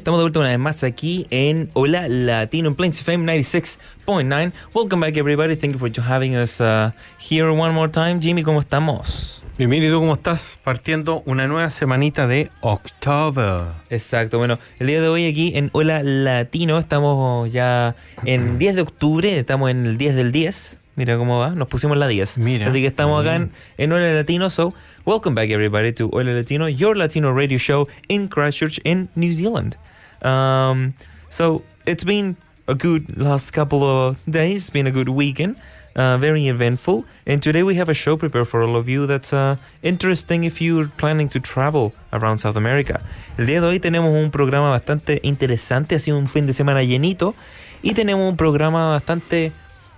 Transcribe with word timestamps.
Estamos 0.00 0.18
de 0.18 0.22
vuelta 0.22 0.40
una 0.40 0.48
vez 0.48 0.58
más 0.58 0.82
aquí 0.82 1.26
en 1.28 1.68
Hola 1.74 2.08
Latino 2.08 2.68
en 2.68 2.74
Plains 2.74 2.98
FM 3.02 3.30
96.9. 3.38 4.52
Welcome 4.74 5.06
back 5.06 5.14
everybody. 5.18 5.56
Thank 5.56 5.74
you 5.74 5.78
for 5.78 5.90
having 6.00 6.36
us 6.36 6.58
uh, 6.58 6.92
here 7.18 7.50
one 7.50 7.74
more 7.74 7.92
time. 7.92 8.18
Jimmy, 8.18 8.42
¿cómo 8.42 8.60
estamos? 8.60 9.42
Bienvenido, 9.58 10.00
¿cómo 10.00 10.14
estás? 10.14 10.58
Partiendo 10.64 11.22
una 11.26 11.46
nueva 11.46 11.68
semanita 11.68 12.26
de 12.26 12.50
October. 12.62 13.64
Exacto, 13.90 14.38
bueno, 14.38 14.58
el 14.78 14.86
día 14.86 15.02
de 15.02 15.08
hoy 15.08 15.28
aquí 15.28 15.52
en 15.54 15.68
Hola 15.72 16.02
Latino 16.02 16.78
estamos 16.78 17.52
ya 17.52 17.94
en 18.24 18.58
10 18.58 18.76
de 18.76 18.80
octubre, 18.80 19.38
estamos 19.38 19.70
en 19.70 19.84
el 19.84 19.98
10 19.98 20.16
del 20.16 20.32
10. 20.32 20.78
Mira 20.96 21.18
cómo 21.18 21.38
va, 21.38 21.50
nos 21.50 21.68
pusimos 21.68 21.98
la 21.98 22.08
10. 22.08 22.38
Mira. 22.38 22.68
Así 22.68 22.80
que 22.80 22.86
estamos 22.86 23.20
acá 23.20 23.36
en, 23.36 23.52
en 23.76 23.92
Hola 23.92 24.14
Latino, 24.14 24.48
so 24.48 24.72
welcome 25.04 25.34
back 25.34 25.50
everybody 25.50 25.92
to 25.92 26.08
Hola 26.10 26.32
Latino, 26.32 26.68
your 26.68 26.96
Latino 26.96 27.34
radio 27.34 27.58
show 27.58 27.86
in 28.08 28.28
Christchurch 28.28 28.80
in 28.84 29.10
New 29.14 29.34
Zealand. 29.34 29.76
Um, 30.22 30.94
so 31.28 31.62
it's 31.86 32.04
been 32.04 32.36
a 32.66 32.74
good 32.74 33.16
last 33.16 33.52
couple 33.52 33.82
of 33.82 34.16
days, 34.28 34.70
been 34.70 34.86
a 34.86 34.90
good 34.92 35.08
weekend. 35.08 35.56
Uh, 35.96 36.16
very 36.18 36.46
eventful. 36.46 37.04
And 37.26 37.42
today 37.42 37.64
we 37.64 37.74
have 37.74 37.88
a 37.88 37.94
show 37.94 38.16
prepared 38.16 38.46
for 38.46 38.62
all 38.62 38.76
of 38.76 38.88
you 38.88 39.08
that's 39.08 39.32
uh, 39.32 39.56
interesting 39.82 40.44
if 40.44 40.60
you're 40.60 40.88
planning 40.96 41.28
to 41.30 41.40
travel 41.40 41.92
around 42.12 42.38
South 42.38 42.56
America. 42.56 43.00
El 43.36 43.46
día 43.46 43.60
de 43.60 43.66
hoy 43.66 43.80
tenemos 43.80 44.10
un 44.14 44.30
programa 44.30 44.70
bastante 44.70 45.18
interesante, 45.24 45.96
ha 45.96 45.98
sido 46.00 46.16
un 46.16 46.28
fin 46.28 46.46
de 46.46 46.52
semana 46.54 46.84
llenito. 46.84 47.34
Y 47.82 47.94
tenemos 47.94 48.28
un 48.30 48.36
programa 48.36 48.90
bastante 48.90 49.52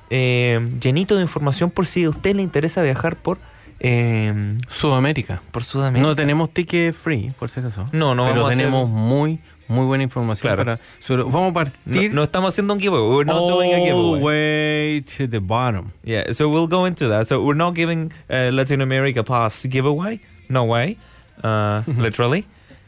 eh, 0.08 0.66
llenito 0.80 1.14
de 1.16 1.22
información 1.22 1.70
por 1.70 1.86
si 1.86 2.04
a 2.04 2.10
usted 2.10 2.36
le 2.36 2.42
interesa 2.42 2.80
viajar 2.80 3.16
por, 3.16 3.38
eh, 3.80 4.56
Sudamérica. 4.70 5.42
por 5.50 5.62
Sudamérica. 5.62 6.08
No 6.08 6.14
tenemos 6.16 6.50
ticket 6.54 6.94
free, 6.94 7.32
por 7.38 7.50
si 7.50 7.60
acaso. 7.60 7.88
No, 7.92 8.14
no 8.14 8.24
Pero 8.24 8.36
vamos 8.36 8.44
a 8.44 8.52
hacer- 8.54 8.56
tenemos 8.64 8.88
muy, 8.88 9.40
muy 9.72 9.86
buena 9.86 10.04
información 10.04 10.42
Claro. 10.54 10.64
para. 10.64 10.80
sobre- 11.00 11.24
vamos 11.24 11.50
a 11.50 11.54
partir. 11.54 12.12
no 12.12 12.22
estamos 12.22 12.52
haciendo 12.54 12.74
un 12.74 12.80
giveaway. 12.80 13.08
We're 13.16 13.24
not 13.26 13.48
doing 13.48 13.72
a 13.72 13.76
all 13.76 13.84
giveaway. 13.84 14.18
the 14.20 14.24
way 14.24 15.00
to 15.18 15.28
the 15.28 15.38
bottom. 15.40 15.92
Yeah, 16.04 16.32
so 16.32 16.48
we'll 16.48 16.68
go 16.68 16.86
into 16.86 17.08
that. 17.08 17.26
So 17.28 17.40
we're 17.42 17.56
not 17.56 17.74
giving 17.74 18.12
uh, 18.30 18.50
Latin 18.52 18.80
America 18.80 19.22
Pass 19.24 19.66
giveaway. 19.68 20.20
No 20.48 20.64
way. 20.64 20.98
Uh, 21.42 21.82
literally. 21.98 22.44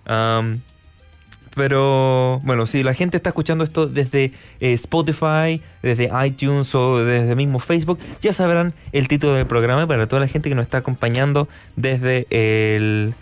Um, 0.07 0.61
pero 1.57 2.41
bueno, 2.43 2.67
si 2.67 2.83
la 2.83 2.95
gente 2.95 3.17
está 3.17 3.31
escuchando 3.31 3.63
esto 3.63 3.87
desde 3.87 4.33
eh, 4.61 4.73
Spotify, 4.73 5.63
desde 5.83 6.11
iTunes 6.27 6.75
o 6.75 6.98
desde 7.05 7.37
mismo 7.37 7.61
Facebook, 7.61 7.98
ya 8.21 8.33
sabrán 8.33 8.75
el 8.93 9.07
título 9.07 9.35
del 9.35 9.47
programa. 9.47 9.87
Para 9.87 10.09
toda 10.09 10.19
la 10.21 10.27
gente 10.27 10.48
que 10.48 10.57
nos 10.57 10.65
está 10.65 10.79
acompañando 10.79 11.47
desde 11.77 12.27
el, 12.31 13.15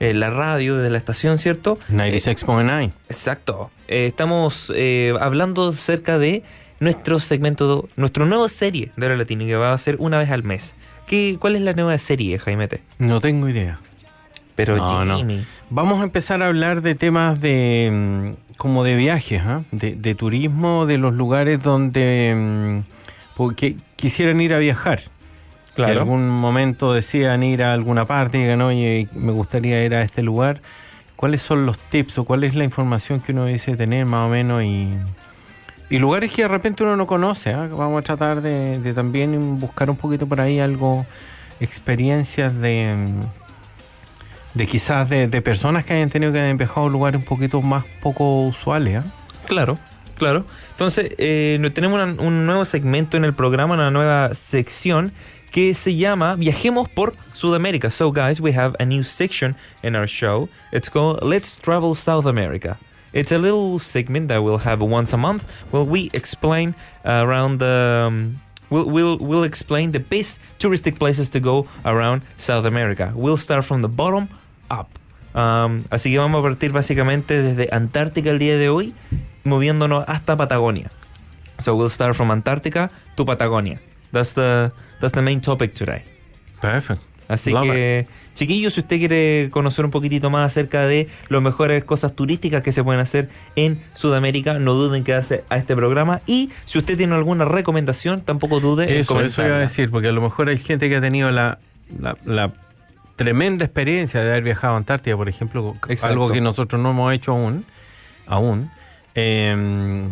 eh, 0.00 0.14
la 0.14 0.30
radio, 0.30 0.76
desde 0.76 0.90
la 0.90 0.98
estación, 0.98 1.38
¿cierto? 1.38 1.78
96.9. 1.90 2.92
Exacto. 3.08 3.70
Eh, 3.88 4.06
estamos 4.06 4.72
eh, 4.74 5.14
hablando 5.20 5.68
acerca 5.68 6.18
de 6.18 6.42
nuestro 6.80 7.20
segmento, 7.20 7.88
nuestra 7.96 8.26
nueva 8.26 8.48
serie 8.48 8.90
de 8.96 9.08
la 9.08 9.16
Latino 9.16 9.44
que 9.44 9.56
va 9.56 9.72
a 9.72 9.78
ser 9.78 9.96
una 9.98 10.18
vez 10.18 10.30
al 10.30 10.42
mes. 10.42 10.74
¿Qué, 11.06 11.36
¿Cuál 11.40 11.56
es 11.56 11.62
la 11.62 11.72
nueva 11.72 11.96
serie, 11.98 12.38
Jaimete? 12.38 12.82
No 12.98 13.20
tengo 13.20 13.48
idea. 13.48 13.78
Pero 14.54 14.76
No, 14.76 15.04
no. 15.04 15.18
Jimmy. 15.18 15.44
Vamos 15.70 16.00
a 16.00 16.04
empezar 16.04 16.42
a 16.42 16.48
hablar 16.48 16.82
de 16.82 16.94
temas 16.94 17.40
de 17.40 17.90
mm, 17.92 18.56
como 18.56 18.84
de 18.84 18.96
viajes, 18.96 19.42
¿ah? 19.44 19.62
de, 19.70 19.94
de 19.94 20.14
turismo, 20.14 20.86
de 20.86 20.98
los 20.98 21.14
lugares 21.14 21.62
donde 21.62 22.34
mm, 22.34 22.92
porque 23.36 23.76
quisieran 23.96 24.40
ir 24.40 24.54
a 24.54 24.58
viajar. 24.58 25.00
Que 25.76 25.82
en 25.82 25.98
algún 25.98 26.28
momento 26.28 26.94
decían 26.94 27.42
ir 27.42 27.62
a 27.62 27.74
alguna 27.74 28.06
parte 28.06 28.38
y 28.38 28.42
digan, 28.42 28.62
oye, 28.62 29.08
me 29.14 29.30
gustaría 29.32 29.84
ir 29.84 29.94
a 29.94 30.02
este 30.02 30.22
lugar. 30.22 30.62
¿Cuáles 31.16 31.42
son 31.42 31.66
los 31.66 31.78
tips 31.78 32.18
o 32.18 32.24
cuál 32.24 32.44
es 32.44 32.54
la 32.54 32.64
información 32.64 33.20
que 33.20 33.32
uno 33.32 33.46
dice 33.46 33.76
tener 33.76 34.06
más 34.06 34.26
o 34.26 34.30
menos? 34.30 34.62
Y, 34.62 34.88
y 35.88 35.98
lugares 35.98 36.32
que 36.32 36.42
de 36.42 36.48
repente 36.48 36.82
uno 36.82 36.96
no 36.96 37.06
conoce. 37.06 37.52
¿ah? 37.52 37.68
Vamos 37.70 38.00
a 38.00 38.02
tratar 38.02 38.42
de, 38.42 38.78
de 38.78 38.94
también 38.94 39.58
buscar 39.58 39.88
un 39.90 39.96
poquito 39.96 40.26
por 40.26 40.40
ahí 40.40 40.60
algo, 40.60 41.06
experiencias 41.60 42.58
de, 42.58 42.94
de 44.54 44.66
quizás 44.66 45.08
de, 45.08 45.28
de 45.28 45.42
personas 45.42 45.84
que 45.84 45.94
hayan 45.94 46.10
tenido 46.10 46.32
que 46.32 46.40
hayan 46.40 46.56
viajado 46.56 46.86
a 46.86 46.90
lugares 46.90 47.18
un 47.18 47.26
poquito 47.26 47.62
más 47.62 47.84
poco 48.02 48.42
usuales. 48.42 48.98
¿ah? 48.98 49.04
Claro, 49.46 49.78
claro. 50.16 50.44
Entonces, 50.70 51.12
eh, 51.18 51.58
tenemos 51.74 52.18
un 52.18 52.46
nuevo 52.46 52.64
segmento 52.64 53.16
en 53.16 53.24
el 53.24 53.32
programa, 53.32 53.74
una 53.74 53.90
nueva 53.90 54.34
sección 54.34 55.12
que 55.56 55.72
se 55.72 55.96
llama 55.96 56.36
Viajemos 56.36 56.86
por 56.86 57.14
Sudamérica. 57.32 57.90
So, 57.90 58.10
guys, 58.12 58.42
we 58.42 58.52
have 58.52 58.76
a 58.78 58.84
new 58.84 59.02
section 59.02 59.56
in 59.82 59.96
our 59.96 60.06
show. 60.06 60.50
It's 60.70 60.90
called 60.90 61.22
Let's 61.22 61.56
Travel 61.56 61.94
South 61.94 62.26
America. 62.26 62.76
It's 63.14 63.32
a 63.32 63.38
little 63.38 63.78
segment 63.78 64.28
that 64.28 64.42
we'll 64.42 64.58
have 64.58 64.82
once 64.82 65.14
a 65.14 65.16
month 65.16 65.50
where 65.70 65.82
we 65.82 66.10
explain 66.12 66.74
around 67.06 67.60
the. 67.60 68.04
um, 68.06 68.40
We'll, 68.68 68.84
we'll, 68.84 69.16
we'll 69.16 69.44
explain 69.44 69.92
the 69.92 70.00
best 70.00 70.40
touristic 70.58 70.98
places 70.98 71.30
to 71.30 71.40
go 71.40 71.68
around 71.86 72.22
South 72.36 72.66
America. 72.66 73.12
We'll 73.14 73.38
start 73.38 73.64
from 73.64 73.80
the 73.80 73.88
bottom 73.88 74.28
up. 74.70 74.88
Um, 75.34 75.84
así 75.88 76.10
que 76.10 76.18
vamos 76.18 76.40
a 76.40 76.42
partir 76.42 76.72
básicamente 76.72 77.40
desde 77.42 77.68
Antártica 77.72 78.30
el 78.30 78.40
día 78.40 78.58
de 78.58 78.68
hoy, 78.68 78.92
moviéndonos 79.44 80.04
hasta 80.08 80.36
Patagonia. 80.36 80.90
So 81.60 81.76
we'll 81.76 81.88
start 81.88 82.14
from 82.14 82.30
Antártica 82.30 82.90
to 83.14 83.24
Patagonia. 83.24 83.80
That's 84.16 84.34
the, 84.34 84.72
that's 85.00 85.12
the 85.12 85.22
main 85.22 85.40
topic 85.40 85.74
today. 85.74 86.02
Perfecto. 86.60 87.04
Así 87.28 87.50
Love 87.50 87.64
que, 87.64 88.06
chiquillos, 88.34 88.74
si 88.74 88.80
usted 88.80 88.98
quiere 88.98 89.48
conocer 89.50 89.84
un 89.84 89.90
poquitito 89.90 90.30
más 90.30 90.46
acerca 90.46 90.86
de 90.86 91.08
las 91.28 91.42
mejores 91.42 91.82
cosas 91.84 92.14
turísticas 92.14 92.62
que 92.62 92.70
se 92.70 92.84
pueden 92.84 93.00
hacer 93.00 93.28
en 93.56 93.82
Sudamérica, 93.94 94.58
no 94.60 94.74
duden 94.74 94.98
en 94.98 95.04
quedarse 95.04 95.42
a 95.48 95.56
este 95.56 95.74
programa. 95.74 96.20
Y 96.26 96.50
si 96.64 96.78
usted 96.78 96.96
tiene 96.96 97.14
alguna 97.14 97.44
recomendación, 97.44 98.20
tampoco 98.20 98.60
dude 98.60 98.84
en 98.84 99.00
Eso, 99.00 99.20
eso 99.20 99.44
iba 99.44 99.56
a 99.56 99.60
decir, 99.60 99.90
porque 99.90 100.08
a 100.08 100.12
lo 100.12 100.22
mejor 100.22 100.48
hay 100.48 100.58
gente 100.58 100.88
que 100.88 100.96
ha 100.96 101.00
tenido 101.00 101.30
la, 101.32 101.58
la, 101.98 102.16
la 102.24 102.52
tremenda 103.16 103.64
experiencia 103.64 104.20
de 104.22 104.30
haber 104.30 104.44
viajado 104.44 104.74
a 104.74 104.76
Antártida, 104.76 105.16
por 105.16 105.28
ejemplo, 105.28 105.74
Exacto. 105.88 106.12
algo 106.12 106.30
que 106.30 106.40
nosotros 106.40 106.80
no 106.80 106.92
hemos 106.92 107.12
hecho 107.12 107.32
aún. 107.32 107.64
aún 108.26 108.70
eh, 109.16 110.06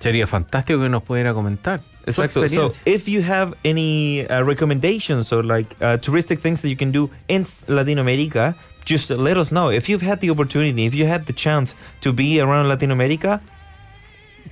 sería 0.00 0.26
fantástico 0.26 0.80
que 0.80 0.88
nos 0.88 1.04
pudiera 1.04 1.32
comentar. 1.34 1.80
Su 2.08 2.22
Exacto. 2.22 2.34
So, 2.48 2.68
experiencia. 2.68 2.76
if 2.86 3.08
you 3.08 3.22
have 3.22 3.54
any 3.64 4.26
uh, 4.28 4.42
recommendations 4.42 5.32
or 5.32 5.42
like 5.42 5.76
uh, 5.80 5.98
touristic 5.98 6.40
things 6.40 6.60
that 6.62 6.68
you 6.68 6.76
can 6.76 6.90
do 6.92 7.10
in 7.28 7.44
Latin 7.68 7.98
America, 7.98 8.54
just 8.84 9.10
let 9.10 9.36
us 9.36 9.52
know. 9.52 9.68
If 9.70 9.88
you've 9.88 10.02
had 10.02 10.20
the 10.20 10.30
opportunity, 10.30 10.86
if 10.86 10.94
you 10.94 11.06
had 11.06 11.26
the 11.26 11.32
chance 11.32 11.74
to 12.00 12.12
be 12.12 12.40
around 12.40 12.68
Latin 12.68 12.90
America, 12.90 13.40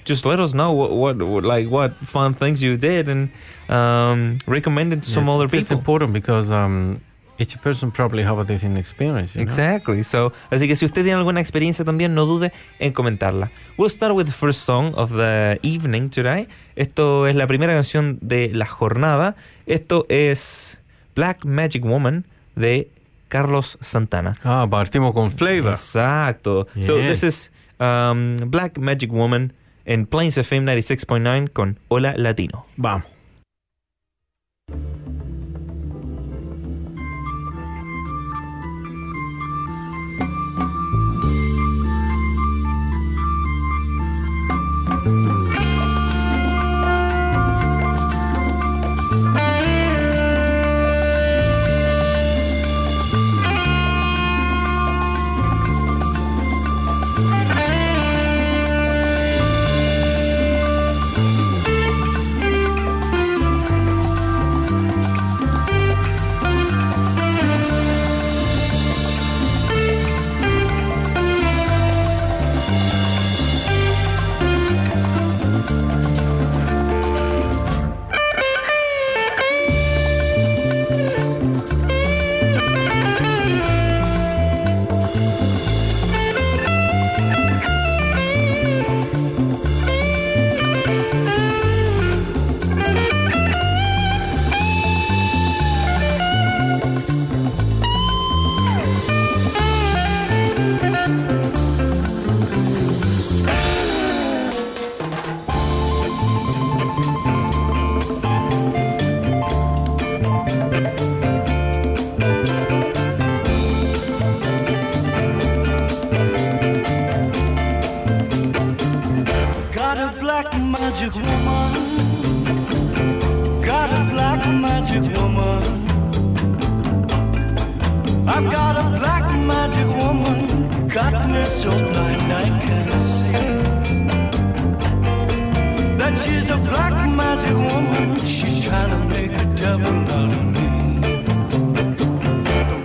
just 0.04 0.24
let 0.24 0.38
us 0.40 0.54
know 0.54 0.72
what, 0.72 0.92
what, 0.92 1.16
what 1.22 1.44
like 1.44 1.68
what 1.68 1.94
fun 1.96 2.32
things 2.34 2.62
you 2.62 2.76
did 2.76 3.08
and 3.08 3.30
um, 3.68 4.38
recommend 4.46 4.92
it 4.92 5.02
to 5.02 5.10
some 5.10 5.26
Yeah, 5.26 5.34
other 5.34 5.44
It's 5.46 5.52
people. 5.68 5.78
important 5.78 6.12
because 6.12 6.50
um, 6.50 7.00
each 7.40 7.56
person 7.62 7.90
probably 7.90 8.22
have 8.22 8.38
a 8.38 8.44
different 8.44 8.76
experience. 8.78 9.34
you 9.34 9.40
know? 9.40 9.48
Exactly. 9.50 10.04
So, 10.04 10.32
así 10.50 10.68
que 10.68 10.76
si 10.76 10.84
usted 10.84 11.02
tiene 11.02 11.18
alguna 11.18 11.40
experiencia 11.40 11.84
también, 11.84 12.14
no 12.14 12.26
dude 12.26 12.52
en 12.78 12.92
comentarla. 12.92 13.50
We'll 13.78 13.90
start 13.90 14.14
with 14.14 14.26
the 14.26 14.32
first 14.32 14.60
song 14.60 14.92
of 14.94 15.10
the 15.10 15.58
evening 15.62 16.10
today. 16.10 16.48
Esto 16.76 17.26
es 17.26 17.34
la 17.34 17.46
primera 17.46 17.72
canción 17.72 18.18
de 18.20 18.50
la 18.52 18.66
jornada. 18.66 19.36
Esto 19.66 20.04
es 20.10 20.78
Black 21.16 21.44
Magic 21.44 21.82
Woman 21.84 22.26
de 22.56 22.90
Carlos 23.28 23.78
Santana. 23.80 24.34
Ah, 24.44 24.66
partimos 24.70 25.14
con 25.14 25.30
flavor. 25.30 25.72
Exacto. 25.72 26.66
So, 26.82 26.98
this 26.98 27.22
is 27.22 27.50
um, 27.78 28.36
Black 28.50 28.78
Magic 28.78 29.10
Woman 29.10 29.54
en 29.86 30.06
Plains 30.06 30.36
FM 30.36 30.70
96.9 30.76 31.52
con 31.52 31.78
Hola 31.88 32.14
Latino. 32.16 32.66
Vamos. 32.76 33.06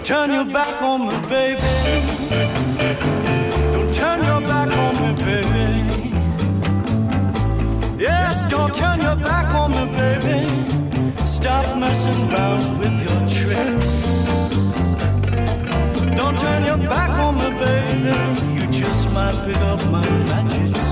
Turn 0.05 0.31
your 0.31 0.45
back 0.45 0.79
on 0.83 1.07
me, 1.07 1.17
baby. 1.27 1.61
Don't 3.73 3.91
turn 3.91 4.23
your 4.23 4.39
back 4.41 4.71
on 4.83 4.93
me, 5.01 5.09
baby. 5.25 6.13
Yes, 7.97 8.45
don't 8.45 8.75
turn 8.75 9.01
your 9.01 9.15
back 9.15 9.51
on 9.55 9.71
me, 9.71 9.85
baby. 9.97 10.39
Stop 11.25 11.75
messing 11.79 12.31
around 12.31 12.77
with 12.77 12.95
your 13.05 13.21
tricks. 13.35 13.91
Don't 16.15 16.37
turn 16.37 16.65
your 16.65 16.77
back 16.87 17.09
on 17.25 17.35
me, 17.41 17.49
baby. 17.65 18.15
You 18.61 18.71
just 18.71 19.09
might 19.11 19.35
pick 19.43 19.57
up 19.57 19.83
my 19.87 20.07
magic 20.29 20.84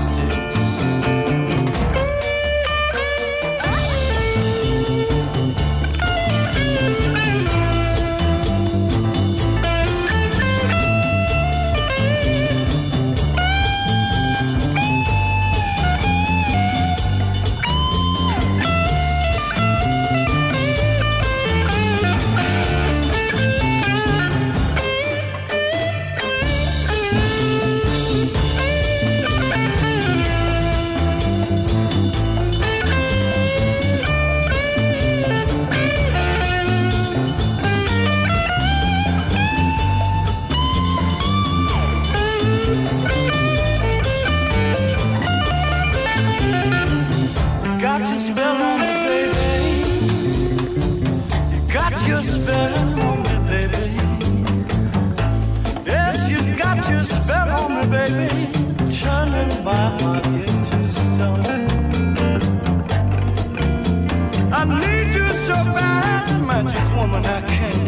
I 67.26 67.40
can't 67.40 67.83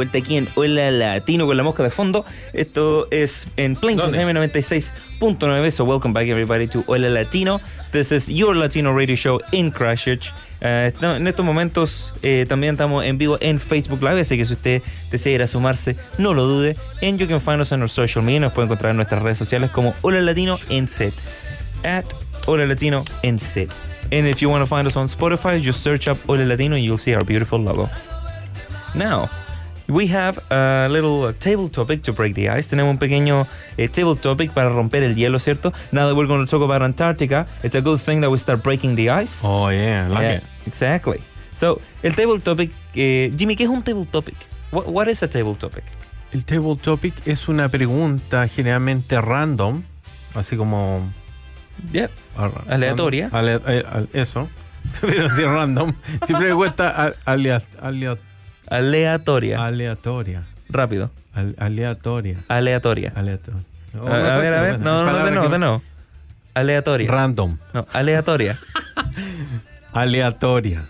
vuelta 0.00 0.16
aquí 0.16 0.38
en 0.38 0.48
Hola 0.54 0.90
Latino 0.90 1.46
con 1.46 1.58
la 1.58 1.62
mosca 1.62 1.82
de 1.82 1.90
fondo. 1.90 2.24
Esto 2.54 3.06
es 3.10 3.46
en 3.58 3.76
Plains. 3.76 4.02
FM 4.02 4.32
96.9. 4.32 5.70
So 5.72 5.84
welcome 5.84 6.14
back 6.14 6.26
everybody 6.26 6.66
to 6.68 6.82
Hola 6.86 7.10
Latino. 7.10 7.60
This 7.92 8.10
is 8.10 8.26
your 8.28 8.56
Latino 8.56 8.94
radio 8.94 9.14
show 9.14 9.40
in 9.52 9.70
Christchurch. 9.70 10.32
No- 11.02 11.16
en 11.16 11.26
estos 11.26 11.44
momentos 11.44 12.14
eh, 12.22 12.46
también 12.48 12.76
estamos 12.76 13.04
en 13.04 13.18
vivo 13.18 13.36
en 13.42 13.60
Facebook 13.60 14.02
Live, 14.02 14.20
así 14.22 14.38
que 14.38 14.46
si 14.46 14.54
usted 14.54 14.82
desea 15.10 15.34
ir 15.34 15.42
a 15.42 15.46
sumarse, 15.46 15.96
no 16.16 16.32
lo 16.32 16.44
dude. 16.46 16.76
And 17.02 17.18
you 17.18 17.26
can 17.26 17.40
find 17.42 17.60
us 17.60 17.70
on 17.72 17.82
our 17.82 17.90
social 17.90 18.24
media. 18.24 18.40
Nos 18.40 18.54
puede 18.54 18.64
encontrar 18.66 18.92
en 18.92 18.96
nuestras 18.96 19.20
redes 19.22 19.36
sociales 19.36 19.70
como 19.70 19.94
Hola 20.00 20.22
Latino 20.22 20.58
en 20.70 20.88
set. 20.88 21.12
At 21.84 22.06
Hola 22.46 22.64
Latino 22.64 23.04
en 23.22 23.38
set. 23.38 23.70
And 24.12 24.26
if 24.26 24.40
you 24.40 24.48
want 24.48 24.62
to 24.62 24.66
find 24.66 24.86
us 24.88 24.96
on 24.96 25.08
Spotify, 25.08 25.60
just 25.62 25.82
search 25.82 26.08
up 26.08 26.16
Hola 26.26 26.44
Latino 26.46 26.74
and 26.74 26.84
you'll 26.84 26.96
see 26.98 27.14
our 27.14 27.22
beautiful 27.22 27.60
logo. 27.60 27.90
Now, 28.94 29.28
we 29.90 30.06
have 30.08 30.38
a 30.50 30.88
little 30.90 31.24
uh, 31.24 31.32
table 31.38 31.68
topic 31.68 32.02
to 32.04 32.12
break 32.12 32.34
the 32.34 32.48
ice. 32.48 32.68
Tenemos 32.68 32.90
un 32.92 32.98
pequeño 32.98 33.46
eh, 33.76 33.88
table 33.88 34.16
topic 34.16 34.52
para 34.52 34.68
romper 34.70 35.02
el 35.02 35.14
hielo, 35.14 35.38
¿cierto? 35.38 35.72
Now 35.92 36.06
that 36.08 36.14
we're 36.16 36.26
going 36.28 36.44
to 36.44 36.50
talk 36.50 36.62
about 36.62 36.82
Antarctica, 36.82 37.46
it's 37.62 37.74
a 37.74 37.80
good 37.80 38.00
thing 38.00 38.20
that 38.20 38.30
we 38.30 38.38
start 38.38 38.62
breaking 38.62 38.94
the 38.96 39.10
ice. 39.10 39.40
Oh, 39.44 39.68
yeah, 39.70 40.08
like 40.08 40.22
Yeah, 40.22 40.36
it. 40.38 40.42
exactly. 40.66 41.20
So, 41.54 41.80
el 42.02 42.14
table 42.14 42.40
topic, 42.40 42.70
eh, 42.94 43.32
Jimmy, 43.36 43.56
¿qué 43.56 43.64
es 43.64 43.68
un 43.70 43.82
table 43.82 44.06
topic? 44.06 44.36
What, 44.70 44.86
what 44.88 45.08
is 45.08 45.22
a 45.22 45.28
table 45.28 45.54
topic? 45.56 45.84
El 46.32 46.44
table 46.44 46.76
topic 46.76 47.14
es 47.26 47.48
una 47.48 47.68
pregunta 47.68 48.46
generalmente 48.48 49.20
random, 49.20 49.82
así 50.34 50.56
como 50.56 51.12
Aleatoria. 52.68 53.28
ale- 53.32 53.60
eh, 53.66 54.06
eso. 54.12 54.48
Pero 55.00 55.28
si 55.28 55.42
random. 55.42 55.92
Siempre 56.26 56.48
me 56.50 56.54
cuesta 56.54 56.88
a- 56.88 57.14
alea- 57.26 57.62
alea- 57.82 58.16
Aleatoria. 58.70 59.64
aleatoria. 59.64 60.44
Rápido. 60.68 61.10
Al- 61.34 61.54
aleatoria. 61.58 62.38
Aleatoria. 62.48 63.12
Aleatoria. 63.14 63.60
No, 63.92 64.06
A, 64.06 64.38
ver, 64.38 64.54
a 64.54 64.60
ver. 64.60 64.70
cuesta. 64.76 64.84
No, 64.84 65.04
no, 65.04 65.24
de 65.24 65.30
nuevo, 65.32 65.48
de 65.48 65.58
nuevo. 65.58 65.82
Aleatoria. 66.54 67.10
Random. 67.10 67.58
No, 67.74 67.86
aleatoria. 67.92 68.58
Aleatoria. 69.92 70.86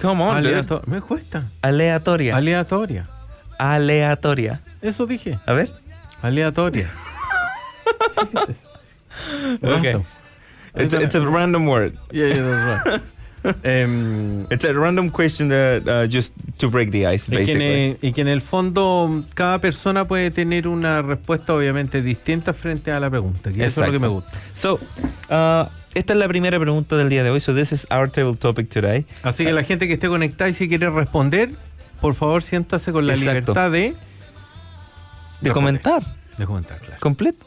Come 0.00 0.22
on, 0.24 0.42
dude. 0.42 0.80
Me 0.86 1.00
cuesta. 1.00 1.44
Aleatoria. 1.62 2.36
Aleatoria. 2.36 3.06
Aleatoria. 3.58 4.60
Eso 4.82 5.06
dije. 5.06 5.38
A 5.46 5.52
ver. 5.52 5.70
Aleatoria. 6.22 6.90
Okay. 9.62 9.96
It's, 10.76 10.94
it's 10.94 11.14
a 11.14 11.20
random 11.20 11.66
word. 11.66 11.98
Yeah, 12.12 12.26
yeah, 12.26 12.42
that's 12.42 12.86
right. 12.86 13.02
Em, 13.62 14.42
It's 14.50 14.64
a 14.64 14.72
random 14.72 15.10
question 15.10 15.48
that, 15.48 15.82
uh, 15.86 16.08
just 16.10 16.34
to 16.58 16.68
break 16.70 16.90
the 16.90 17.06
ice, 17.06 17.28
y, 17.30 17.30
que 17.30 17.36
en 17.36 17.46
basically. 17.46 17.64
el- 17.64 17.98
y 18.02 18.12
que 18.12 18.20
en 18.20 18.28
el 18.28 18.40
fondo 18.42 19.24
cada 19.34 19.60
persona 19.60 20.06
puede 20.06 20.30
tener 20.30 20.66
una 20.68 21.02
respuesta 21.02 21.54
obviamente 21.54 22.02
distinta 22.02 22.52
frente 22.52 22.90
a 22.90 22.98
la 23.00 23.08
pregunta. 23.10 23.52
Que 23.52 23.64
eso 23.64 23.80
es 23.82 23.86
lo 23.86 23.92
que 23.92 23.98
me 23.98 24.08
gusta. 24.08 24.30
So, 24.54 24.74
uh, 24.74 25.68
esta 25.94 26.12
es 26.12 26.18
la 26.18 26.28
primera 26.28 26.58
pregunta 26.58 26.96
del 26.96 27.08
día 27.08 27.22
de 27.22 27.30
hoy. 27.30 27.40
So, 27.40 27.54
this 27.54 27.72
is 27.72 27.86
our 27.90 28.10
table 28.10 28.36
topic 28.36 28.68
today. 28.70 29.06
Así 29.22 29.44
que 29.44 29.52
la 29.52 29.62
gente 29.64 29.86
que 29.88 29.94
esté 29.94 30.08
conectada 30.08 30.50
y 30.50 30.54
si 30.54 30.68
quiere 30.68 30.90
responder, 30.90 31.50
por 32.00 32.14
favor 32.14 32.42
siéntase 32.42 32.92
con 32.92 33.06
la 33.06 33.14
Exacto. 33.14 33.30
libertad 33.30 33.70
de, 33.70 33.78
De 35.40 35.50
Responder. 35.50 35.52
comentar, 35.52 36.02
de 36.36 36.46
comentar. 36.46 36.78
Claro. 36.80 36.96
completo, 37.00 37.46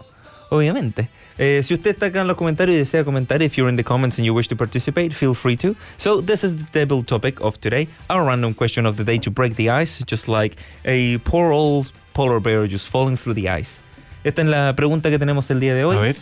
obviamente. 0.49 1.09
Eh, 1.43 1.63
si 1.63 1.73
usted 1.73 1.89
está 1.89 2.05
acá 2.05 2.21
en 2.21 2.27
los 2.27 2.37
comentarios 2.37 2.75
y 2.75 2.77
desea 2.77 3.03
comentar, 3.03 3.41
if 3.41 3.57
you're 3.57 3.67
in 3.67 3.75
the 3.75 3.83
comments 3.83 4.19
and 4.19 4.27
you 4.27 4.31
wish 4.31 4.47
to 4.47 4.55
participate, 4.55 5.11
feel 5.11 5.33
free 5.33 5.57
to. 5.57 5.75
So, 5.97 6.21
this 6.21 6.43
is 6.43 6.55
the 6.55 6.65
table 6.71 7.03
topic 7.03 7.41
of 7.41 7.59
today, 7.59 7.87
our 8.11 8.23
random 8.23 8.53
question 8.53 8.85
of 8.85 8.95
the 8.95 9.03
day 9.03 9.17
to 9.17 9.31
break 9.31 9.55
the 9.55 9.67
ice, 9.71 10.03
just 10.05 10.27
like 10.27 10.57
a 10.85 11.17
poor 11.25 11.51
old 11.51 11.93
polar 12.13 12.39
bear 12.39 12.67
just 12.67 12.89
falling 12.89 13.17
through 13.17 13.33
the 13.33 13.49
ice. 13.49 13.79
Esta 14.23 14.43
es 14.43 14.49
la 14.49 14.75
pregunta 14.75 15.09
que 15.09 15.17
tenemos 15.17 15.49
el 15.49 15.59
día 15.59 15.73
de 15.73 15.83
hoy. 15.83 15.97
A 15.97 16.01
ver. 16.01 16.15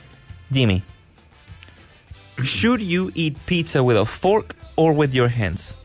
Jimmy, 0.53 0.83
should 2.41 2.79
you 2.79 3.11
eat 3.13 3.35
pizza 3.45 3.83
with 3.83 3.97
a 3.97 4.05
fork 4.05 4.55
or 4.77 4.93
with 4.93 5.13
your 5.13 5.27
hands? 5.27 5.75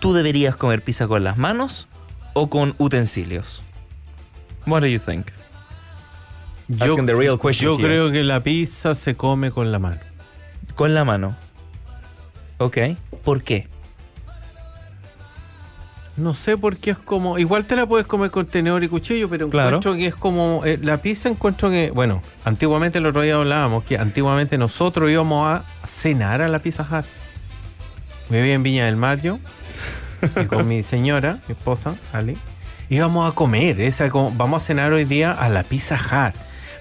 ¿Tú 0.00 0.12
deberías 0.14 0.56
comer 0.56 0.80
pizza 0.80 1.06
con 1.06 1.22
las 1.22 1.38
manos 1.38 1.86
o 2.34 2.48
con 2.48 2.74
utensilios? 2.80 3.60
What 4.66 4.80
do 4.80 4.88
you 4.88 4.98
think? 4.98 5.30
The 6.68 7.14
real 7.14 7.38
yo 7.52 7.76
creo 7.76 8.10
que 8.10 8.22
la 8.24 8.42
pizza 8.42 8.94
se 8.94 9.14
come 9.16 9.50
con 9.50 9.72
la 9.72 9.78
mano. 9.78 10.00
Con 10.74 10.94
la 10.94 11.04
mano. 11.04 11.36
Ok. 12.58 12.78
¿Por 13.24 13.42
qué? 13.42 13.68
No 16.16 16.34
sé 16.34 16.56
por 16.58 16.76
qué 16.76 16.90
es 16.90 16.98
como. 16.98 17.38
Igual 17.38 17.64
te 17.64 17.74
la 17.74 17.86
puedes 17.86 18.06
comer 18.06 18.30
con 18.30 18.46
tenedor 18.46 18.84
y 18.84 18.88
cuchillo, 18.88 19.28
pero 19.28 19.48
Claro. 19.48 19.68
encuentro 19.68 19.94
que 19.94 20.06
es 20.06 20.14
como. 20.14 20.62
eh, 20.64 20.78
la 20.80 20.98
pizza 20.98 21.28
encuentro 21.28 21.70
que. 21.70 21.90
Bueno, 21.90 22.22
antiguamente 22.44 22.98
el 22.98 23.06
otro 23.06 23.22
día 23.22 23.36
hablábamos 23.36 23.84
que 23.84 23.96
antiguamente 23.98 24.58
nosotros 24.58 25.10
íbamos 25.10 25.50
a 25.50 25.64
cenar 25.86 26.42
a 26.42 26.48
la 26.48 26.58
Pizza 26.58 26.82
Hut. 26.90 27.06
Vivía 28.28 28.54
en 28.54 28.62
Viña 28.62 28.86
del 28.86 28.96
Mar 28.96 29.20
yo, 29.20 29.38
y 30.40 30.44
con 30.46 30.68
mi 30.68 30.82
señora, 30.82 31.38
mi 31.48 31.54
esposa, 31.54 31.96
Ali. 32.12 32.36
Íbamos 32.90 33.30
a 33.30 33.34
comer. 33.34 33.80
Esa, 33.80 34.10
como, 34.10 34.30
vamos 34.32 34.62
a 34.62 34.66
cenar 34.66 34.92
hoy 34.92 35.04
día 35.04 35.32
a 35.32 35.48
la 35.48 35.62
Pizza 35.62 35.96
Hut. 35.96 36.34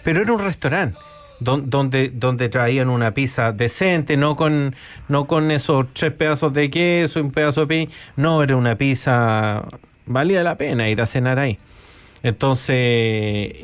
Pero 0.03 0.21
era 0.21 0.33
un 0.33 0.39
restaurante. 0.39 0.97
don- 1.39 1.69
Donde, 1.69 2.09
donde 2.13 2.49
traían 2.49 2.89
una 2.89 3.13
pizza 3.13 3.51
decente, 3.51 4.15
no 4.17 4.35
con, 4.35 4.75
no 5.07 5.25
con 5.25 5.49
esos 5.51 5.87
tres 5.93 6.11
pedazos 6.13 6.53
de 6.53 6.69
queso 6.69 7.19
y 7.19 7.21
un 7.23 7.31
pedazo 7.31 7.61
de 7.61 7.67
pin. 7.67 7.89
No, 8.15 8.43
era 8.43 8.55
una 8.55 8.75
pizza. 8.75 9.63
Valía 10.05 10.43
la 10.43 10.55
pena 10.55 10.89
ir 10.89 11.01
a 11.01 11.05
cenar 11.07 11.39
ahí. 11.39 11.57
Entonces, 12.23 12.75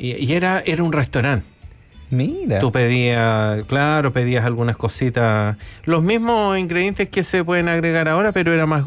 y, 0.00 0.16
y 0.18 0.32
era, 0.32 0.62
era 0.66 0.82
un 0.82 0.92
restaurante. 0.92 1.46
Mira. 2.10 2.58
Tú 2.58 2.72
pedías, 2.72 3.64
claro, 3.64 4.12
pedías 4.12 4.44
algunas 4.44 4.76
cositas, 4.76 5.56
los 5.84 6.02
mismos 6.02 6.58
ingredientes 6.58 7.08
que 7.10 7.22
se 7.22 7.44
pueden 7.44 7.68
agregar 7.68 8.08
ahora, 8.08 8.32
pero 8.32 8.52
era 8.54 8.64
más, 8.66 8.84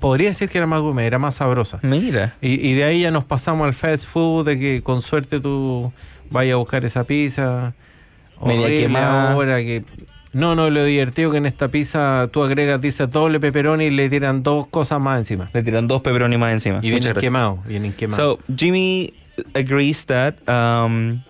podría 0.00 0.28
decir 0.28 0.50
que 0.50 0.58
era 0.58 0.66
más 0.66 0.80
gourmet, 0.80 1.06
era 1.06 1.18
más 1.18 1.36
sabrosa. 1.36 1.78
Mira. 1.82 2.34
Y, 2.42 2.64
y 2.68 2.74
de 2.74 2.84
ahí 2.84 3.00
ya 3.02 3.10
nos 3.10 3.24
pasamos 3.24 3.66
al 3.66 3.72
fast 3.74 4.04
food, 4.06 4.44
de 4.46 4.58
que 4.58 4.82
con 4.82 5.00
suerte 5.02 5.40
tú 5.40 5.92
vayas 6.32 6.54
a 6.54 6.56
buscar 6.56 6.84
esa 6.84 7.04
pizza. 7.04 7.74
Media 8.44 8.68
quemada. 8.68 9.32
ahora 9.32 9.58
que... 9.58 9.84
No, 10.32 10.54
no, 10.54 10.70
lo 10.70 10.84
divertido 10.84 11.30
que 11.30 11.36
en 11.36 11.44
esta 11.46 11.68
pizza 11.68 12.28
tú 12.32 12.42
agregas, 12.42 12.80
dice 12.80 13.06
doble 13.06 13.38
pepperoni 13.38 13.84
y 13.84 13.90
le 13.90 14.08
tiran 14.08 14.42
dos 14.42 14.66
cosas 14.68 14.98
más 14.98 15.18
encima. 15.18 15.50
Le 15.52 15.62
tiran 15.62 15.86
dos 15.86 16.00
pepperoni 16.00 16.38
más 16.38 16.52
encima. 16.54 16.78
Y 16.82 16.90
vienen 16.90 17.14
quemados, 17.16 17.64
vienen 17.66 17.92
quemados. 17.92 18.16
So 18.16 18.38
Jimmy 18.56 19.12
agrees 19.54 20.06
that 20.06 20.36
um, 20.48 21.22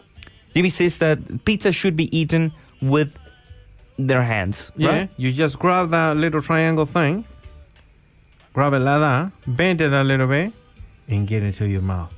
Jimmy 0.54 0.71
says 0.71 0.99
that 0.99 1.18
pizza 1.44 1.73
should 1.73 1.97
be 1.97 2.09
eaten 2.16 2.52
with 2.80 3.09
their 3.99 4.23
hands, 4.23 4.71
Yeah, 4.76 4.90
right? 4.90 5.11
you 5.16 5.32
just 5.32 5.59
grab 5.59 5.90
that 5.90 6.16
little 6.16 6.40
triangle 6.40 6.87
thing, 6.87 7.25
grab 8.54 8.73
it 8.73 8.78
like 8.80 9.00
that, 9.00 9.32
bend 9.47 9.80
it 9.80 9.92
a 9.92 10.02
little 10.04 10.26
bit, 10.28 10.52
and 11.09 11.26
get 11.26 11.42
it 11.42 11.56
to 11.56 11.66
your 11.68 11.82
mouth. 11.82 12.12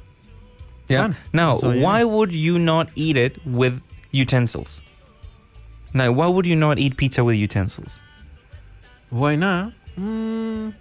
Yeah. 0.89 1.03
Done. 1.03 1.17
Now, 1.33 1.59
So, 1.59 1.73
yeah. 1.73 1.83
why 1.83 2.05
would 2.05 2.33
you 2.33 2.59
not 2.59 2.89
eat 2.95 3.17
it 3.17 3.39
with 3.47 3.81
utensils? 4.13 4.83
Now, 5.93 6.11
why 6.13 6.27
would 6.27 6.47
you 6.47 6.57
not 6.57 6.79
eat 6.79 6.97
pizza 6.97 7.23
with 7.25 7.37
utensils? 7.37 8.01
Why 9.11 9.37
not? 9.37 9.73
Mm, 9.97 10.73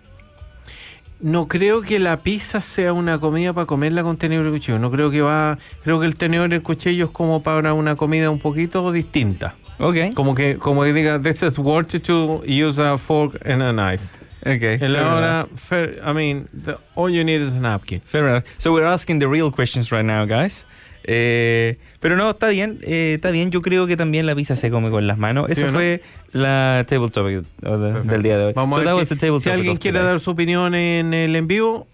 no 1.22 1.48
creo 1.48 1.84
que 1.84 2.00
la 2.00 2.18
pizza 2.18 2.62
sea 2.62 2.92
una 2.94 3.20
comida 3.20 3.54
para 3.54 3.68
comerla 3.68 4.04
con 4.04 4.18
tenedor 4.18 4.48
y 4.48 4.52
cuchillo. 4.52 4.80
No 4.80 4.90
creo 4.92 5.12
que 5.12 5.22
va. 5.22 5.58
Creo 5.84 6.00
que 6.00 6.08
el 6.08 6.16
tenedor 6.16 6.52
y 6.52 6.56
el 6.56 6.64
cuchillo 6.64 7.06
es 7.06 7.12
como 7.12 7.44
para 7.44 7.74
una 7.74 7.96
comida 7.96 8.30
un 8.30 8.40
poquito 8.40 8.92
distinta. 8.92 9.56
Okay. 9.80 10.14
Como 10.14 10.36
que, 10.36 10.58
como 10.58 10.84
que 10.84 10.94
diga, 10.94 11.20
this 11.22 11.44
is 11.44 11.58
worth 11.58 11.90
to 12.04 12.44
use 12.46 12.80
a 12.80 12.98
fork 12.98 13.38
and 13.46 13.62
a 13.62 13.72
knife. 13.72 14.04
Okay. 14.46 14.78
En 14.82 15.48
fair 15.58 16.02
I 16.06 16.14
mean, 16.14 16.48
the- 16.66 16.78
all 16.96 17.10
you 17.12 17.24
need 17.24 17.42
is 17.42 17.54
a 17.54 17.60
napkin. 17.60 18.02
Fair 18.02 18.28
enough. 18.28 18.44
So 18.58 18.74
we're 18.74 18.86
asking 18.86 19.20
the 19.20 19.28
real 19.28 19.52
questions 19.52 19.90
right 19.92 20.06
now, 20.06 20.26
guys. 20.26 20.66
Eh, 21.06 21.78
pero 22.00 22.16
no, 22.16 22.30
está 22.30 22.48
bien, 22.50 22.80
eh, 22.84 23.14
está 23.16 23.32
bien. 23.32 23.52
Yo 23.52 23.62
creo 23.62 23.88
que 23.88 23.98
también 23.98 24.26
la 24.26 24.36
pizza 24.36 24.56
se 24.56 24.70
come 24.72 24.90
con 24.90 25.06
las 25.06 25.18
manos. 25.18 25.48
¿Sí 25.48 25.54
Eso 25.54 25.66
o 25.66 25.68
no? 25.68 25.74
fue 25.74 26.02
la 26.32 26.86
table 26.88 27.10
topic 27.10 27.44
del 27.62 28.24
día 28.24 28.38
de 28.38 28.46
hoy. 28.46 28.54
Vamos 28.54 28.82
so 28.82 28.90
a 28.90 28.94
ver 28.96 29.06
que- 29.08 29.40
si 29.40 29.50
alguien 29.50 29.76
quiere 29.78 30.00
today. 30.00 30.12
dar 30.14 30.20
su 30.22 30.32
opinión 30.32 30.76
en 30.76 31.14
el 31.14 31.36
en 31.36 31.48
vivo, 31.48 31.88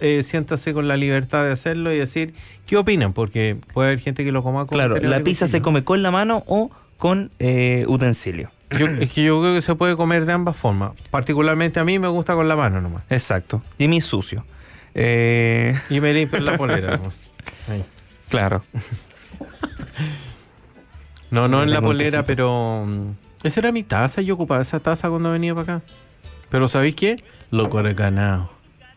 eh, 0.00 0.22
siéntase 0.22 0.72
con 0.72 0.88
la 0.88 0.96
libertad 0.96 1.44
de 1.44 1.52
hacerlo 1.52 1.92
y 1.92 1.98
decir 1.98 2.34
qué 2.66 2.76
opinan, 2.78 3.12
porque 3.12 3.56
puede 3.74 3.88
haber 3.90 4.00
gente 4.00 4.24
que 4.24 4.32
lo 4.32 4.42
coma 4.42 4.66
con 4.66 4.76
Claro, 4.76 4.96
la 4.98 5.20
pizza 5.20 5.46
se 5.46 5.52
cuchillo. 5.58 5.62
come 5.64 5.84
con 5.84 6.02
la 6.02 6.10
mano 6.10 6.42
o 6.46 6.70
con 6.96 7.30
eh, 7.38 7.84
utensilio. 7.86 8.50
Yo- 8.78 8.86
es 8.88 9.10
que 9.12 9.24
yo 9.24 9.40
creo 9.40 9.54
que 9.54 9.62
se 9.62 9.74
puede 9.74 9.96
comer 9.96 10.26
de 10.26 10.32
ambas 10.32 10.56
formas. 10.56 10.92
Particularmente 11.10 11.80
a 11.80 11.84
mí 11.84 11.98
me 11.98 12.08
gusta 12.08 12.34
con 12.34 12.48
la 12.48 12.56
mano 12.56 12.80
nomás. 12.80 13.02
Exacto. 13.10 13.62
Jimmy 13.78 13.98
es 13.98 14.04
sucio. 14.06 14.44
Eh, 14.94 15.78
Y 15.90 16.00
me 16.00 16.12
limpio 16.14 16.40
la 16.40 16.56
polera. 16.58 17.00
Ahí. 17.68 17.84
claro. 18.28 18.62
No, 21.30 21.48
no 21.48 21.62
en 21.62 21.70
la 21.70 21.80
polera, 21.80 22.10
tecito. 22.10 22.26
pero... 22.26 22.84
mm, 22.86 23.10
Esa 23.42 23.60
era 23.60 23.72
mi 23.72 23.82
taza, 23.82 24.22
yo 24.22 24.34
ocupaba 24.34 24.62
esa 24.62 24.80
taza 24.80 25.08
cuando 25.08 25.30
venía 25.32 25.54
para 25.54 25.76
acá. 25.78 25.86
Pero 26.50 26.68
¿sabéis 26.68 26.94
qué? 26.94 27.22
Look 27.50 27.74
what 27.74 27.86
I 27.86 27.92
got 27.94 28.12
now. 28.12 28.50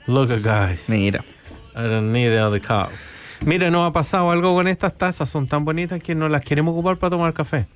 Look 0.06 0.30
at 0.32 0.42
guys. 0.44 0.90
Mira. 0.90 1.24
I 1.76 1.82
don't 1.84 2.12
need 2.12 2.30
the 2.30 2.40
other 2.42 2.62
cup. 2.62 2.90
Mira, 3.46 3.70
nos 3.70 3.88
ha 3.88 3.94
pasado 3.94 4.32
algo 4.32 4.54
con 4.56 4.68
estas 4.68 4.96
tazas, 4.98 5.30
son 5.30 5.48
tan 5.48 5.64
bonitas 5.66 6.02
que 6.02 6.16
no 6.16 6.28
las 6.30 6.44
queremos 6.44 6.74
ocupar 6.74 6.98
para 6.98 7.12
tomar 7.12 7.34
café. 7.34 7.68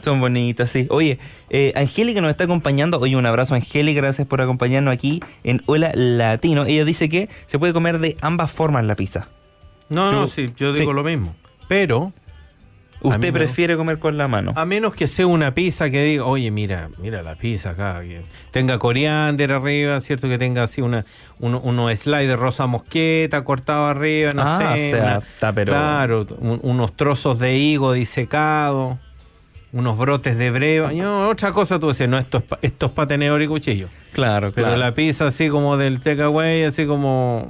Son 0.00 0.20
bonitas, 0.20 0.70
sí. 0.70 0.86
Oye, 0.90 1.18
eh, 1.50 1.72
Angélica 1.76 2.20
nos 2.20 2.30
está 2.30 2.44
acompañando. 2.44 2.98
Oye, 2.98 3.14
un 3.16 3.26
abrazo, 3.26 3.54
Angélica. 3.54 4.00
Gracias 4.00 4.26
por 4.26 4.40
acompañarnos 4.40 4.92
aquí 4.94 5.20
en 5.44 5.62
Hola 5.66 5.92
Latino. 5.94 6.64
Ella 6.64 6.84
dice 6.84 7.08
que 7.08 7.28
se 7.46 7.58
puede 7.58 7.72
comer 7.72 7.98
de 7.98 8.16
ambas 8.20 8.50
formas 8.50 8.84
la 8.84 8.96
pizza. 8.96 9.28
No, 9.88 10.10
no, 10.10 10.26
sí, 10.28 10.50
yo 10.56 10.72
digo 10.72 10.90
sí. 10.92 10.96
lo 10.96 11.04
mismo. 11.04 11.34
Pero, 11.68 12.12
Usted 13.04 13.32
prefiere 13.32 13.76
comer 13.76 13.98
con 13.98 14.16
la 14.16 14.28
mano. 14.28 14.52
a 14.54 14.64
menos 14.64 14.94
que 14.94 15.08
sea 15.08 15.26
una 15.26 15.52
pizza 15.54 15.90
que 15.90 16.04
diga, 16.04 16.24
oye, 16.24 16.50
mira, 16.52 16.88
mira 16.98 17.20
la 17.22 17.34
pizza 17.34 17.70
acá, 17.70 18.00
que 18.02 18.22
tenga 18.52 18.78
coriander 18.78 19.50
arriba, 19.52 20.00
¿cierto? 20.00 20.28
Que 20.28 20.38
tenga 20.38 20.62
así 20.62 20.80
una, 20.82 21.04
uno- 21.40 21.60
unos 21.60 21.92
slides 21.98 22.28
de 22.28 22.36
rosa 22.36 22.66
mosqueta 22.68 23.42
cortado 23.42 23.86
arriba, 23.86 24.30
no 24.32 24.42
Ah, 24.42 24.74
sé. 24.76 24.94
o 24.94 24.96
sea, 24.96 25.02
una- 25.04 25.16
está 25.18 25.52
pero- 25.52 25.72
Claro, 25.72 26.26
un- 26.38 26.60
unos 26.62 26.94
trozos 26.96 27.40
de 27.40 27.58
higo 27.58 27.92
disecado, 27.92 29.00
unos 29.72 29.98
brotes 29.98 30.36
de 30.36 30.50
breva. 30.50 30.92
No, 30.92 31.28
otra 31.28 31.52
cosa 31.52 31.78
tú 31.78 31.88
decías, 31.88 32.08
no, 32.08 32.18
esto 32.18 32.38
es, 32.38 32.44
esto 32.62 32.86
es 32.86 32.92
para 32.92 33.08
tenedor 33.08 33.42
y 33.42 33.46
cuchillo. 33.46 33.88
Claro, 34.12 34.52
Pero 34.52 34.68
claro. 34.68 34.80
la 34.80 34.94
pizza 34.94 35.26
así 35.26 35.48
como 35.48 35.76
del 35.76 36.00
takeaway, 36.00 36.64
así 36.64 36.86
como 36.86 37.48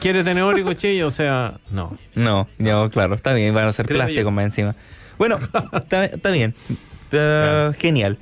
¿Quiere 0.00 0.24
tenedor 0.24 0.58
y 0.58 0.62
cuchillo? 0.62 1.08
O 1.08 1.10
sea, 1.10 1.54
no. 1.70 1.96
No, 2.14 2.48
no, 2.58 2.90
claro, 2.90 3.14
está 3.14 3.32
bien, 3.32 3.54
van 3.54 3.66
a 3.66 3.72
ser 3.72 3.86
plástico 3.86 4.30
más 4.30 4.46
encima. 4.46 4.74
Bueno, 5.18 5.38
está, 5.72 6.04
está 6.06 6.30
bien, 6.30 6.54
Está 7.04 7.72
genial. 7.78 8.18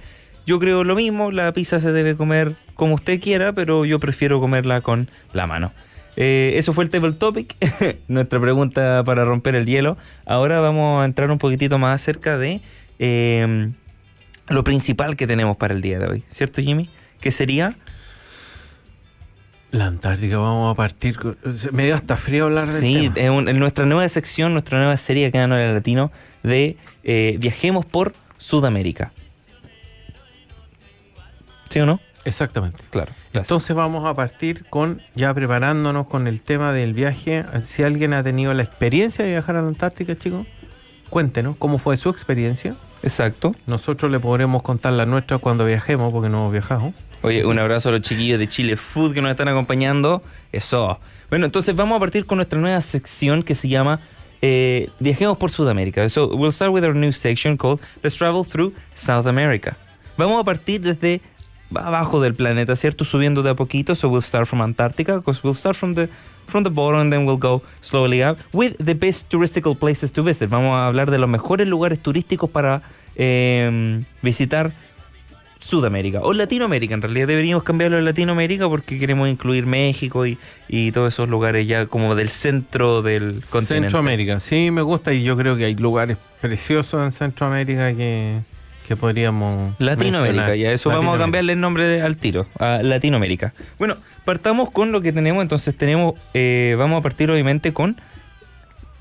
Yo 0.47 0.59
creo 0.59 0.85
lo 0.85 0.95
mismo, 0.95 1.31
la 1.31 1.53
pizza 1.53 1.81
se 1.81 1.93
debe 1.93 2.17
comer 2.17 2.57
como 2.75 2.95
usted 2.95 3.21
quiera, 3.21 3.53
pero 3.53 3.85
yo 3.85 3.99
prefiero 4.01 4.41
comerla 4.41 4.81
con 4.81 5.09
la 5.33 5.47
mano. 5.47 5.73
Eh, 6.17 6.55
eso 6.57 6.73
fue 6.73 6.85
el 6.85 6.91
Table 6.91 7.13
Topic, 7.13 7.57
nuestra 8.09 8.39
pregunta 8.41 9.03
para 9.05 9.25
romper 9.25 9.55
el 9.55 9.67
hielo. 9.67 9.97
Ahora 10.27 10.61
vamos 10.61 11.03
a 11.03 11.05
entrar 11.05 11.31
un 11.31 11.39
poquitito 11.39 11.79
más 11.79 12.01
acerca 12.01 12.39
de 12.39 12.61
eh, 12.99 13.71
lo 14.49 14.65
principal 14.65 15.17
que 15.17 15.27
tenemos 15.27 15.57
para 15.57 15.75
el 15.75 15.81
día 15.83 15.99
de 15.99 16.07
hoy, 16.07 16.25
¿cierto 16.31 16.61
Jimmy? 16.63 16.89
Que 17.21 17.31
sería... 17.31 17.77
La 19.71 19.87
Antártica, 19.87 20.37
vamos 20.37 20.71
a 20.71 20.77
partir. 20.77 21.17
con- 21.19 21.39
Me 21.73 21.87
dio 21.87 21.95
hasta 21.95 22.17
frío 22.19 22.45
hablar 22.45 22.67
del 22.67 22.83
Sí, 22.83 23.11
tema. 23.15 23.15
es 23.27 23.31
un- 23.31 23.49
en 23.49 23.59
nuestra 23.59 23.87
nueva 23.87 24.07
sección, 24.11 24.53
nuestra 24.53 24.77
nueva 24.79 24.99
serie 24.99 25.27
acá 25.27 25.43
en 25.43 25.51
Hora 25.51 25.73
Latino 25.73 26.13
de 26.43 26.77
eh, 27.05 27.37
Viajemos 27.41 27.87
por 27.87 28.13
Sudamérica. 28.37 29.13
¿Sí 31.71 31.81
o 31.81 31.87
no? 31.87 32.01
Exactamente. 32.27 32.79
Claro. 32.91 33.13
Entonces 33.33 33.75
vamos 33.75 34.05
a 34.05 34.15
partir 34.15 34.67
con 34.67 35.01
ya 35.15 35.33
preparándonos 35.33 36.07
con 36.07 36.27
el 36.27 36.43
tema 36.43 36.73
del 36.73 36.93
viaje. 36.93 37.45
Si 37.65 37.83
alguien 37.83 38.13
ha 38.13 38.23
tenido 38.23 38.53
la 38.53 38.63
experiencia 38.63 39.25
de 39.25 39.31
viajar 39.31 39.57
a 39.57 39.63
la 39.63 39.69
Antártica, 39.69 40.17
chicos, 40.17 40.47
cuéntenos 41.13 41.57
cómo 41.59 41.77
fue 41.77 41.99
su 41.99 42.09
experiencia. 42.09 42.75
Exacto. 43.03 43.53
Nosotros 43.67 44.11
le 44.11 44.19
podremos 44.19 44.63
contar 44.63 44.95
la 44.95 45.05
nuestra 45.05 45.37
cuando 45.37 45.67
viajemos, 45.67 46.11
porque 46.11 46.31
no 46.31 46.39
hemos 46.39 46.53
viajado. 46.53 46.95
Oye, 47.21 47.45
un 47.45 47.59
abrazo 47.59 47.91
a 47.91 47.93
los 47.93 48.01
chiquillos 48.01 48.39
de 48.39 48.49
Chile 48.49 48.79
Food 48.79 49.13
que 49.13 49.21
nos 49.21 49.31
están 49.31 49.49
acompañando. 49.49 50.23
Eso. 50.53 50.99
Bueno, 51.29 51.45
entonces 51.45 51.77
vamos 51.77 51.99
a 51.99 52.01
partir 52.01 52.25
con 52.25 52.37
nuestra 52.37 52.59
nueva 52.59 52.81
sección 52.81 53.43
que 53.43 53.55
se 53.55 53.69
llama 53.69 54.01
eh, 54.41 54.89
Viajemos 55.01 55.37
por 55.37 55.51
Sudamérica. 55.51 56.09
So, 56.09 56.35
we'll 56.35 56.51
start 56.51 56.73
with 56.73 56.83
our 56.83 56.95
new 56.95 57.13
section 57.13 57.59
called 57.59 57.81
Let's 58.03 58.17
Travel 58.17 58.43
Through 58.47 58.73
South 58.95 59.27
America. 59.27 59.77
Vamos 60.17 60.41
a 60.41 60.45
partir 60.45 60.81
desde 60.81 61.21
abajo 61.75 62.23
del 62.23 62.35
planeta, 62.35 62.75
¿cierto? 62.75 63.05
Subiendo 63.05 63.43
de 63.43 63.51
a 63.51 63.55
poquito. 63.55 63.95
So, 63.95 64.09
we'll 64.09 64.23
start 64.23 64.47
from 64.47 64.63
Antarctica 64.63 65.17
because 65.17 65.43
we'll 65.45 65.55
start 65.55 65.77
from 65.77 65.95
the 65.95 66.09
from 66.47 66.65
the 66.65 66.71
bottom 66.71 67.01
and 67.01 67.13
then 67.13 67.27
we'll 67.27 67.39
go 67.39 67.63
slowly 67.81 68.23
up 68.23 68.39
with 68.53 68.77
the 68.79 68.95
best 68.95 69.29
touristical 69.31 69.77
places 69.77 70.13
to 70.13 70.23
visit. 70.23 70.49
Vamos 70.49 70.73
a 70.75 70.87
hablar 70.87 71.11
de 71.11 71.19
los 71.19 71.29
mejores 71.29 71.67
lugares 71.67 71.99
turísticos 71.99 72.51
para 72.51 72.83
eh, 73.17 74.03
visitar 74.23 74.73
Sudamérica 75.63 76.21
o 76.23 76.33
Latinoamérica. 76.33 76.95
En 76.95 77.03
realidad 77.03 77.29
deberíamos 77.29 77.63
cambiarlo 77.63 77.97
a 77.97 78.01
Latinoamérica 78.01 78.69
porque 78.69 78.99
queremos 78.99 79.29
incluir 79.29 79.65
México 79.65 80.27
y, 80.27 80.39
y 80.69 80.93
todos 80.93 81.15
esos 81.15 81.29
lugares 81.29 81.67
ya 81.67 81.87
como 81.87 82.15
del 82.15 82.29
centro 82.29 83.03
del 83.03 83.41
continente. 83.49 83.87
Centroamérica, 83.87 84.41
sí, 84.41 84.71
me 84.71 84.83
gusta 84.83 85.13
y 85.13 85.23
yo 85.23 85.37
creo 85.37 85.57
que 85.57 85.65
hay 85.65 85.77
lugares 85.77 86.17
preciosos 86.41 87.05
en 87.05 87.13
Centroamérica 87.13 87.95
que, 87.95 88.41
que 88.95 89.01
podríamos. 89.01 89.75
Latinoamérica, 89.79 90.43
mencionar. 90.49 90.57
ya 90.57 90.73
eso 90.73 90.91
vamos 90.91 91.17
a 91.17 91.19
cambiarle 91.19 91.53
el 91.55 91.61
nombre 91.61 91.87
de- 91.87 92.03
al 92.03 92.17
tiro, 92.17 92.47
a 92.59 92.81
Latinoamérica. 92.83 93.53
Bueno, 93.79 93.97
partamos 94.25 94.71
con 94.71 94.93
lo 94.93 95.01
que 95.01 95.13
tenemos, 95.13 95.43
entonces 95.43 95.77
tenemos, 95.77 96.15
eh, 96.35 96.75
vamos 96.79 96.99
a 97.01 97.03
partir 97.03 97.31
obviamente 97.31 97.73
con 97.73 97.97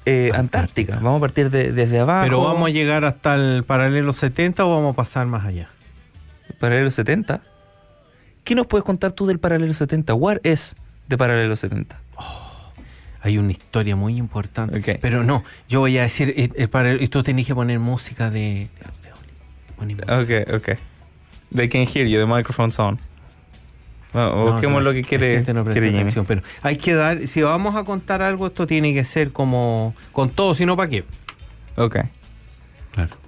eh, 0.05 0.31
Antártica. 0.33 0.95
Vamos 0.95 1.17
a 1.17 1.21
partir 1.21 1.51
de- 1.51 1.71
desde 1.71 1.99
abajo. 1.99 2.23
Pero 2.25 2.41
vamos 2.41 2.69
a 2.69 2.71
llegar 2.71 3.05
hasta 3.05 3.35
el 3.35 3.63
paralelo 3.63 4.13
70 4.13 4.65
o 4.65 4.73
vamos 4.75 4.93
a 4.93 4.95
pasar 4.95 5.27
más 5.27 5.45
allá. 5.45 5.69
Paralelo 6.59 6.89
70. 6.89 7.41
¿Qué 8.43 8.55
nos 8.55 8.65
puedes 8.65 8.83
contar 8.83 9.11
tú 9.11 9.27
del 9.27 9.37
paralelo 9.39 9.73
70? 9.73 10.13
What 10.15 10.37
es 10.43 10.75
de 11.07 11.17
paralelo 11.17 11.55
70? 11.55 11.99
Hay 13.21 13.37
una 13.37 13.51
historia 13.51 13.95
muy 13.95 14.17
importante. 14.17 14.97
Pero 14.99 15.23
no, 15.23 15.43
yo 15.69 15.81
voy 15.81 15.99
a 15.99 16.01
decir, 16.01 16.33
eh, 16.35 16.49
eh, 16.55 16.67
para, 16.67 16.93
y 16.95 17.07
tú 17.07 17.21
tenés 17.21 17.45
que 17.45 17.53
poner 17.53 17.77
música 17.77 18.31
de... 18.31 18.69
poner 19.81 19.97
música. 19.97 20.45
Ok, 20.47 20.55
ok. 20.55 20.77
They 21.53 21.67
can 21.67 21.81
hear 21.85 22.05
you, 22.07 22.19
the 22.19 22.25
microphone's 22.25 22.79
on. 22.79 22.99
Bueno, 24.13 24.35
No, 24.35 24.51
busquemos 24.53 24.83
lo 24.83 24.91
que 24.93 25.03
quiere, 25.03 25.41
no 25.53 25.63
quiere 25.65 25.89
atención, 25.89 26.25
pero 26.25 26.41
hay 26.61 26.77
que 26.77 26.93
dar, 26.93 27.27
si 27.27 27.41
vamos 27.41 27.75
a 27.75 27.83
contar 27.83 28.21
algo, 28.21 28.47
esto 28.47 28.67
tiene 28.67 28.93
que 28.93 29.03
ser 29.05 29.31
como 29.31 29.93
con 30.11 30.29
todo, 30.29 30.53
si 30.55 30.65
no, 30.65 30.75
¿para 30.75 30.89
qué? 30.89 31.05
Ok. 31.77 31.97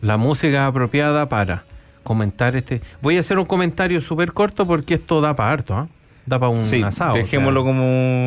La 0.02 0.18
música 0.18 0.68
apropiada 0.68 1.30
para 1.30 1.63
comentar 2.04 2.56
este. 2.58 2.82
Voy 3.02 3.16
a 3.16 3.22
hacer 3.22 3.38
un 3.39 3.46
comentario 3.46 4.02
súper 4.02 4.34
corto 4.34 4.68
porque 4.68 4.96
esto 4.96 5.22
da 5.22 5.36
para 5.38 5.52
harto, 5.54 5.74
¿ah? 5.76 5.88
Da 6.26 6.38
para 6.38 6.50
un 6.52 6.66
Sí, 6.66 6.82
asado. 6.84 7.13
o 7.13 7.16
dejémoslo 7.16 7.62
sea, 7.62 7.68
como 7.72 7.84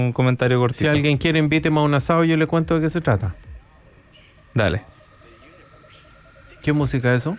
un 0.06 0.12
comentario 0.14 0.58
cortito. 0.58 0.80
Si 0.80 0.86
alguien 0.88 1.18
quiere, 1.18 1.38
invíteme 1.38 1.78
a 1.78 1.82
un 1.82 1.92
asado 1.92 2.24
y 2.24 2.28
yo 2.28 2.36
le 2.38 2.46
cuento 2.46 2.74
de 2.74 2.80
qué 2.80 2.90
se 2.90 3.02
trata. 3.02 3.34
Dale. 4.54 4.82
¿Qué 6.62 6.72
música 6.72 7.12
es 7.14 7.20
eso? 7.20 7.36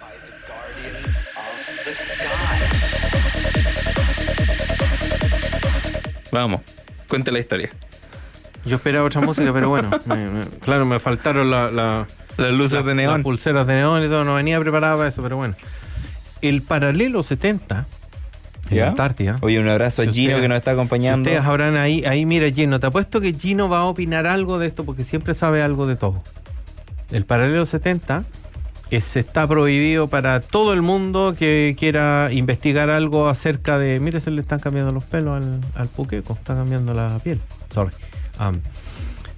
Vamos, 6.37 6.61
cuente 7.07 7.31
la 7.31 7.39
historia. 7.39 7.69
Yo 8.65 8.75
esperaba 8.75 9.05
otra 9.07 9.21
música, 9.21 9.51
pero 9.53 9.69
bueno, 9.69 9.89
me- 10.05 10.29
me- 10.29 10.45
claro, 10.61 10.85
me 10.85 10.99
faltaron 10.99 11.49
la, 11.49 11.71
la- 11.71 12.05
Las 12.37 12.51
luces 12.51 12.79
de 12.83 12.85
las 12.85 12.95
neón. 12.95 13.23
pulseras 13.23 13.65
de 13.65 13.75
neón 13.75 14.03
y 14.03 14.07
todo, 14.07 14.23
no 14.23 14.35
venía 14.35 14.59
preparado 14.59 14.97
para 14.97 15.09
eso, 15.09 15.21
pero 15.21 15.37
bueno. 15.37 15.55
El 16.41 16.61
paralelo 16.61 17.23
70 17.23 17.87
en 18.69 18.77
¿Ya? 18.77 18.89
Antártida. 18.89 19.35
Oye, 19.41 19.59
un 19.59 19.67
abrazo 19.69 20.03
Si 20.03 20.09
a 20.09 20.13
Gino 20.13 20.39
que 20.41 20.47
nos 20.47 20.57
está 20.57 20.71
acompañando. 20.71 21.27
Si 21.29 21.33
ustedes 21.35 21.47
habrán 21.47 21.77
ahí, 21.77 22.03
ahí 22.05 22.25
mira 22.25 22.51
Gino, 22.51 22.79
te 22.79 22.87
apuesto 22.87 23.21
que 23.21 23.33
Gino 23.33 23.69
va 23.69 23.79
a 23.79 23.83
opinar 23.85 24.27
algo 24.27 24.59
de 24.59 24.67
esto 24.67 24.83
porque 24.83 25.03
siempre 25.03 25.33
sabe 25.33 25.61
algo 25.63 25.87
de 25.87 25.95
todo. 25.95 26.21
El 27.11 27.25
paralelo 27.25 27.65
70 27.65 28.25
es, 28.91 29.15
está 29.15 29.47
prohibido 29.47 30.07
para 30.07 30.39
todo 30.39 30.73
el 30.73 30.81
mundo 30.81 31.35
que 31.37 31.75
quiera 31.77 32.29
investigar 32.31 32.89
algo 32.89 33.27
acerca 33.27 33.79
de. 33.79 33.99
Mire, 33.99 34.21
se 34.21 34.31
le 34.31 34.41
están 34.41 34.59
cambiando 34.59 34.91
los 34.91 35.03
pelos 35.03 35.43
al, 35.43 35.59
al 35.75 35.87
puqueco, 35.87 36.33
está 36.33 36.55
cambiando 36.55 36.93
la 36.93 37.19
piel. 37.19 37.39
Sorry. 37.69 37.91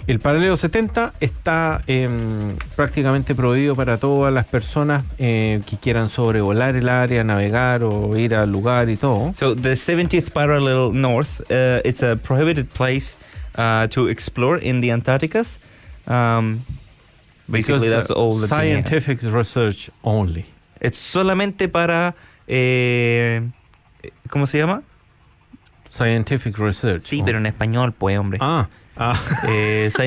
El 0.08 0.20
paralelo 0.20 0.58
70 0.58 1.14
está 1.20 1.82
em, 1.86 2.56
prácticamente 2.76 3.36
prohibido 3.36 3.76
para 3.76 3.98
todas 3.98 4.34
las 4.34 4.48
personas 4.48 5.04
eh, 5.20 5.62
que 5.70 5.78
quieran 5.78 6.10
sobrevolar 6.10 6.76
el 6.76 6.90
área, 6.90 7.24
navegar 7.24 7.84
o 7.84 8.18
ir 8.18 8.34
al 8.34 8.52
lugar 8.52 8.90
y 8.90 8.98
todo. 8.98 9.34
So 9.36 9.56
the 9.56 9.74
70th 9.74 10.32
parallel 10.32 10.94
north, 10.94 11.42
uh, 11.52 11.82
it's 11.86 12.02
a 12.02 12.16
prohibited 12.16 12.70
place 12.70 13.18
uh, 13.56 13.88
to 13.90 14.10
explore 14.10 14.58
in 14.58 14.82
the 14.82 14.90
Antarcticas. 14.90 15.60
Um, 16.08 16.62
basically, 17.50 17.88
Because, 17.88 18.08
that's 18.08 18.12
all 18.12 18.40
that. 18.40 18.48
Scientific 18.50 19.22
research 19.24 19.90
only. 20.02 20.46
Es 20.80 20.96
solamente 20.98 21.68
para, 21.68 22.16
eh, 22.48 23.42
¿cómo 24.30 24.46
se 24.46 24.58
llama? 24.60 24.82
Scientific 25.90 26.58
research. 26.58 27.02
Sí, 27.04 27.20
Oh. 27.22 27.26
pero 27.26 27.38
en 27.40 27.46
español, 27.48 27.94
pues, 27.98 28.18
hombre. 28.18 28.38
Ah, 28.42 28.70
ah. 28.98 29.20
Eh, 29.48 29.90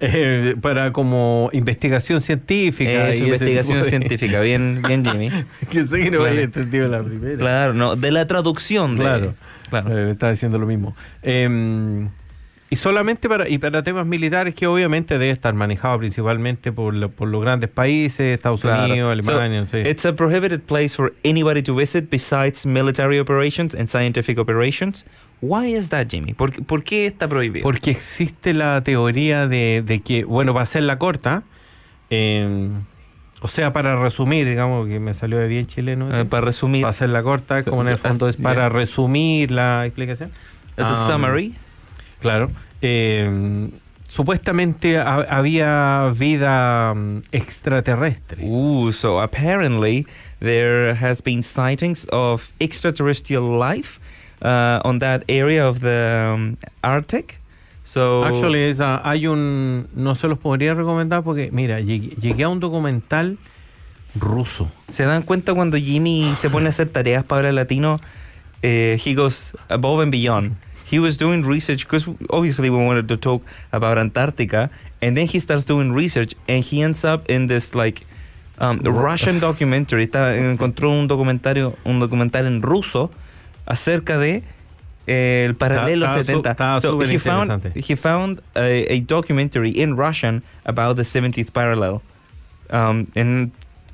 Eh, 0.00 0.54
para 0.60 0.92
como 0.92 1.48
investigación 1.54 2.20
científica. 2.20 3.08
es 3.08 3.16
y 3.16 3.22
ese 3.22 3.24
investigación 3.24 3.78
de- 3.82 3.84
científica, 3.88 4.40
bien, 4.42 4.82
bien, 4.86 5.02
Jimmy. 5.02 5.30
que 5.70 5.82
sé 5.84 6.00
que 6.00 6.10
no 6.10 6.18
Claro. 6.18 6.26
había 6.26 6.42
entendido 6.42 6.88
la 6.88 7.02
primera. 7.02 7.38
Claro, 7.38 7.72
no, 7.72 7.96
de 7.96 8.10
la 8.12 8.26
traducción. 8.26 8.96
De, 8.96 9.02
Claro. 9.02 9.34
claro. 9.70 9.96
Eh, 10.08 10.10
estaba 10.12 10.32
diciendo 10.32 10.58
lo 10.58 10.66
mismo. 10.66 10.94
Em, 11.22 12.10
y 12.68 12.76
solamente 12.76 13.28
para, 13.28 13.48
y 13.48 13.58
para 13.58 13.82
temas 13.82 14.06
militares 14.06 14.54
que 14.54 14.66
obviamente 14.66 15.18
debe 15.18 15.30
estar 15.30 15.54
manejado 15.54 15.98
principalmente 15.98 16.72
por, 16.72 16.94
lo- 16.94 17.10
por 17.10 17.28
los 17.28 17.40
grandes 17.42 17.70
países, 17.70 18.20
Estados 18.34 18.60
Claro. 18.60 18.84
Unidos, 18.92 19.24
So, 19.24 19.32
Alemania, 19.32 19.60
no 19.60 19.66
sé. 19.68 19.88
It's 19.88 20.04
a 20.04 20.14
prohibited 20.16 20.60
place 20.62 20.96
for 20.96 21.12
anybody 21.24 21.62
to 21.62 21.74
visit 21.76 22.10
besides 22.10 22.66
military 22.66 23.18
operations 23.20 23.74
and 23.74 23.86
scientific 23.88 24.38
operations. 24.38 25.04
Why 25.40 25.76
is 25.76 25.90
that, 25.90 26.06
Jimmy? 26.10 26.32
¿Por, 26.32 26.64
por 26.64 26.82
qué 26.82 27.06
está 27.06 27.28
prohibido? 27.28 27.62
Porque 27.62 27.90
existe 27.90 28.54
la 28.54 28.82
teoría 28.82 29.46
de, 29.46 29.82
de 29.86 30.00
que, 30.00 30.24
bueno, 30.24 30.52
para 30.54 30.62
hacerla 30.64 30.98
corta, 30.98 31.44
em, 32.10 32.70
o 33.42 33.48
sea, 33.48 33.72
para 33.72 33.96
resumir, 34.02 34.48
digamos 34.48 34.88
que 34.88 34.98
me 34.98 35.12
salió 35.14 35.38
de 35.38 35.46
bien 35.46 35.66
chileno. 35.66 36.08
Eh, 36.12 36.24
para 36.24 36.44
resumir, 36.46 36.82
para 36.82 36.90
hacerla 36.90 37.22
corta, 37.22 37.62
como 37.62 37.82
en 37.82 37.88
el 37.88 37.98
fondo 37.98 38.28
es 38.28 38.36
para 38.36 38.62
Ya. 38.62 38.68
resumir 38.70 39.50
la 39.50 39.84
explicación. 39.86 40.30
a 40.78 40.82
Um, 40.90 41.06
summary, 41.06 41.54
Claro. 42.26 42.50
Eh, 42.82 43.70
supuestamente 44.08 44.98
ha- 44.98 45.26
había 45.30 46.12
vida 46.16 46.92
mm, 46.94 47.22
extraterrestre. 47.32 48.42
Ooh, 48.44 48.90
so 48.92 49.20
apparently 49.20 50.06
there 50.40 50.92
has 50.94 51.22
been 51.22 51.42
sightings 51.42 52.06
of 52.10 52.48
extraterrestrial 52.60 53.58
life 53.58 54.00
uh, 54.42 54.80
on 54.84 54.98
that 54.98 55.22
area 55.28 55.68
of 55.68 55.80
the 55.80 56.32
um, 56.34 56.56
Arctic. 56.82 57.38
So 57.84 58.24
Actually, 58.24 58.64
esa- 58.70 59.00
hay 59.04 59.26
un. 59.28 59.86
No 59.94 60.16
se 60.16 60.26
los 60.26 60.38
podría 60.38 60.74
recomendar 60.74 61.22
porque, 61.22 61.50
mira, 61.52 61.80
llegué, 61.80 62.16
llegué 62.20 62.42
a 62.42 62.48
un 62.48 62.58
documental 62.58 63.38
ruso. 64.18 64.68
se 64.88 65.04
dan 65.04 65.22
cuenta 65.22 65.54
cuando 65.54 65.76
Jimmy 65.76 66.32
se 66.36 66.48
pone 66.50 66.66
a 66.66 66.70
hacer 66.70 66.88
tareas 66.88 67.22
para 67.22 67.40
hablar 67.40 67.54
latino, 67.54 67.98
eh, 68.62 68.98
he 69.04 69.14
goes 69.14 69.52
above 69.68 70.02
and 70.02 70.10
beyond. 70.10 70.56
He 70.88 70.98
was 70.98 71.16
doing 71.16 71.42
research 71.42 71.84
because 71.84 72.06
obviously 72.30 72.70
we 72.70 72.76
wanted 72.78 73.08
to 73.08 73.16
talk 73.16 73.42
about 73.72 73.98
Antarctica, 73.98 74.70
and 75.02 75.16
then 75.16 75.26
he 75.26 75.40
starts 75.40 75.64
doing 75.64 75.92
research, 75.92 76.34
and 76.48 76.62
he 76.64 76.80
ends 76.82 77.04
up 77.04 77.28
in 77.28 77.48
this 77.48 77.74
like 77.74 78.06
um, 78.58 78.78
Russian 78.78 79.40
documentary. 79.40 80.06
Está, 80.06 80.36
encontró 80.36 80.90
un 80.90 81.08
documentario, 81.08 81.74
un 81.84 81.98
documental 81.98 82.46
en 82.46 82.62
ruso 82.62 83.10
acerca 83.66 84.16
de 84.18 84.44
eh, 85.08 85.44
el 85.46 85.54
paralelo 85.54 86.06
Estaba- 86.06 86.24
70. 86.24 86.50
estaba 86.52 86.80
so 86.80 87.00
he 87.00 87.18
found 87.18 87.74
he 87.74 87.96
found 87.96 88.40
a, 88.54 88.92
a 88.92 89.00
documentary 89.00 89.70
in 89.70 89.96
Russian 89.96 90.42
about 90.64 90.96
the 90.96 91.02
70th 91.02 91.52
parallel. 91.52 92.00
Um, 92.70 93.06
and 93.14 93.50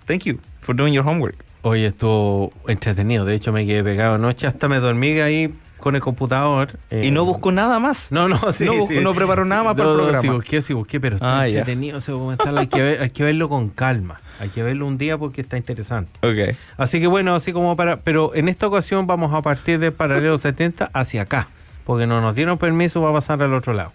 thank 0.07 0.24
you 0.26 0.40
for 0.61 0.74
doing 0.74 0.92
your 0.94 1.05
homework. 1.05 1.37
Hoy 1.62 1.85
estuvo 1.85 2.52
entretenido. 2.66 3.24
De 3.24 3.35
hecho, 3.35 3.52
me 3.52 3.64
quedé 3.66 3.85
pegado 3.85 4.14
anoche. 4.16 4.46
Hasta 4.46 4.68
me 4.68 4.78
dormí 4.81 5.20
ahí 5.20 5.52
con 5.83 5.95
el 5.97 6.01
computador. 6.01 6.79
eh, 6.90 7.03
y 7.05 7.11
no 7.11 7.25
buscó 7.27 7.53
nada 7.53 7.79
más. 7.79 8.11
No, 8.11 8.29
no, 8.29 8.38
sí, 8.53 8.64
No, 8.64 8.87
sí. 8.88 9.01
no 9.03 9.12
preparó 9.14 9.45
nada 9.45 9.62
más 9.64 9.75
para 9.77 9.90
el 9.90 9.97
No, 9.97 9.97
no, 9.97 10.03
programa. 10.05 10.23
Sí 10.23 10.29
busqué, 10.29 10.62
sí 10.62 10.73
busqué, 10.73 10.99
pero 11.01 11.16
está 11.16 11.40
Ah, 11.40 11.47
entretenido 11.47 11.99
ese 11.99 12.12
documental. 12.12 12.57
Hay 12.57 12.68
que, 12.68 12.81
ver- 12.81 13.03
hay 13.03 13.11
que 13.11 13.23
verlo 13.25 13.49
con 13.51 13.68
calma. 13.68 14.21
Hay 14.40 14.49
que 14.49 14.62
verlo 14.62 14.87
un 14.87 14.97
día 14.97 15.18
porque 15.18 15.42
está 15.42 15.57
interesante. 15.59 16.11
Okay. 16.27 16.57
Así 16.79 16.99
que 17.01 17.07
bueno, 17.07 17.35
así 17.35 17.53
como 17.53 17.77
para... 17.77 17.99
Pero 17.99 18.35
en 18.35 18.49
esta 18.49 18.66
ocasión 18.66 19.07
vamos 19.07 19.35
a 19.35 19.42
partir 19.42 19.79
del 19.79 19.92
paralelo 19.92 20.38
70 20.38 20.90
hacia 20.95 21.23
acá. 21.23 21.49
Porque 21.85 22.07
no 22.07 22.21
nos 22.21 22.35
dieron 22.35 22.59
permiso 22.59 23.01
para 23.03 23.12
pasar 23.12 23.42
al 23.42 23.53
otro 23.55 23.73
lado. 23.73 23.92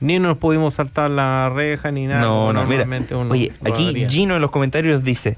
Ni 0.00 0.18
nos 0.18 0.38
pudimos 0.38 0.74
saltar 0.74 1.10
la 1.10 1.50
reja 1.50 1.90
ni 1.90 2.06
nada. 2.06 2.20
No, 2.20 2.52
no, 2.52 2.64
mira. 2.66 2.86
uno 3.10 3.30
Oye, 3.32 3.52
aquí. 3.64 4.06
Gino 4.08 4.36
en 4.36 4.40
los 4.40 4.50
comentarios 4.50 5.02
dice: 5.04 5.36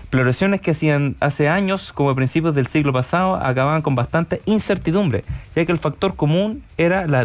Exploraciones 0.00 0.60
que 0.60 0.72
hacían 0.72 1.16
hace 1.20 1.48
años, 1.48 1.92
como 1.92 2.10
a 2.10 2.14
principios 2.16 2.54
del 2.54 2.66
siglo 2.66 2.92
pasado, 2.92 3.36
acababan 3.36 3.82
con 3.82 3.94
bastante 3.94 4.42
incertidumbre, 4.44 5.24
ya 5.54 5.64
que 5.64 5.72
el 5.72 5.78
factor 5.78 6.16
común 6.16 6.64
era 6.76 7.06
la 7.06 7.24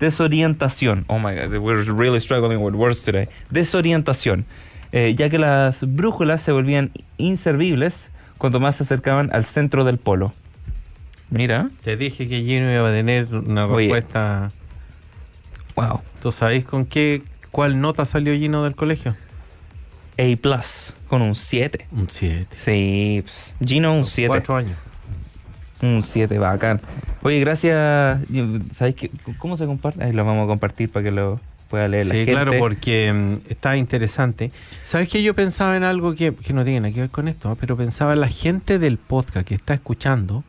desorientación. 0.00 1.04
Oh 1.08 1.18
my 1.18 1.34
god, 1.34 1.56
we're 1.58 1.82
really 1.84 2.20
struggling 2.20 2.58
with 2.58 2.74
words 2.74 3.02
today. 3.04 3.28
Desorientación, 3.50 4.44
eh, 4.92 5.14
ya 5.16 5.30
que 5.30 5.38
las 5.38 5.82
brújulas 5.94 6.42
se 6.42 6.52
volvían 6.52 6.90
inservibles 7.16 8.10
cuanto 8.36 8.60
más 8.60 8.76
se 8.76 8.82
acercaban 8.82 9.30
al 9.32 9.44
centro 9.44 9.84
del 9.84 9.96
polo. 9.98 10.34
Mira, 11.30 11.70
Te 11.82 11.96
dije 11.96 12.28
que 12.28 12.42
Gino 12.42 12.70
iba 12.70 12.86
a 12.88 12.92
tener 12.92 13.34
una 13.34 13.64
Oye. 13.66 13.86
respuesta... 13.88 14.52
wow. 15.74 16.00
¿Tú 16.20 16.32
sabéis 16.32 16.64
con 16.66 16.84
qué, 16.84 17.22
cuál 17.50 17.80
nota 17.80 18.04
salió 18.04 18.34
Gino 18.34 18.62
del 18.62 18.74
colegio? 18.74 19.16
A 20.18 20.36
plus, 20.40 20.92
con 21.08 21.22
un 21.22 21.34
7. 21.34 21.86
Un 21.92 22.08
7. 22.08 22.46
Sí, 22.54 23.22
ps, 23.24 23.54
Gino 23.64 23.92
un 23.94 24.06
7. 24.06 24.28
Cuatro 24.28 24.56
años. 24.56 24.76
Un 25.82 26.02
7, 26.02 26.38
bacán. 26.38 26.80
Oye, 27.22 27.40
gracias. 27.40 28.20
¿Sabéis 28.72 28.96
qué? 28.96 29.10
cómo 29.38 29.56
se 29.56 29.66
comparte? 29.66 30.04
Ahí 30.04 30.12
lo 30.12 30.24
vamos 30.24 30.44
a 30.44 30.46
compartir 30.46 30.90
para 30.90 31.04
que 31.04 31.10
lo 31.10 31.40
pueda 31.68 31.88
leer 31.88 32.06
la 32.06 32.12
Sí, 32.12 32.18
gente. 32.18 32.32
claro, 32.32 32.52
porque 32.58 33.12
mm, 33.12 33.50
está 33.50 33.76
interesante. 33.76 34.52
¿Sabes 34.84 35.08
que 35.08 35.22
Yo 35.22 35.34
pensaba 35.34 35.76
en 35.76 35.82
algo 35.82 36.14
que, 36.14 36.34
que 36.34 36.52
no 36.52 36.64
tiene 36.64 36.80
nada 36.80 36.94
que 36.94 37.00
ver 37.00 37.10
con 37.10 37.26
esto, 37.28 37.48
¿no? 37.48 37.56
pero 37.56 37.76
pensaba 37.76 38.12
en 38.12 38.20
la 38.20 38.28
gente 38.28 38.78
del 38.78 38.98
podcast 38.98 39.46
que 39.46 39.54
está 39.56 39.74
escuchando. 39.74 40.44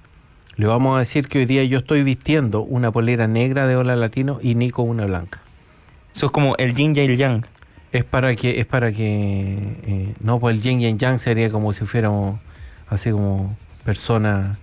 Le 0.57 0.67
vamos 0.67 0.95
a 0.95 0.99
decir 0.99 1.27
que 1.27 1.39
hoy 1.39 1.45
día 1.45 1.63
yo 1.65 1.79
estoy 1.79 2.03
vistiendo 2.03 2.61
una 2.61 2.91
polera 2.91 3.27
negra 3.27 3.67
de 3.67 3.75
Hola 3.75 3.95
Latino 3.97 4.39
y 4.41 4.55
Nico 4.55 4.83
una 4.83 5.05
blanca. 5.05 5.39
Eso 6.13 6.27
es 6.27 6.31
como 6.31 6.55
el 6.57 6.75
yin 6.75 6.95
y 6.95 6.99
el 6.99 7.17
yang. 7.17 7.45
Es 7.95 8.03
para 8.03 8.35
que, 8.35 8.59
es 8.59 8.65
para 8.65 8.91
que, 8.91 9.57
eh, 9.87 10.13
no, 10.19 10.37
pues 10.39 10.55
el 10.55 10.61
yin 10.61 10.81
y 10.81 10.85
el 10.85 10.97
yang 10.97 11.17
sería 11.17 11.49
como 11.49 11.71
si 11.71 11.85
fuéramos 11.85 12.39
así 12.89 13.09
como 13.11 13.55
personas 13.85 14.57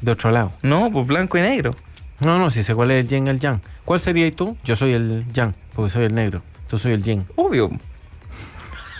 de 0.00 0.12
otro 0.12 0.30
lado. 0.30 0.52
No, 0.62 0.88
pues 0.92 1.06
blanco 1.06 1.36
y 1.38 1.40
negro. 1.40 1.72
No, 2.20 2.38
no, 2.38 2.50
si 2.52 2.62
sé 2.62 2.74
cuál 2.76 2.92
es 2.92 3.04
el 3.04 3.08
yin 3.08 3.26
y 3.26 3.30
el 3.30 3.40
yang. 3.40 3.60
¿Cuál 3.84 3.98
serías 3.98 4.32
tú? 4.36 4.56
Yo 4.62 4.76
soy 4.76 4.92
el 4.92 5.24
yang, 5.32 5.54
porque 5.74 5.90
soy 5.90 6.04
el 6.04 6.14
negro. 6.14 6.42
Tú 6.68 6.78
soy 6.78 6.92
el 6.92 7.02
yin. 7.02 7.24
Obvio. 7.34 7.68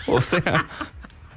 O 0.07 0.19
sea, 0.21 0.65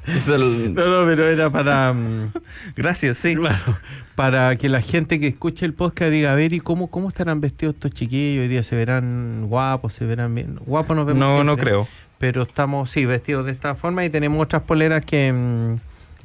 es 0.06 0.26
el- 0.26 0.74
No, 0.74 0.86
no, 0.86 1.06
pero 1.06 1.28
era 1.28 1.48
para... 1.50 1.92
mm, 1.92 2.32
gracias, 2.76 3.18
sí. 3.18 3.36
Claro, 3.36 3.76
para 4.16 4.56
que 4.56 4.68
la 4.68 4.80
gente 4.80 5.20
que 5.20 5.28
escuche 5.28 5.64
el 5.66 5.74
podcast 5.74 6.10
diga, 6.10 6.32
a 6.32 6.34
ver, 6.34 6.52
¿y 6.54 6.60
cómo, 6.60 6.88
cómo 6.90 7.08
estarán 7.08 7.40
vestidos 7.40 7.74
estos 7.76 7.92
chiquillos? 7.92 8.42
Hoy 8.42 8.48
día 8.48 8.62
se 8.64 8.74
verán 8.74 9.46
guapos, 9.48 9.92
se 9.94 10.04
verán 10.06 10.34
bien. 10.34 10.56
Guapos 10.66 10.96
nos 10.96 11.06
vemos 11.06 11.20
No, 11.20 11.44
no 11.44 11.56
creo. 11.56 11.86
Pero 12.22 12.42
estamos, 12.42 12.88
sí, 12.88 13.04
vestidos 13.04 13.44
de 13.46 13.50
esta 13.50 13.74
forma 13.74 14.04
y 14.04 14.10
tenemos 14.10 14.40
otras 14.40 14.62
poleras 14.62 15.04
que... 15.04 15.32
mm, 15.32 15.74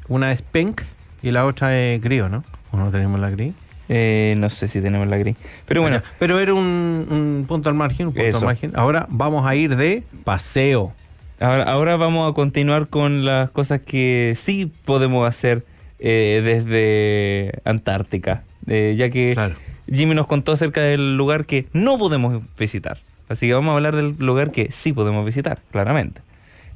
una 0.10 0.32
es 0.32 0.44
pink 0.44 0.84
y 1.24 1.32
la 1.32 1.44
otra 1.44 1.76
es 1.76 2.00
gris, 2.00 2.22
¿no? 2.30 2.44
¿O 2.72 2.78
no 2.78 2.92
tenemos 2.92 3.20
la 3.20 3.32
gris? 3.32 3.52
Eh, 3.90 4.36
no 4.38 4.48
sé 4.52 4.68
si 4.68 4.80
tenemos 4.80 5.08
la 5.08 5.18
gris. 5.18 5.36
Pero 5.66 5.82
bueno, 5.82 6.04
Pero 6.20 6.40
era 6.40 6.54
un, 6.54 7.08
un 7.10 7.46
punto 7.48 7.70
al 7.70 7.74
margen, 7.74 8.08
un 8.10 8.14
punto 8.14 8.28
Eso. 8.28 8.38
al 8.38 8.46
margen. 8.46 8.74
Ahora 8.76 9.08
vamos 9.10 9.48
a 9.48 9.56
ir 9.56 9.76
de 9.76 10.04
paseo. 10.24 10.94
ahora, 11.40 11.64
ahora 11.64 11.96
vamos 11.96 12.30
a 12.30 12.36
continuar 12.36 12.90
con 12.90 13.26
las 13.26 13.50
cosas 13.50 13.82
que 13.82 14.34
sí 14.38 14.72
podemos 14.86 15.28
hacer 15.28 15.66
eh, 15.98 16.42
desde 16.44 17.60
Antártica. 17.68 18.44
Eh, 18.68 18.94
ya 18.96 19.10
que 19.10 19.32
Claro. 19.34 19.56
Jimmy 19.92 20.14
nos 20.14 20.28
contó 20.28 20.52
acerca 20.52 20.82
del 20.82 21.18
lugar 21.18 21.46
que 21.48 21.66
no 21.74 21.98
podemos 21.98 22.44
visitar. 22.60 23.00
Así 23.30 23.48
que 23.48 23.54
vamos 23.54 23.72
a 23.72 23.76
hablar 23.76 23.96
del 23.96 24.16
lugar 24.20 24.52
que 24.52 24.72
sí 24.72 24.94
podemos 24.94 25.26
visitar, 25.26 25.60
claramente. 25.72 26.22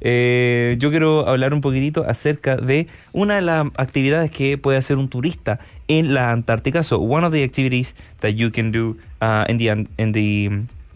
Eh, 0.04 0.76
yo 0.78 0.90
quiero 0.90 1.28
hablar 1.28 1.54
un 1.54 1.60
poquitito 1.60 2.04
acerca 2.08 2.56
de 2.56 2.88
una 3.12 3.36
de 3.36 3.42
las 3.42 3.66
actividades 3.76 4.32
que 4.32 4.58
puede 4.58 4.76
hacer 4.76 4.98
un 4.98 5.08
turista 5.08 5.60
en 5.86 6.12
la 6.12 6.32
Antártica. 6.32 6.82
So, 6.82 6.98
one 6.98 7.24
of 7.24 7.32
the 7.32 7.44
activities 7.44 7.94
that 8.20 8.30
you 8.30 8.50
can 8.50 8.72
do 8.72 8.96
uh, 9.20 9.44
in 9.48 9.58
the 9.58 9.86
in 9.98 10.12
the 10.12 10.50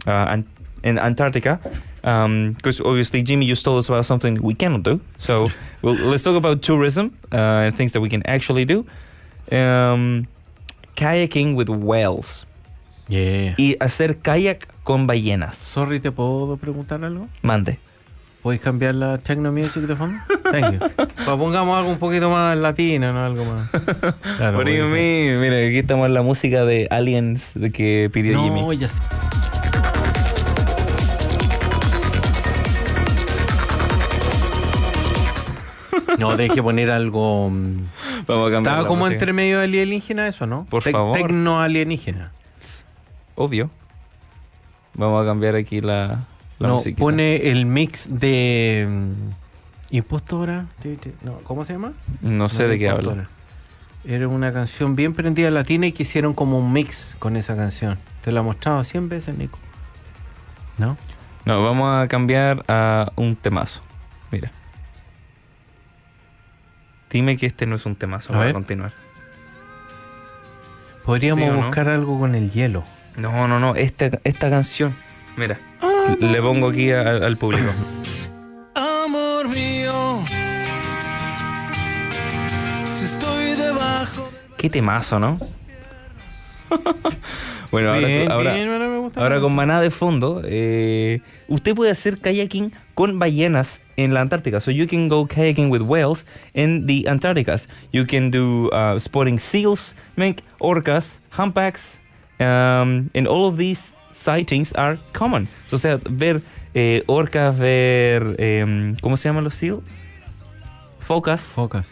uh, 0.07 0.43
in 0.83 0.99
Antarctica, 0.99 1.61
because 2.03 2.81
obviously 2.81 3.23
Jimmy 3.23 3.47
just 3.47 3.65
told 3.65 3.79
us 3.79 3.89
about 3.89 4.07
something 4.07 4.41
we 4.43 4.55
cannot 4.55 4.83
do. 4.83 5.01
So, 5.19 5.47
well, 5.83 5.95
let's 5.95 6.25
talk 6.25 6.37
about 6.37 6.63
tourism 6.63 7.17
uh, 7.33 7.67
and 7.67 7.77
things 7.77 7.93
that 7.93 8.01
we 8.01 8.09
can 8.09 8.23
actually 8.27 8.65
do. 8.65 8.85
Um, 9.53 10.27
kayaking 10.97 11.55
with 11.55 11.69
whales 11.69 12.46
Yeah. 13.09 13.55
y 13.57 13.77
hacer 13.81 14.19
kayak 14.19 14.67
con 14.83 15.07
ballenas. 15.07 15.57
Sorry, 15.57 16.01
¿te 16.01 16.11
puedo 16.11 16.57
preguntar 16.57 17.05
algo? 17.05 17.29
Mande. 17.43 17.79
¿Puedes 18.43 18.61
cambiar 18.61 18.95
la 18.95 19.19
techno 19.19 19.51
music 19.53 19.83
de 19.85 19.97
fondo? 19.97 20.19
Thank 20.53 20.73
you. 20.75 20.79
Pues 20.79 21.37
pongamos 21.37 21.77
algo 21.79 21.91
un 21.91 21.99
poquito 21.99 22.31
más 22.31 22.57
latino, 22.57 23.13
¿no? 23.13 23.25
Algo 23.25 23.45
más. 23.45 23.71
Claro, 24.37 24.59
What 24.59 24.65
do 24.67 24.71
you 24.73 24.85
porque 24.85 24.93
mean? 24.93 25.41
Mira, 25.41 25.57
aquí 25.67 25.79
estamos 25.79 26.07
en 26.07 26.15
la 26.15 26.23
música 26.23 26.65
de 26.65 26.87
Aliens 26.91 27.53
de 27.55 27.73
que 27.73 28.09
pidió 28.13 28.35
No, 28.35 28.45
Jimmy. 28.45 28.77
ya 28.77 28.89
sé. 28.89 29.01
No, 36.19 36.37
deje 36.37 36.63
poner 36.63 36.91
algo. 36.91 37.51
mm, 37.51 37.77
Vamos 38.27 38.49
a 38.49 38.53
cambiar 38.53 38.61
Estaba 38.63 38.83
la 38.83 38.89
como 38.89 39.01
música. 39.01 39.15
entre 39.15 39.33
medio 39.33 39.61
alienígena 39.61 40.29
eso, 40.29 40.47
¿no? 40.47 40.67
Por 40.71 40.83
favor. 40.83 41.17
Tecno 41.17 41.61
alienígena. 41.61 42.33
Obvio. 43.37 43.71
Vamos 44.95 45.23
a 45.23 45.27
cambiar 45.27 45.55
aquí 45.55 45.81
la, 45.81 46.25
la 46.59 46.69
no, 46.69 46.75
musiquita. 46.75 47.01
pone 47.01 47.51
el 47.51 47.67
mix 47.67 48.09
de. 48.11 48.87
mm, 48.89 49.95
impostora. 49.95 50.67
No, 51.23 51.35
¿Cómo 51.45 51.65
se 51.65 51.75
llama? 51.75 51.93
No 52.23 52.49
sé 52.49 52.67
de 52.67 52.79
qué 52.79 52.89
habla. 52.89 53.29
Era 54.05 54.29
una 54.29 54.53
canción 54.53 54.95
bien 54.97 55.15
prendida 55.15 55.51
latina 55.51 55.87
y 55.87 55.93
que 55.93 56.05
hicieron 56.05 56.33
como 56.33 56.59
un 56.59 56.73
mix 56.73 57.17
con 57.19 57.37
esa 57.37 57.57
canción. 57.57 57.99
Te 58.23 58.33
la 58.33 58.41
he 58.41 58.43
mostrado 58.43 58.83
100 58.85 59.09
veces, 59.09 59.37
Nico. 59.37 59.59
¿No? 60.79 60.97
No, 61.45 61.63
vamos 61.65 62.03
a 62.05 62.09
cambiar 62.09 62.65
a 62.69 63.13
un 63.17 63.37
temazo. 63.37 63.81
Mira. 64.31 64.51
Dime 67.11 67.37
que 67.37 67.47
este 67.47 67.67
no 67.67 67.77
es 67.77 67.87
un 67.87 67.97
temazo 67.97 68.35
A 68.35 68.39
ver. 68.39 68.53
continuar. 68.53 68.93
Podríamos 71.05 71.45
¿Sí 71.45 71.51
o 71.51 71.55
no? 71.55 71.63
buscar 71.67 71.89
algo 71.89 72.19
con 72.19 72.35
el 72.35 72.51
hielo. 72.53 72.83
No, 73.17 73.49
no, 73.49 73.59
no. 73.59 73.75
Esta, 73.75 74.11
esta 74.25 74.51
canción. 74.51 74.95
Mira. 75.37 75.59
Le 76.21 76.41
pongo 76.41 76.69
aquí 76.69 76.93
al 76.93 77.37
público. 77.37 77.71
Amor 78.75 79.49
mío, 79.49 80.23
si 82.85 83.05
estoy 83.05 83.55
debajo. 83.57 84.31
Qué 84.57 84.71
temazo, 84.71 85.19
¿no? 85.19 85.39
bueno, 87.73 87.93
ahora, 87.93 88.07
Bien, 88.07 88.31
ahora, 88.31 88.55
bien, 88.55 88.69
ahora 88.69 88.89
me 88.89 88.99
gusta. 88.99 89.21
ahora 89.21 89.41
con 89.41 89.55
maná 89.55 89.81
de 89.81 89.91
fondo, 89.91 90.43
eh, 90.45 91.21
usted 91.49 91.75
puede 91.75 91.91
hacer 91.91 92.19
kayaking 92.19 92.73
con 92.95 93.19
ballenas 93.19 93.81
en 93.97 94.15
la 94.15 94.21
Antártica. 94.21 94.61
So 94.61 94.71
you 94.71 94.87
can 94.87 95.09
go 95.09 95.27
kayaking 95.27 95.71
with 95.71 95.83
whales 95.83 96.25
in 96.55 96.87
the 96.87 97.05
Antarcticas. 97.09 97.67
You 97.93 98.05
can 98.07 98.31
do 98.31 98.69
uh, 98.73 98.99
spotting 98.99 99.39
seals, 99.39 99.95
mink, 100.17 100.43
orcas, 100.61 101.19
humpbacks, 101.31 101.99
um, 102.41 103.09
and 103.15 103.27
all 103.27 103.47
of 103.47 103.57
these 103.57 103.95
sightings 104.11 104.73
are 104.75 104.99
common. 105.13 105.49
So, 105.69 105.77
o 105.77 105.79
sea, 105.79 105.99
ver 106.11 106.43
eh, 106.75 107.03
orcas, 107.07 107.59
ver, 107.59 108.37
em, 108.39 108.97
¿cómo 109.01 109.17
se 109.17 109.29
llaman 109.29 109.45
los 109.45 109.55
seals? 109.55 109.83
Focas. 111.01 111.41
Focas. 111.43 111.89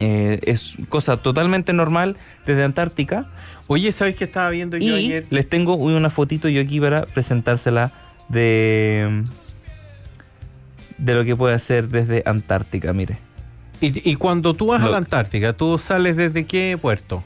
Eh, 0.00 0.40
es 0.44 0.76
cosa 0.88 1.16
totalmente 1.16 1.72
normal 1.72 2.16
desde 2.46 2.64
Antártica. 2.64 3.26
Oye, 3.66 3.92
¿sabes 3.92 4.16
qué 4.16 4.24
estaba 4.24 4.50
viendo 4.50 4.76
yo 4.76 4.96
Y 4.98 5.06
ayer? 5.06 5.26
les 5.30 5.48
tengo 5.48 5.76
una 5.76 6.10
fotito 6.10 6.48
yo 6.48 6.60
aquí 6.60 6.80
para 6.80 7.06
presentársela 7.06 7.92
de, 8.28 9.24
de 10.98 11.14
lo 11.14 11.24
que 11.24 11.36
puede 11.36 11.54
hacer 11.54 11.88
desde 11.88 12.22
Antártica, 12.26 12.92
mire. 12.92 13.18
Y, 13.80 14.10
y 14.10 14.16
cuando 14.16 14.54
tú 14.54 14.66
vas 14.68 14.82
a 14.82 14.88
la 14.88 14.96
Antártica, 14.96 15.52
¿tú 15.52 15.78
sales 15.78 16.16
desde 16.16 16.46
qué 16.46 16.78
puerto? 16.80 17.22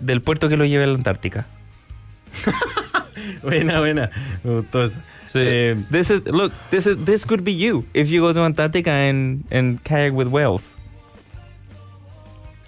Del 0.00 0.20
puerto 0.20 0.48
que 0.48 0.56
lo 0.56 0.64
lleve 0.64 0.84
a 0.84 0.86
la 0.86 0.94
Antártica. 0.94 1.46
Buena, 3.42 3.80
buena. 3.80 4.10
Me 4.44 4.54
gustó 4.60 4.84
eso. 4.84 4.98
So, 5.26 5.40
Eh, 5.40 5.76
this 5.90 6.10
is 6.10 6.24
look. 6.26 6.52
This 6.70 6.86
is 6.86 6.96
this 7.04 7.24
could 7.24 7.44
be 7.44 7.52
you 7.52 7.84
if 7.92 8.08
you 8.08 8.22
go 8.22 8.32
to 8.32 8.40
Antarctica 8.44 8.90
and 8.90 9.44
and 9.50 9.82
kayak 9.84 10.14
with 10.14 10.28
whales. 10.28 10.76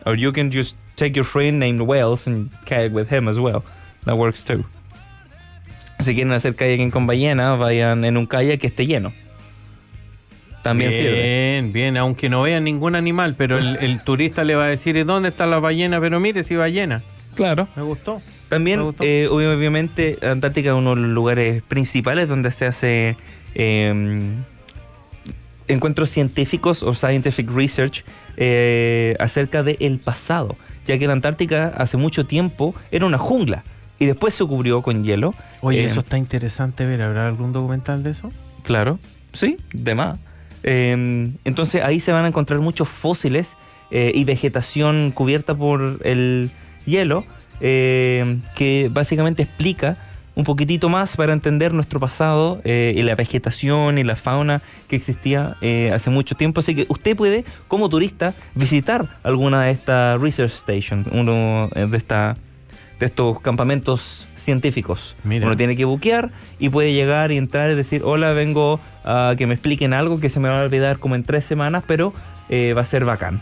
Or 0.04 0.14
you 0.16 0.32
can 0.32 0.50
just 0.50 0.76
take 0.96 1.14
your 1.16 1.24
friend 1.24 1.58
named 1.58 1.80
Whales 1.82 2.26
and 2.26 2.50
kayak 2.66 2.92
with 2.92 3.08
him 3.08 3.28
as 3.28 3.38
well. 3.38 3.64
That 4.04 4.16
works 4.16 4.44
too. 4.44 4.64
Si 6.00 6.14
quieren 6.14 6.32
hacer 6.32 6.54
kayaking 6.54 6.90
con 6.90 7.06
ballena, 7.06 7.56
vayan 7.56 8.04
en 8.04 8.16
un 8.16 8.26
kayak 8.26 8.60
que 8.60 8.68
esté 8.68 8.86
lleno. 8.86 9.12
También 10.62 10.90
bien, 10.90 11.02
sirve. 11.02 11.72
bien, 11.72 11.96
aunque 11.96 12.28
no 12.28 12.42
vean 12.42 12.64
ningún 12.64 12.94
animal, 12.94 13.34
pero 13.36 13.56
el, 13.56 13.76
el 13.80 14.02
turista 14.04 14.44
le 14.44 14.54
va 14.54 14.64
a 14.64 14.68
decir, 14.68 14.96
¿y 14.96 15.04
dónde 15.04 15.30
está 15.30 15.46
la 15.46 15.58
ballena? 15.58 16.00
Pero 16.00 16.20
mire, 16.20 16.42
si 16.44 16.54
ballena. 16.56 17.02
Claro. 17.40 17.68
Me 17.74 17.82
gustó. 17.82 18.16
Me 18.16 18.22
También, 18.50 18.82
gustó. 18.82 19.02
eh, 19.02 19.26
obviamente, 19.28 20.18
Antártica 20.20 20.68
es 20.70 20.74
uno 20.76 20.94
de 20.94 21.00
los 21.00 21.10
lugares 21.10 21.62
principales 21.62 22.28
donde 22.28 22.50
se 22.50 22.66
hace 22.66 23.16
eh, 23.54 24.20
encuentros 25.68 26.10
científicos 26.10 26.82
o 26.82 26.94
scientific 26.94 27.50
research 27.50 28.04
eh, 28.36 29.16
acerca 29.20 29.62
del 29.62 29.98
pasado, 29.98 30.56
ya 30.86 30.98
que 30.98 31.06
la 31.06 31.14
Antártica 31.14 31.72
hace 31.76 31.96
mucho 31.96 32.26
tiempo 32.26 32.74
era 32.90 33.06
una 33.06 33.16
jungla 33.18 33.64
y 33.98 34.04
después 34.06 34.34
se 34.34 34.44
cubrió 34.44 34.82
con 34.82 35.02
hielo. 35.04 35.32
Oye, 35.62 35.80
Eh, 35.82 35.86
eso 35.86 36.00
está 36.00 36.18
interesante 36.18 36.84
ver. 36.84 37.00
¿Habrá 37.00 37.26
algún 37.26 37.52
documental 37.52 38.02
de 38.02 38.10
eso? 38.10 38.30
Claro, 38.64 38.98
sí, 39.32 39.56
de 39.72 39.94
más. 39.94 40.18
Eh, 40.62 41.30
entonces 41.44 41.82
ahí 41.82 42.00
se 42.00 42.12
van 42.12 42.26
a 42.26 42.28
encontrar 42.28 42.60
muchos 42.60 42.88
fósiles 42.88 43.54
eh, 43.90 44.12
y 44.14 44.24
vegetación 44.24 45.10
cubierta 45.10 45.54
por 45.54 46.00
el 46.04 46.50
hielo 46.84 47.24
eh, 47.60 48.38
que 48.54 48.88
básicamente 48.92 49.42
explica 49.42 49.96
un 50.34 50.44
poquitito 50.44 50.88
más 50.88 51.16
para 51.16 51.32
entender 51.32 51.74
nuestro 51.74 52.00
pasado 52.00 52.60
eh, 52.64 52.94
y 52.96 53.02
la 53.02 53.14
vegetación 53.14 53.98
y 53.98 54.04
la 54.04 54.16
fauna 54.16 54.62
que 54.88 54.96
existía 54.96 55.56
eh, 55.60 55.90
hace 55.92 56.10
mucho 56.10 56.34
tiempo. 56.34 56.60
Así 56.60 56.74
que 56.74 56.86
usted 56.88 57.16
puede, 57.16 57.44
como 57.68 57.88
turista, 57.88 58.34
visitar 58.54 59.18
alguna 59.22 59.64
de 59.64 59.72
estas 59.72 60.20
research 60.20 60.52
stations, 60.52 61.06
uno 61.12 61.68
eh, 61.74 61.86
de 61.86 61.96
esta 61.96 62.36
de 62.98 63.06
estos 63.06 63.40
campamentos 63.40 64.28
científicos. 64.36 65.16
Mira. 65.24 65.46
Uno 65.46 65.56
tiene 65.56 65.74
que 65.74 65.86
buquear 65.86 66.30
y 66.58 66.68
puede 66.68 66.92
llegar 66.92 67.32
y 67.32 67.38
entrar 67.38 67.70
y 67.70 67.74
decir, 67.74 68.02
hola, 68.04 68.32
vengo 68.32 68.78
a 69.04 69.34
que 69.38 69.46
me 69.46 69.54
expliquen 69.54 69.94
algo 69.94 70.20
que 70.20 70.28
se 70.28 70.38
me 70.38 70.50
va 70.50 70.60
a 70.60 70.64
olvidar 70.64 70.98
como 70.98 71.14
en 71.14 71.24
tres 71.24 71.46
semanas, 71.46 71.82
pero 71.86 72.12
eh, 72.50 72.74
va 72.74 72.82
a 72.82 72.84
ser 72.84 73.06
bacán. 73.06 73.40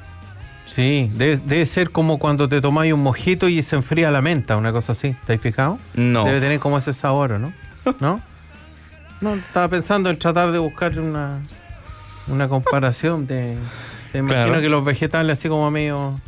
Sí, 0.69 1.11
debe, 1.15 1.39
debe 1.45 1.67
ser 1.67 1.91
como 1.91 2.19
cuando 2.19 2.49
te 2.49 2.61
tomáis 2.61 2.93
un 2.93 3.03
mojito 3.03 3.49
y 3.49 3.63
se 3.63 3.75
enfría 3.77 4.11
la 4.11 4.21
menta, 4.23 4.57
una 4.57 4.71
cosa 4.71 4.93
así. 4.93 5.09
¿Estáis 5.09 5.41
fijado? 5.41 5.79
No. 5.95 6.25
Debe 6.25 6.41
tener 6.41 6.61
como 6.61 6.79
ese 6.79 6.95
sabor, 6.95 7.33
¿o 7.33 7.39
¿no? 7.39 7.53
¿No? 8.01 8.21
No, 9.21 9.35
estaba 9.35 9.67
pensando 9.69 10.11
en 10.11 10.19
tratar 10.19 10.53
de 10.53 10.59
buscar 10.59 10.99
una, 11.01 11.41
una 12.29 12.49
comparación 12.49 13.27
de... 13.27 13.57
Te 14.13 14.19
imagino 14.19 14.45
Claro. 14.47 14.61
que 14.61 14.69
los 14.69 14.85
vegetales 14.85 15.39
así 15.39 15.49
como 15.49 15.71
medio 15.71 16.21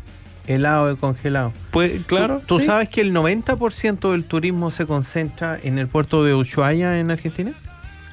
helado 0.47 0.91
y 0.91 0.97
congelado. 0.97 1.53
Pues 1.71 2.05
claro. 2.07 2.41
¿Tú, 2.41 2.57
tú 2.57 2.61
sí. 2.61 2.67
sabes 2.67 2.89
que 2.89 3.01
el 3.03 3.15
90% 3.15 4.11
del 4.11 4.25
turismo 4.25 4.71
se 4.71 4.87
concentra 4.87 5.59
en 5.63 5.79
el 5.79 5.87
puerto 5.87 6.25
de 6.25 6.35
Ushuaia, 6.35 6.99
en 6.99 7.11
Argentina? 7.11 7.53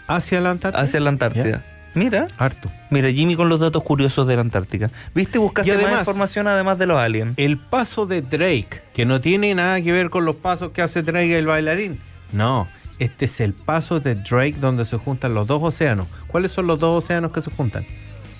¿Hacia 0.07 0.39
la 0.41 0.51
Antártida? 0.51 0.83
Hacia 0.83 0.99
la 0.99 1.09
Antártida. 1.09 1.63
Mira, 1.97 2.27
Harto. 2.37 2.69
mira, 2.89 3.11
Jimmy 3.11 3.35
con 3.35 3.49
los 3.49 3.59
datos 3.59 3.83
curiosos 3.83 4.27
de 4.27 4.35
la 4.35 4.41
Antártica. 4.41 4.89
¿Viste? 5.15 5.37
Buscaste 5.39 5.71
además- 5.71 5.91
más 5.91 5.99
información 6.01 6.47
además 6.47 6.77
de 6.77 6.85
los 6.85 6.97
aliens. 6.99 7.33
El 7.37 7.57
paso 7.57 8.05
de 8.05 8.21
Drake, 8.21 8.81
que 8.93 9.05
no 9.05 9.19
tiene 9.21 9.53
nada 9.55 9.81
que 9.81 9.91
ver 9.91 10.09
con 10.09 10.25
los 10.25 10.35
pasos 10.35 10.71
que 10.71 10.81
hace 10.81 11.01
Drake 11.01 11.37
el 11.37 11.45
bailarín. 11.47 11.99
No, 12.31 12.67
este 12.99 13.25
es 13.25 13.39
el 13.39 13.53
paso 13.53 13.99
de 13.99 14.15
Drake 14.15 14.55
donde 14.59 14.85
se 14.85 14.97
juntan 14.97 15.33
los 15.33 15.47
dos 15.47 15.61
océanos. 15.63 16.07
¿Cuáles 16.27 16.51
son 16.51 16.67
los 16.67 16.79
dos 16.79 17.03
océanos 17.03 17.31
que 17.31 17.41
se 17.41 17.49
juntan? 17.51 17.83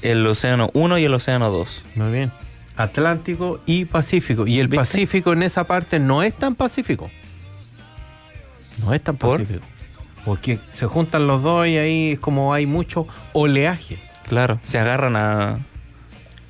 El 0.04 0.26
Océano 0.28 0.70
1 0.74 1.00
y 1.00 1.06
el 1.06 1.14
Océano 1.16 1.50
2. 1.50 1.84
Muy 1.96 2.12
bien. 2.12 2.32
Atlántico 2.76 3.60
y 3.66 3.86
Pacífico. 3.86 4.46
Y 4.46 4.60
el 4.60 4.68
¿Viste? 4.68 4.78
Pacífico 4.82 5.34
en 5.34 5.42
esa 5.42 5.64
parte 5.64 6.00
no 6.00 6.22
es 6.22 6.36
tan 6.36 6.54
pacífico. 6.54 7.10
No 8.84 8.94
es 8.94 9.02
tan 9.04 9.18
¿Por? 9.18 9.42
Porque 10.28 10.60
se 10.74 10.86
juntan 10.88 11.26
los 11.26 11.42
dos 11.42 11.66
y 11.68 11.78
ahí 11.78 12.12
es 12.12 12.20
como 12.20 12.54
hay 12.54 12.66
mucho 12.66 13.08
oleaje. 13.32 13.98
Claro, 14.28 14.60
se 14.66 14.78
agarran 14.78 15.16
a. 15.16 15.60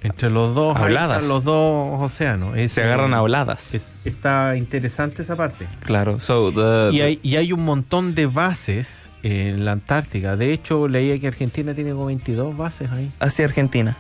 Entre 0.02 0.30
los 0.32 0.56
dos, 0.56 0.76
están 0.80 1.28
los 1.28 1.44
dos 1.44 2.02
océanos. 2.02 2.58
Es, 2.58 2.72
Se 2.72 2.82
agarran 2.84 3.14
a 3.14 3.22
oladas. 3.22 3.76
es- 3.76 4.00
está 4.04 4.56
interesante 4.56 5.22
esa 5.22 5.36
parte. 5.36 5.68
Claro, 5.86 6.20
so 6.20 6.52
the, 6.52 6.96
Y 6.96 7.02
hay, 7.02 7.20
y 7.22 7.36
hay 7.36 7.54
un 7.54 7.64
montón 7.66 8.16
de 8.16 8.26
bases 8.26 9.10
en 9.22 9.64
la 9.64 9.74
Antártica. 9.74 10.36
De 10.36 10.54
hecho, 10.54 10.88
leía 10.88 11.20
que 11.20 11.28
Argentina 11.28 11.74
tiene 11.76 11.92
como 11.92 12.06
22 12.08 12.58
bases 12.58 12.90
ahí. 12.92 13.12
hacia 13.20 13.46
Argentina. 13.46 13.96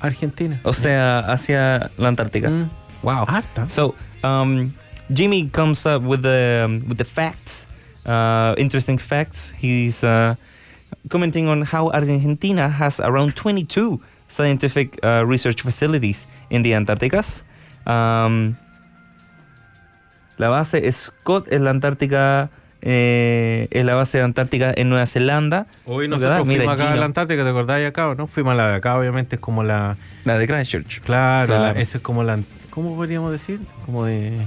Argentina. 0.00 0.60
O 0.62 0.72
sea, 0.72 1.18
hacia 1.18 1.90
la 1.98 2.08
Antártica. 2.08 2.48
Mm. 2.48 2.70
Wow. 3.02 3.24
Harta. 3.26 3.68
So, 3.68 3.94
um, 4.22 4.70
Jimmy 5.12 5.48
comes 5.48 5.84
up 5.84 6.04
with 6.04 6.20
the 6.22 6.62
um, 6.64 6.82
with 6.88 6.96
the 6.98 7.04
facts, 7.04 7.65
uh, 8.06 8.54
interesting 8.56 8.98
facts. 8.98 9.52
He's 9.60 10.02
uh, 10.04 10.34
commenting 11.10 11.48
on 11.48 11.62
how 11.62 11.90
Argentina 11.92 12.68
has 12.68 13.00
around 13.00 13.34
22 13.34 14.00
scientific 14.28 14.98
uh, 15.04 15.24
research 15.26 15.62
facilities 15.62 16.26
in 16.50 16.62
the 16.62 16.72
Antarcticas. 16.72 17.42
Um, 17.86 18.56
la 20.38 20.48
base 20.48 20.90
Scott 20.92 21.50
en 21.52 21.64
la 21.64 21.70
Antártica, 21.70 22.50
eh, 22.82 23.68
en 23.70 23.86
la 23.86 23.94
base 23.94 24.18
de 24.18 24.24
Antártica 24.24 24.72
en 24.76 24.90
Nueva 24.90 25.06
Zelanda. 25.06 25.66
Hoy 25.86 26.08
nosotros 26.08 26.46
Mira, 26.46 26.64
fuimos 26.64 26.80
acá 26.80 26.92
a 26.92 26.96
la 26.96 27.04
Antártica, 27.06 27.42
¿te 27.44 27.50
acordáis 27.50 27.88
acá 27.88 28.08
o 28.08 28.14
no? 28.14 28.26
Fuimos 28.26 28.52
a 28.52 28.56
la 28.56 28.68
de 28.70 28.74
acá, 28.76 28.98
obviamente 28.98 29.36
es 29.36 29.40
como 29.40 29.62
la... 29.64 29.96
La 30.24 30.36
de 30.38 30.46
Christchurch. 30.46 31.00
Claro, 31.00 31.46
Claro. 31.54 31.74
la- 31.74 31.80
esa 31.80 31.98
es 31.98 32.02
como 32.02 32.22
la... 32.22 32.38
¿Cómo 32.70 32.94
podríamos 32.96 33.32
decir? 33.32 33.60
Como 33.86 34.04
de... 34.04 34.46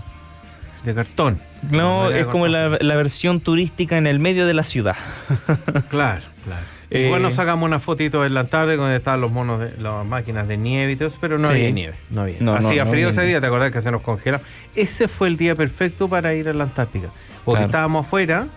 De 0.85 0.93
cartón. 0.93 1.39
No, 1.69 2.09
es 2.11 2.25
como 2.27 2.47
la, 2.47 2.77
la 2.79 2.95
versión 2.95 3.41
turística 3.41 3.97
en 3.97 4.07
el 4.07 4.19
medio 4.19 4.45
de 4.47 4.53
la 4.53 4.63
ciudad. 4.63 4.95
Claro, 5.89 6.21
claro. 6.43 6.65
Eh, 6.91 7.05
Igual 7.05 7.21
nos 7.21 7.35
sacamos 7.35 7.67
una 7.67 7.79
fotito 7.79 8.25
en 8.25 8.33
la 8.33 8.39
Antártica 8.41 8.81
donde 8.81 8.95
estaban 8.97 9.21
los 9.21 9.31
monos, 9.31 9.59
de, 9.59 9.77
las 9.79 10.03
máquinas 10.05 10.47
de 10.47 10.57
nieve 10.57 10.93
y 10.93 10.95
todo 10.95 11.09
eso, 11.09 11.17
pero 11.21 11.37
no 11.37 11.47
Sí. 11.47 11.53
había 11.53 11.69
nieve. 11.71 11.95
No 12.09 12.21
había. 12.21 12.37
No, 12.39 12.55
Hacía 12.55 12.83
no 12.85 12.89
frío 12.91 13.09
ese 13.09 13.21
día, 13.23 13.39
¿te 13.39 13.45
acordás 13.47 13.71
que 13.71 13.81
se 13.83 13.91
nos 13.91 14.01
congelaba? 14.01 14.43
Ese 14.75 15.07
fue 15.07 15.27
el 15.27 15.37
día 15.37 15.53
perfecto 15.55 16.07
para 16.09 16.33
ir 16.33 16.49
a 16.49 16.53
la 16.53 16.63
Antártica. 16.63 17.09
Porque 17.45 17.57
Claro. 17.59 17.65
estábamos 17.67 18.07
afuera 18.07 18.47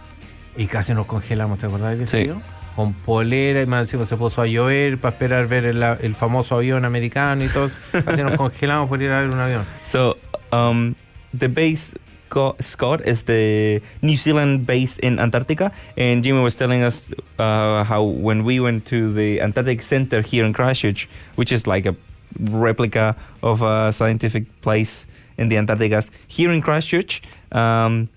y 0.57 0.67
casi 0.67 0.95
nos 0.95 1.05
congelamos, 1.07 1.59
¿te 1.59 1.67
acordás 1.67 1.99
de 1.99 2.05
ese 2.05 2.25
Sí. 2.25 2.31
Con 2.75 2.95
polera 2.95 3.61
y 3.61 3.67
más 3.67 3.83
encima 3.83 4.07
se 4.07 4.17
puso 4.17 4.41
a 4.41 4.47
llover 4.47 4.97
para 4.97 5.13
esperar 5.13 5.47
ver 5.47 5.67
el, 5.67 5.83
el 5.83 6.15
famoso 6.15 6.55
avión 6.57 6.87
americano 6.87 7.45
y 7.45 7.49
todo. 7.49 7.69
Casi 8.07 8.23
nos 8.23 8.39
congelamos 8.39 8.89
por 8.89 9.03
ir 9.03 9.11
a 9.11 9.21
ver 9.21 9.29
un 9.29 9.41
avión. 9.41 9.65
So, 9.85 10.17
um, 10.53 10.95
the 11.39 11.49
base 11.49 11.95
Co- 12.33 12.57
Scott 12.61 13.05
is 13.05 13.25
the 13.25 13.83
New 14.01 14.17
Zealand 14.17 14.67
base 14.67 14.97
in 14.97 15.19
Antarctica, 15.19 15.71
and 15.99 16.25
Jimmy 16.25 16.41
was 16.41 16.57
telling 16.57 16.83
us 16.83 17.13
uh, 17.39 17.85
how 17.85 18.03
when 18.05 18.43
we 18.43 18.59
went 18.59 18.87
to 18.87 19.13
the 19.13 19.39
Antarctic 19.43 19.83
Center 19.83 20.23
here 20.23 20.43
in 20.43 20.55
Christchurch, 20.55 21.11
which 21.35 21.53
is 21.53 21.67
like 21.67 21.85
a 21.85 21.95
replica 22.41 23.15
of 23.43 23.61
a 23.61 23.93
scientific 23.93 24.45
place 24.63 25.05
in 25.37 25.51
the 25.51 25.57
Antarcticas, 25.57 26.09
here 26.27 26.51
in 26.51 26.63
Christchurch. 26.63 27.21
Um, 27.53 28.09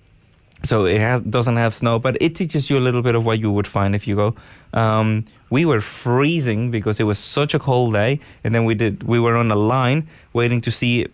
so 0.64 0.86
it 0.86 0.98
has, 0.98 1.20
doesn't 1.20 1.56
have 1.56 1.74
snow, 1.74 1.98
but 1.98 2.16
it 2.18 2.34
teaches 2.34 2.70
you 2.70 2.78
a 2.78 2.84
little 2.86 3.02
bit 3.02 3.14
of 3.14 3.26
what 3.26 3.38
you 3.38 3.52
would 3.52 3.66
find 3.66 3.94
if 3.94 4.08
you 4.08 4.16
go. 4.16 4.34
Um, 4.72 5.26
we 5.50 5.66
were 5.66 5.82
freezing 5.82 6.70
because 6.70 6.98
it 6.98 7.04
was 7.04 7.18
such 7.18 7.52
a 7.52 7.58
cold 7.58 7.92
day, 7.92 8.20
and 8.44 8.54
then 8.54 8.64
we 8.64 8.74
did. 8.74 9.02
We 9.02 9.20
were 9.20 9.36
on 9.36 9.50
a 9.50 9.56
line 9.56 10.08
waiting 10.32 10.62
to 10.62 10.70
see 10.70 11.06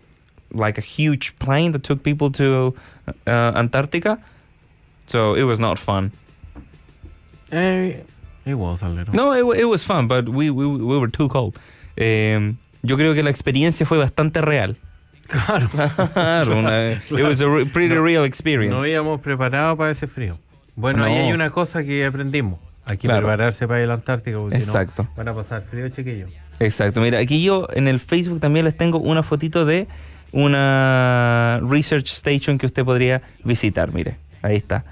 like 0.55 0.79
a 0.79 0.83
huge 0.83 1.37
plane 1.39 1.73
that 1.73 1.83
took 1.83 2.03
people 2.03 2.31
to 2.31 2.75
uh, 3.27 3.53
Antarctica. 3.55 4.19
So 5.07 5.35
it 5.35 5.45
was 5.45 5.59
not 5.61 5.79
fun. 5.79 6.13
Eh, 7.51 8.03
it 8.47 8.55
was 8.55 8.83
a 8.83 8.89
little. 8.89 9.15
No, 9.15 9.33
it, 9.33 9.61
it 9.61 9.65
was 9.65 9.83
fun, 9.85 10.07
but 10.09 10.29
we, 10.29 10.51
we, 10.51 10.67
we 10.67 10.99
were 10.99 11.09
too 11.11 11.29
cold. 11.29 11.59
Eh, 11.97 12.55
yo 12.83 12.97
creo 12.97 13.15
que 13.15 13.23
la 13.23 13.31
experiencia 13.31 13.85
fue 13.87 13.99
bastante 13.99 14.41
real. 14.41 14.77
Claro. 15.29 15.69
Claro, 15.69 16.57
una- 16.59 16.93
it 16.93 17.11
was 17.23 17.41
a 17.41 17.49
re- 17.49 17.65
pretty 17.67 17.95
No- 17.95 18.03
real 18.03 18.25
experience. 18.25 18.75
No 18.75 18.81
habíamos 18.83 19.21
preparado 19.21 19.77
para 19.77 19.91
ese 19.91 20.07
frío. 20.07 20.39
Bueno, 20.77 21.05
ahí 21.05 21.15
No. 21.15 21.25
hay 21.27 21.33
una 21.33 21.51
cosa 21.51 21.85
que 21.85 22.05
aprendimos. 22.05 22.59
Hay 22.87 22.97
que 22.97 23.07
Claro. 23.07 23.27
prepararse 23.27 23.69
para 23.69 23.81
ir 23.81 23.85
a 23.85 23.89
la 23.89 23.95
Antártica, 23.95 24.39
porque 24.39 24.57
Exacto. 24.57 25.03
si 25.03 25.09
no 25.09 25.15
van 25.17 25.29
a 25.29 25.35
pasar 25.35 25.63
frío, 25.71 25.89
chiquillos. 25.91 26.31
Exacto, 26.59 27.01
mira, 27.01 27.19
aquí 27.19 27.43
yo 27.43 27.69
en 27.75 27.87
el 27.89 28.01
Facebook 28.01 28.41
también 28.41 28.65
les 28.65 28.77
tengo 28.77 28.99
una 28.99 29.23
fotito 29.23 29.65
de 29.65 29.87
una 30.33 31.61
research 31.63 32.11
station 32.11 32.59
que 32.59 32.67
usted 32.67 32.85
podría 32.85 33.23
visitar. 33.45 33.93
Mire, 33.93 34.17
ahí 34.43 34.57
está. 34.57 34.85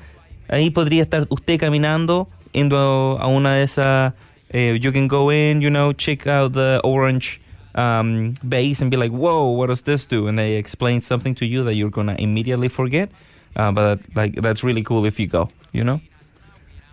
Ahí 0.49 0.71
podría 0.71 1.03
estar 1.03 1.27
usted 1.29 1.59
caminando, 1.59 2.29
yendo 2.53 3.19
a 3.21 3.27
una 3.27 3.55
de 3.55 3.63
esas. 3.65 4.15
eh, 4.51 4.79
you 4.81 4.93
can 4.93 5.09
go 5.09 5.31
in, 5.31 5.61
you 5.61 5.71
know, 5.71 5.93
check 5.93 6.27
out 6.27 6.53
the 6.53 6.81
orange 6.85 7.41
um, 7.75 8.35
base 8.43 8.81
and 8.81 8.91
be 8.91 8.97
like, 8.97 9.13
whoa, 9.13 9.51
what 9.51 9.69
does 9.69 9.83
this 9.83 10.07
do? 10.07 10.27
And 10.27 10.39
they 10.39 10.57
explain 10.57 11.01
something 11.01 11.35
to 11.37 11.47
you 11.47 11.63
that 11.65 11.75
you're 11.75 11.91
gonna 11.91 12.17
immediately 12.19 12.69
forget. 12.69 13.11
Uh, 13.57 13.73
but 13.73 14.01
like 14.15 14.35
that's 14.41 14.63
really 14.63 14.83
cool 14.83 15.05
if 15.07 15.19
you 15.19 15.27
go, 15.27 15.49
you 15.73 15.85
know. 15.85 16.01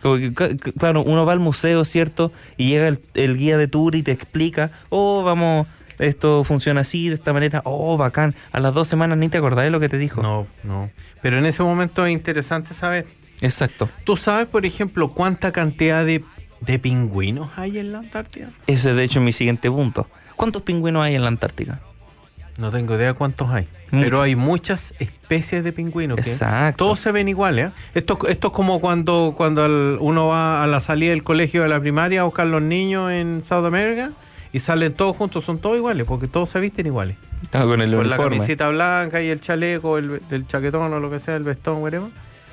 Claro, 0.01 1.03
uno 1.03 1.25
va 1.25 1.33
al 1.33 1.39
museo, 1.39 1.83
¿cierto? 1.83 2.31
Y 2.57 2.69
llega 2.69 2.87
el 3.15 3.37
guía 3.37 3.57
de 3.57 3.67
tour 3.67 3.95
y 3.95 4.03
te 4.03 4.11
explica, 4.11 4.71
oh, 4.89 5.23
vamos, 5.23 5.67
esto 5.99 6.43
funciona 6.43 6.81
así, 6.81 7.09
de 7.09 7.15
esta 7.15 7.33
manera, 7.33 7.61
oh, 7.65 7.97
bacán. 7.97 8.35
A 8.51 8.59
las 8.59 8.73
dos 8.73 8.87
semanas 8.87 9.17
ni 9.17 9.29
te 9.29 9.37
acordás 9.37 9.63
de 9.65 9.69
lo 9.71 9.79
que 9.79 9.89
te 9.89 9.97
dijo. 9.97 10.21
No, 10.21 10.47
no. 10.63 10.89
Pero 11.21 11.37
en 11.39 11.45
ese 11.45 11.63
momento 11.63 12.05
es 12.05 12.13
interesante 12.13 12.73
saber. 12.73 13.07
Exacto. 13.41 13.89
¿Tú 14.03 14.17
sabes, 14.17 14.47
por 14.47 14.65
ejemplo, 14.65 15.09
cuánta 15.13 15.51
cantidad 15.51 16.05
de, 16.05 16.23
de 16.61 16.79
pingüinos 16.79 17.49
hay 17.55 17.77
en 17.79 17.91
la 17.91 17.99
Antártida? 17.99 18.49
Ese 18.67 18.93
de 18.93 19.03
hecho 19.03 19.19
es 19.19 19.25
mi 19.25 19.33
siguiente 19.33 19.69
punto. 19.69 20.07
¿Cuántos 20.35 20.61
pingüinos 20.63 21.03
hay 21.03 21.15
en 21.15 21.21
la 21.21 21.27
Antártica? 21.29 21.79
No 22.57 22.71
tengo 22.71 22.95
idea 22.95 23.13
cuántos 23.13 23.49
hay. 23.49 23.67
Mucho. 23.91 24.03
Pero 24.03 24.21
hay 24.21 24.35
muchas 24.35 24.93
especies 24.99 25.63
de 25.63 25.71
pingüinos. 25.71 26.15
que 26.15 26.29
Exacto. 26.29 26.85
Todos 26.85 26.99
se 26.99 27.11
ven 27.11 27.27
iguales. 27.29 27.69
¿eh? 27.69 27.73
Esto, 27.95 28.17
esto 28.27 28.47
es 28.47 28.53
como 28.53 28.79
cuando, 28.81 29.33
cuando 29.37 29.63
al- 29.63 29.97
uno 29.99 30.27
va 30.27 30.63
a 30.63 30.67
la 30.67 30.79
salida 30.79 31.11
del 31.11 31.23
colegio 31.23 31.61
de 31.63 31.69
la 31.69 31.79
primaria 31.79 32.21
a 32.21 32.23
buscar 32.23 32.47
los 32.47 32.61
niños 32.61 33.11
en 33.11 33.43
South 33.43 33.65
America 33.65 34.11
y 34.53 34.59
salen 34.59 34.93
todos 34.93 35.15
juntos, 35.15 35.43
son 35.45 35.59
todos 35.59 35.77
iguales, 35.77 36.05
porque 36.07 36.27
todos 36.27 36.49
se 36.49 36.59
visten 36.59 36.85
iguales. 36.87 37.17
Estaba 37.41 37.65
con 37.65 37.81
el 37.81 37.93
Con 37.95 38.09
la 38.09 38.17
camiseta 38.17 38.69
blanca 38.69 39.21
y 39.21 39.29
el 39.29 39.41
chaleco, 39.41 39.97
el, 39.97 40.21
el 40.31 40.47
chaquetón 40.47 40.91
o 40.93 40.99
lo 40.99 41.09
que 41.11 41.19
sea, 41.19 41.35
el 41.35 41.43
vestón, 41.43 41.77
whatever. 41.81 42.09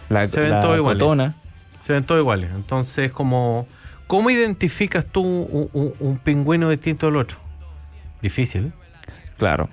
La, 0.09 0.29
se 0.29 0.41
ven 0.41 0.51
la 0.51 0.61
todos 0.61 0.77
iguales. 0.77 1.01
cotona. 1.03 1.35
Se 1.83 1.93
ven 1.93 2.05
todos 2.05 2.21
iguales. 2.21 2.51
Entonces, 2.55 3.11
como, 3.13 3.67
¿cómo 4.07 4.29
identificas 4.31 5.05
tú 5.07 5.23
un, 5.23 5.71
un- 5.73 5.95
un 6.01 6.19
pingüino 6.19 6.69
distinto 6.71 7.07
al 7.07 7.17
otro? 7.17 7.39
Difícil. 8.23 8.73
Claro, 9.39 9.69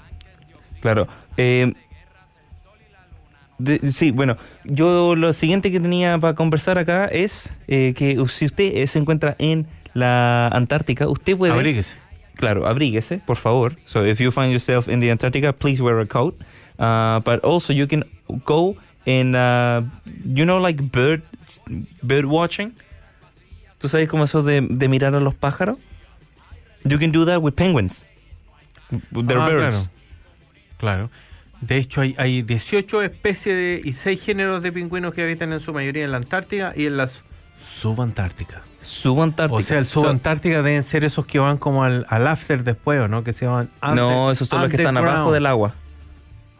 claro. 0.81 1.07
Eh, 1.37 1.73
de- 3.57 3.91
sí, 3.91 4.11
bueno, 4.11 4.37
yo 4.63 5.15
lo 5.15 5.33
siguiente 5.33 5.71
que 5.71 5.79
tenía 5.79 6.17
para 6.17 6.33
conversar 6.35 6.77
acá 6.77 7.05
es 7.05 7.51
eh, 7.67 7.93
que 7.95 8.17
si 8.29 8.45
usted 8.45 8.75
eh, 8.75 8.87
se 8.87 8.99
encuentra 8.99 9.35
en 9.37 9.67
la 9.93 10.47
Antártica, 10.47 11.07
usted 11.07 11.37
puede... 11.37 11.53
Abríguese. 11.53 11.95
Claro, 12.35 12.65
abríguese, 12.67 13.21
por 13.25 13.37
favor. 13.37 13.75
So 13.85 14.05
if 14.05 14.19
you 14.19 14.31
find 14.31 14.51
yourself 14.51 14.87
in 14.87 14.99
the 14.99 15.11
Antarctica, 15.11 15.53
please 15.53 15.81
wear 15.81 15.99
a 15.99 16.05
coat. 16.07 16.35
Uh, 16.79 17.19
but 17.19 17.43
also 17.43 17.71
you 17.73 17.87
can 17.87 18.03
go 18.45 18.75
and, 19.05 19.35
uh, 19.35 19.81
you 20.25 20.45
know, 20.45 20.59
like 20.59 20.81
bird, 20.81 21.21
bird 22.01 22.25
watching. 22.25 22.73
¿Tú 23.79 23.87
sabes 23.89 24.07
cómo 24.07 24.23
eso 24.23 24.41
de, 24.43 24.61
de 24.61 24.87
mirar 24.87 25.13
a 25.15 25.19
los 25.19 25.35
pájaros? 25.35 25.77
You 26.83 26.97
can 26.97 27.11
do 27.11 27.25
that 27.25 27.41
with 27.41 27.53
penguins. 27.55 28.05
They're 29.11 29.39
Ah, 29.39 29.47
birds. 29.49 29.89
Claro. 30.77 31.09
claro. 31.09 31.09
De 31.61 31.77
hecho, 31.77 32.01
hay, 32.01 32.15
hay 32.17 32.41
18 32.41 33.03
especies 33.03 33.55
de- 33.55 33.81
y 33.83 33.93
6 33.93 34.19
géneros 34.21 34.63
de 34.63 34.71
pingüinos 34.71 35.13
que 35.13 35.21
habitan 35.21 35.53
en 35.53 35.59
su 35.59 35.71
mayoría 35.73 36.03
en 36.03 36.11
la 36.11 36.17
Antártida 36.17 36.73
y 36.75 36.87
en 36.87 36.97
la 36.97 37.07
su- 37.07 37.21
subantártica. 37.71 38.63
Subantártica. 38.81 39.59
O 39.59 39.61
sea, 39.63 39.77
el 39.79 39.85
subantártica 39.85 40.63
deben 40.63 40.83
ser 40.83 41.03
esos 41.03 41.25
que 41.25 41.39
van 41.39 41.57
como 41.57 41.83
al, 41.83 42.05
al 42.09 42.27
after 42.27 42.63
después, 42.63 42.99
¿o 42.99 43.07
no? 43.07 43.23
Que 43.23 43.33
se 43.33 43.45
llaman 43.45 43.69
no, 43.95 44.31
esos 44.31 44.47
son 44.49 44.61
los 44.61 44.69
que 44.69 44.77
están 44.77 44.97
abajo 44.97 45.31
del 45.31 45.45
agua. 45.45 45.75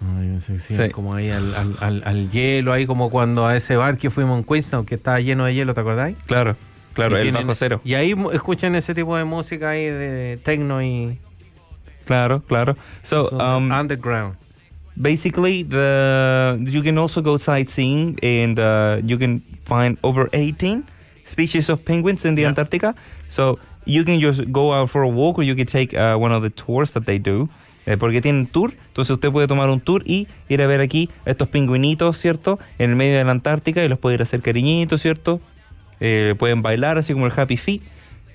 Ay, 0.01 0.27
no 0.27 0.41
sé, 0.41 0.60
sí, 0.60 0.75
Sí. 0.75 0.89
como 0.89 1.13
ahí 1.15 1.29
al, 1.29 1.53
al- 1.53 1.75
al- 1.79 2.03
al 2.05 2.29
hielo, 2.31 2.73
ahí 2.73 2.86
como 2.88 3.10
cuando 3.12 3.45
a 3.45 3.55
ese 3.55 3.75
bar 3.75 3.97
que 3.97 4.10
fuimos 4.10 4.38
en 4.39 4.43
Queenstown, 4.43 4.86
que 4.86 4.95
estaba 4.95 5.19
lleno 5.19 5.45
de 5.45 5.53
hielo, 5.53 5.73
¿te 5.75 5.81
acordáis? 5.81 6.17
Claro, 6.25 6.55
claro, 6.93 7.15
Y 7.17 7.21
el 7.21 7.23
tienen- 7.25 7.43
bajo 7.43 7.53
cero. 7.55 7.81
Y 7.84 7.93
ahí 7.93 8.15
escuchan 8.34 8.73
ese 8.75 8.95
tipo 8.95 9.15
de 9.15 9.23
música 9.25 9.69
ahí 9.69 9.86
de 9.86 10.39
techno 10.43 10.81
y 10.81 11.19
Claro, 12.05 12.41
claro. 12.47 12.75
So, 13.03 13.29
um, 13.29 13.71
underground. 13.71 14.36
basically 14.95 15.63
the 15.63 16.57
you 16.63 16.84
can 16.84 16.97
also 16.97 17.21
go 17.21 17.38
sightseeing 17.38 18.17
and 18.21 18.60
uh, 18.60 18.97
you 19.05 19.17
can 19.17 19.41
find 19.65 19.97
over 20.01 20.29
18 20.34 20.84
species 21.32 21.70
of 21.70 21.82
penguins 21.84 22.26
in 22.26 22.36
the 22.36 22.41
Yeah. 22.41 22.50
Antarctica 22.50 22.96
so 23.28 23.58
you 23.86 24.04
can 24.06 24.20
just 24.20 24.41
go 24.52 24.74
out 24.74 24.89
for 24.89 25.04
a 25.04 25.08
walk 25.10 25.39
or 25.39 25.44
you 25.44 25.56
can 25.56 25.65
take 25.65 25.94
uh, 25.98 26.15
one 26.15 26.32
of 26.34 26.41
the 26.44 26.50
tours 26.50 26.94
that 26.94 27.06
they 27.06 27.17
do 27.20 27.48
eh, 27.88 27.98
porque 27.98 28.22
tienen 28.22 28.46
tour 28.48 28.74
entonces 28.89 29.12
usted 29.15 29.32
puede 29.32 29.48
tomar 29.48 29.70
un 29.70 29.80
tour 29.82 30.04
y 30.06 30.28
ir 30.50 30.62
a 30.62 30.67
ver 30.67 30.82
aquí 30.82 31.10
a 31.26 31.32
estos 31.32 31.48
pingüinitos 31.48 32.17
cierto 32.20 32.60
en 32.78 32.91
el 32.91 32.96
medio 32.96 33.17
de 33.17 33.24
la 33.24 33.32
Antártica 33.32 33.84
y 33.84 33.88
los 33.89 33.98
puede 33.98 34.15
ir 34.15 34.22
a 34.22 34.24
hacer 34.24 34.41
cariñitos 34.41 35.02
cierto 35.02 35.39
Eh, 36.04 36.34
pueden 36.39 36.62
bailar 36.63 36.98
así 36.98 37.13
como 37.13 37.28
el 37.28 37.32
Happy 37.36 37.58
Feet 37.58 37.82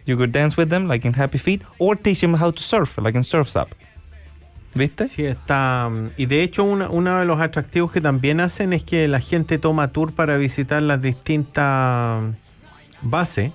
you 0.07 0.17
could 0.17 0.31
dance 0.31 0.57
with 0.57 0.69
them 0.69 0.87
like 0.87 1.07
in 1.07 1.13
Happy 1.15 1.37
Feet 1.39 1.63
or 1.79 1.97
teach 1.97 2.21
them 2.21 2.35
how 2.35 2.53
to 2.53 2.61
surf 2.63 2.97
like 2.99 3.17
in 3.19 3.25
Surf's 3.25 3.57
Up 3.57 3.69
¿viste? 4.75 5.07
Sí, 5.09 5.25
está. 5.25 5.89
mm, 5.91 6.11
Y 6.17 6.27
de 6.27 6.43
hecho, 6.43 6.63
una- 6.63 6.89
uno 6.91 7.19
de 7.19 7.25
los 7.25 7.41
atractivos 7.41 7.91
que 7.93 8.01
también 8.01 8.41
hacen 8.41 8.73
es 8.73 8.83
que 8.85 9.09
la 9.09 9.21
gente 9.21 9.59
toma 9.59 9.89
tour 9.89 10.13
para 10.13 10.37
visitar 10.37 10.83
las 10.83 11.01
distintas 11.03 12.23
bases 13.11 13.53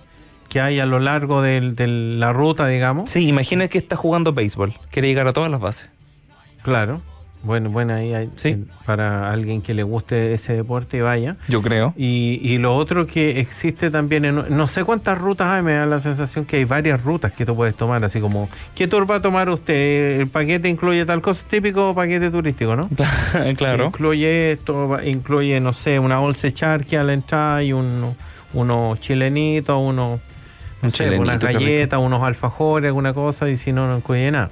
que 0.49 0.59
hay 0.59 0.79
a 0.79 0.85
lo 0.85 0.99
largo 0.99 1.41
del- 1.41 1.75
de 1.75 1.87
la 1.87 2.33
ruta, 2.33 2.67
digamos. 2.67 3.09
Sí, 3.09 3.27
imagina 3.27 3.67
que 3.69 3.77
está 3.77 3.95
jugando 3.95 4.33
béisbol. 4.33 4.73
Quiere 4.91 5.07
llegar 5.07 5.27
a 5.27 5.33
todas 5.33 5.49
las 5.49 5.61
bases. 5.61 5.89
Claro. 6.63 7.01
Bueno, 7.43 7.71
bueno, 7.71 7.95
ahí 7.95 8.13
hay, 8.13 8.29
Sí. 8.35 8.49
eh, 8.49 8.63
para 8.85 9.31
alguien 9.31 9.63
que 9.63 9.73
le 9.73 9.81
guste 9.81 10.31
ese 10.33 10.53
deporte, 10.53 11.01
vaya. 11.01 11.37
Yo 11.47 11.63
creo. 11.63 11.91
Y, 11.97 12.39
y 12.43 12.59
lo 12.59 12.75
otro 12.75 13.07
que 13.07 13.39
existe 13.39 13.89
también, 13.89 14.25
en, 14.25 14.35
no 14.55 14.67
sé 14.67 14.83
cuántas 14.83 15.17
rutas 15.17 15.47
hay, 15.47 15.63
me 15.63 15.73
da 15.73 15.87
la 15.87 16.01
sensación 16.01 16.45
que 16.45 16.57
hay 16.57 16.65
varias 16.65 17.01
rutas 17.03 17.31
que 17.31 17.43
tú 17.43 17.55
puedes 17.55 17.73
tomar, 17.73 18.03
así 18.05 18.19
como, 18.19 18.47
¿qué 18.75 18.87
tour 18.87 19.09
va 19.09 19.15
a 19.15 19.21
tomar 19.23 19.49
usted? 19.49 20.19
El 20.19 20.27
paquete 20.27 20.69
incluye 20.69 21.03
tal 21.03 21.21
cosa, 21.23 21.43
típico 21.49 21.95
paquete 21.95 22.29
turístico, 22.29 22.75
¿no? 22.75 22.87
claro. 23.57 23.85
Incluye 23.87 24.51
esto, 24.51 24.99
incluye, 25.03 25.59
no 25.61 25.73
sé, 25.73 25.97
una 25.97 26.19
bolsa 26.19 26.51
charqui 26.51 26.95
a 26.95 27.01
la 27.03 27.13
entrada 27.13 27.63
y 27.63 27.73
un, 27.73 28.15
unos 28.53 28.99
chilenitos, 28.99 29.77
unos, 29.77 30.19
no 30.19 30.21
Un 30.81 30.91
sé, 30.91 31.05
chilenito, 31.05 31.23
unas 31.23 31.39
galletas, 31.39 31.99
unos 31.99 32.23
alfajores, 32.23 32.87
alguna 32.87 33.13
cosa, 33.13 33.49
y 33.49 33.57
si 33.57 33.71
no, 33.71 33.87
no 33.87 33.97
incluye 33.97 34.31
nada. 34.31 34.49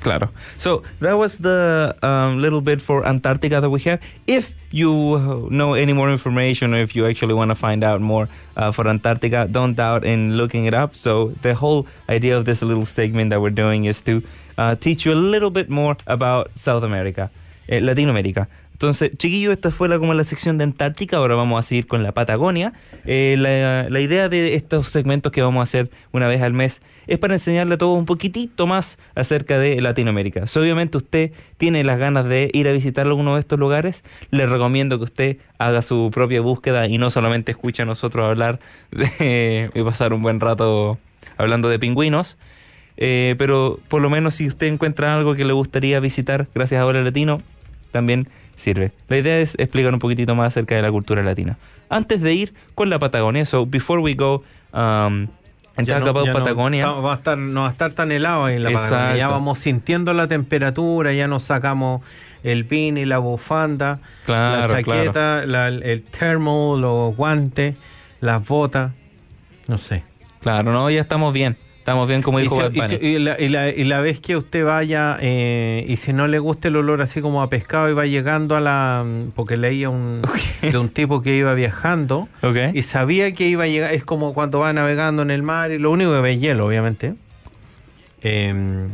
Claro. 0.00 0.30
So 0.56 0.82
that 1.00 1.14
was 1.14 1.38
the 1.38 1.96
um, 2.02 2.40
little 2.40 2.60
bit 2.60 2.80
for 2.80 3.06
Antarctica 3.06 3.60
that 3.60 3.70
we 3.70 3.80
have. 3.80 4.00
If 4.26 4.52
you 4.70 5.48
know 5.50 5.74
any 5.74 5.92
more 5.92 6.10
information, 6.10 6.74
or 6.74 6.78
if 6.78 6.94
you 6.94 7.06
actually 7.06 7.34
want 7.34 7.50
to 7.50 7.54
find 7.54 7.82
out 7.82 8.00
more 8.00 8.28
uh, 8.56 8.70
for 8.72 8.86
Antarctica, 8.86 9.48
don't 9.50 9.74
doubt 9.74 10.04
in 10.04 10.36
looking 10.36 10.66
it 10.66 10.74
up. 10.74 10.94
So 10.94 11.32
the 11.42 11.54
whole 11.54 11.86
idea 12.08 12.36
of 12.36 12.44
this 12.44 12.62
little 12.62 12.84
segment 12.84 13.30
that 13.30 13.40
we're 13.40 13.50
doing 13.50 13.86
is 13.86 14.00
to 14.02 14.22
uh, 14.58 14.74
teach 14.76 15.04
you 15.04 15.12
a 15.12 15.14
little 15.14 15.50
bit 15.50 15.68
more 15.70 15.96
about 16.06 16.50
South 16.56 16.84
America, 16.84 17.30
eh, 17.68 17.80
Latinoamérica. 17.80 18.46
Entonces, 18.76 19.12
chiquillos, 19.16 19.54
esta 19.54 19.70
fue 19.70 19.88
la, 19.88 19.98
como 19.98 20.12
la 20.12 20.22
sección 20.22 20.58
de 20.58 20.64
Antártica. 20.64 21.16
Ahora 21.16 21.34
vamos 21.34 21.58
a 21.58 21.66
seguir 21.66 21.86
con 21.86 22.02
la 22.02 22.12
Patagonia. 22.12 22.74
Eh, 23.06 23.36
la, 23.38 24.00
idea 24.00 24.28
de 24.28 24.54
estos 24.54 24.90
segmentos 24.90 25.32
que 25.32 25.40
vamos 25.40 25.60
a 25.60 25.62
hacer 25.62 25.88
una 26.12 26.26
vez 26.26 26.42
al 26.42 26.52
mes 26.52 26.82
es 27.06 27.18
para 27.18 27.32
enseñarle 27.32 27.76
a 27.76 27.78
todos 27.78 27.98
un 27.98 28.04
poquitito 28.04 28.66
más 28.66 28.98
acerca 29.14 29.58
de 29.58 29.80
Latinoamérica. 29.80 30.46
Si 30.46 30.58
obviamente 30.58 30.98
usted 30.98 31.32
tiene 31.56 31.84
las 31.84 31.98
ganas 31.98 32.28
de 32.28 32.50
ir 32.52 32.68
a 32.68 32.72
visitar 32.72 33.06
alguno 33.06 33.36
de 33.36 33.40
estos 33.40 33.58
lugares, 33.58 34.04
le 34.30 34.44
recomiendo 34.44 34.98
que 34.98 35.04
usted 35.04 35.36
haga 35.56 35.80
su 35.80 36.10
propia 36.12 36.42
búsqueda 36.42 36.86
y 36.86 36.98
no 36.98 37.08
solamente 37.08 37.52
escuche 37.52 37.80
a 37.80 37.86
nosotros 37.86 38.28
hablar 38.28 38.60
de, 38.90 39.70
y 39.74 39.82
pasar 39.84 40.12
un 40.12 40.20
buen 40.20 40.38
rato 40.38 40.98
hablando 41.38 41.70
de 41.70 41.78
pingüinos. 41.78 42.36
Eh, 42.98 43.36
pero 43.38 43.80
por 43.88 44.02
lo 44.02 44.10
menos 44.10 44.34
si 44.34 44.46
usted 44.46 44.66
encuentra 44.66 45.14
algo 45.14 45.34
que 45.34 45.46
le 45.46 45.54
gustaría 45.54 45.98
visitar 45.98 46.46
gracias 46.54 46.78
a 46.78 46.82
Ahora 46.82 47.02
Latino, 47.02 47.38
también 47.90 48.28
sirve. 48.56 48.90
La 49.08 49.18
idea 49.18 49.38
es 49.38 49.54
explicar 49.58 49.92
un 49.94 50.00
poquitito 50.00 50.34
más 50.34 50.48
acerca 50.48 50.74
de 50.74 50.82
la 50.82 50.90
cultura 50.90 51.22
latina. 51.22 51.56
Antes 51.88 52.20
de 52.20 52.34
ir 52.34 52.54
con 52.74 52.90
la 52.90 52.98
Patagonia, 52.98 53.46
so 53.46 53.64
before 53.66 54.02
we 54.02 54.14
go 54.14 54.42
um, 54.72 55.28
and 55.76 55.86
talk 55.86 56.00
no- 56.02 56.08
about 56.10 56.26
no 56.26 56.32
Patagonia, 56.32 56.84
está- 56.86 57.00
va 57.00 57.12
a 57.12 57.16
estar, 57.16 57.38
no 57.38 57.60
va 57.62 57.68
a 57.68 57.70
estar 57.70 57.92
tan 57.92 58.10
helado 58.10 58.46
ahí 58.46 58.56
en 58.56 58.64
la 58.64 58.70
Patagonia. 58.72 59.16
Ya 59.16 59.28
vamos 59.28 59.58
sintiendo 59.60 60.12
la 60.14 60.26
temperatura, 60.26 61.12
ya 61.12 61.28
nos 61.28 61.44
sacamos 61.44 62.02
el 62.42 62.64
pin 62.64 62.96
y 62.96 63.04
la 63.04 63.18
bufanda, 63.18 64.00
Claro, 64.24 64.72
la 64.72 64.82
chaqueta, 64.82 65.46
la- 65.46 65.68
el 65.68 66.02
termo, 66.04 66.76
los 66.78 67.14
guantes, 67.16 67.76
las 68.20 68.46
botas, 68.46 68.92
no 69.68 69.78
sé. 69.78 70.02
claro, 70.40 70.72
no, 70.72 70.88
ya 70.90 71.00
estamos 71.00 71.32
bien. 71.32 71.56
Estamos 71.86 72.08
bien 72.08 72.20
como 72.20 72.40
Y, 72.40 72.42
dijo 72.42 72.60
y 72.68 72.80
si- 72.82 72.96
y 72.96 73.18
la, 73.20 73.40
y 73.40 73.48
la- 73.48 73.68
y 73.68 73.84
la 73.84 74.00
vez 74.00 74.18
que 74.18 74.36
usted 74.36 74.64
vaya 74.64 75.18
eh, 75.20 75.84
y 75.86 75.96
si 75.98 76.12
no 76.12 76.26
le 76.26 76.40
gusta 76.40 76.66
el 76.66 76.74
olor 76.74 77.00
así 77.00 77.20
como 77.20 77.42
a 77.42 77.48
pescado 77.48 77.88
y 77.88 77.92
va 77.92 78.06
llegando 78.06 78.56
a 78.56 78.60
la... 78.60 79.06
porque 79.36 79.56
leía 79.56 79.88
un, 79.88 80.20
de 80.62 80.76
un 80.78 80.88
tipo 80.88 81.22
que 81.22 81.36
iba 81.36 81.54
viajando 81.54 82.28
Ok. 82.42 82.56
y 82.74 82.82
sabía 82.82 83.32
que 83.36 83.46
iba 83.46 83.62
a 83.62 83.66
llegar, 83.68 83.94
es 83.94 84.02
como 84.04 84.34
cuando 84.34 84.58
va 84.58 84.72
navegando 84.72 85.22
en 85.22 85.30
el 85.30 85.44
mar 85.44 85.70
y 85.70 85.78
lo 85.78 85.92
único 85.92 86.10
que 86.12 86.18
ve 86.22 86.32
es 86.32 86.40
hielo, 86.40 86.66
obviamente. 86.66 87.14
Eh, 88.22 88.88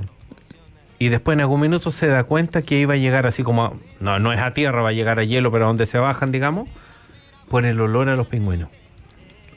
y 0.98 1.08
después 1.08 1.34
en 1.34 1.40
algún 1.40 1.62
minuto 1.62 1.92
se 1.92 2.08
da 2.08 2.24
cuenta 2.24 2.60
que 2.60 2.78
iba 2.78 2.92
a 2.92 2.98
llegar 2.98 3.24
así 3.26 3.42
como, 3.42 3.64
a- 3.64 3.72
no, 4.00 4.18
no 4.18 4.34
es 4.34 4.38
a 4.38 4.52
tierra, 4.52 4.82
va 4.82 4.90
a 4.90 4.92
llegar 4.92 5.18
a 5.18 5.24
hielo, 5.24 5.50
pero 5.50 5.64
a 5.64 5.68
donde 5.68 5.86
se 5.86 5.96
bajan, 5.98 6.30
digamos, 6.30 6.68
por 7.48 7.64
el 7.64 7.80
olor 7.80 8.10
a 8.10 8.16
los 8.16 8.26
pingüinos. 8.26 8.68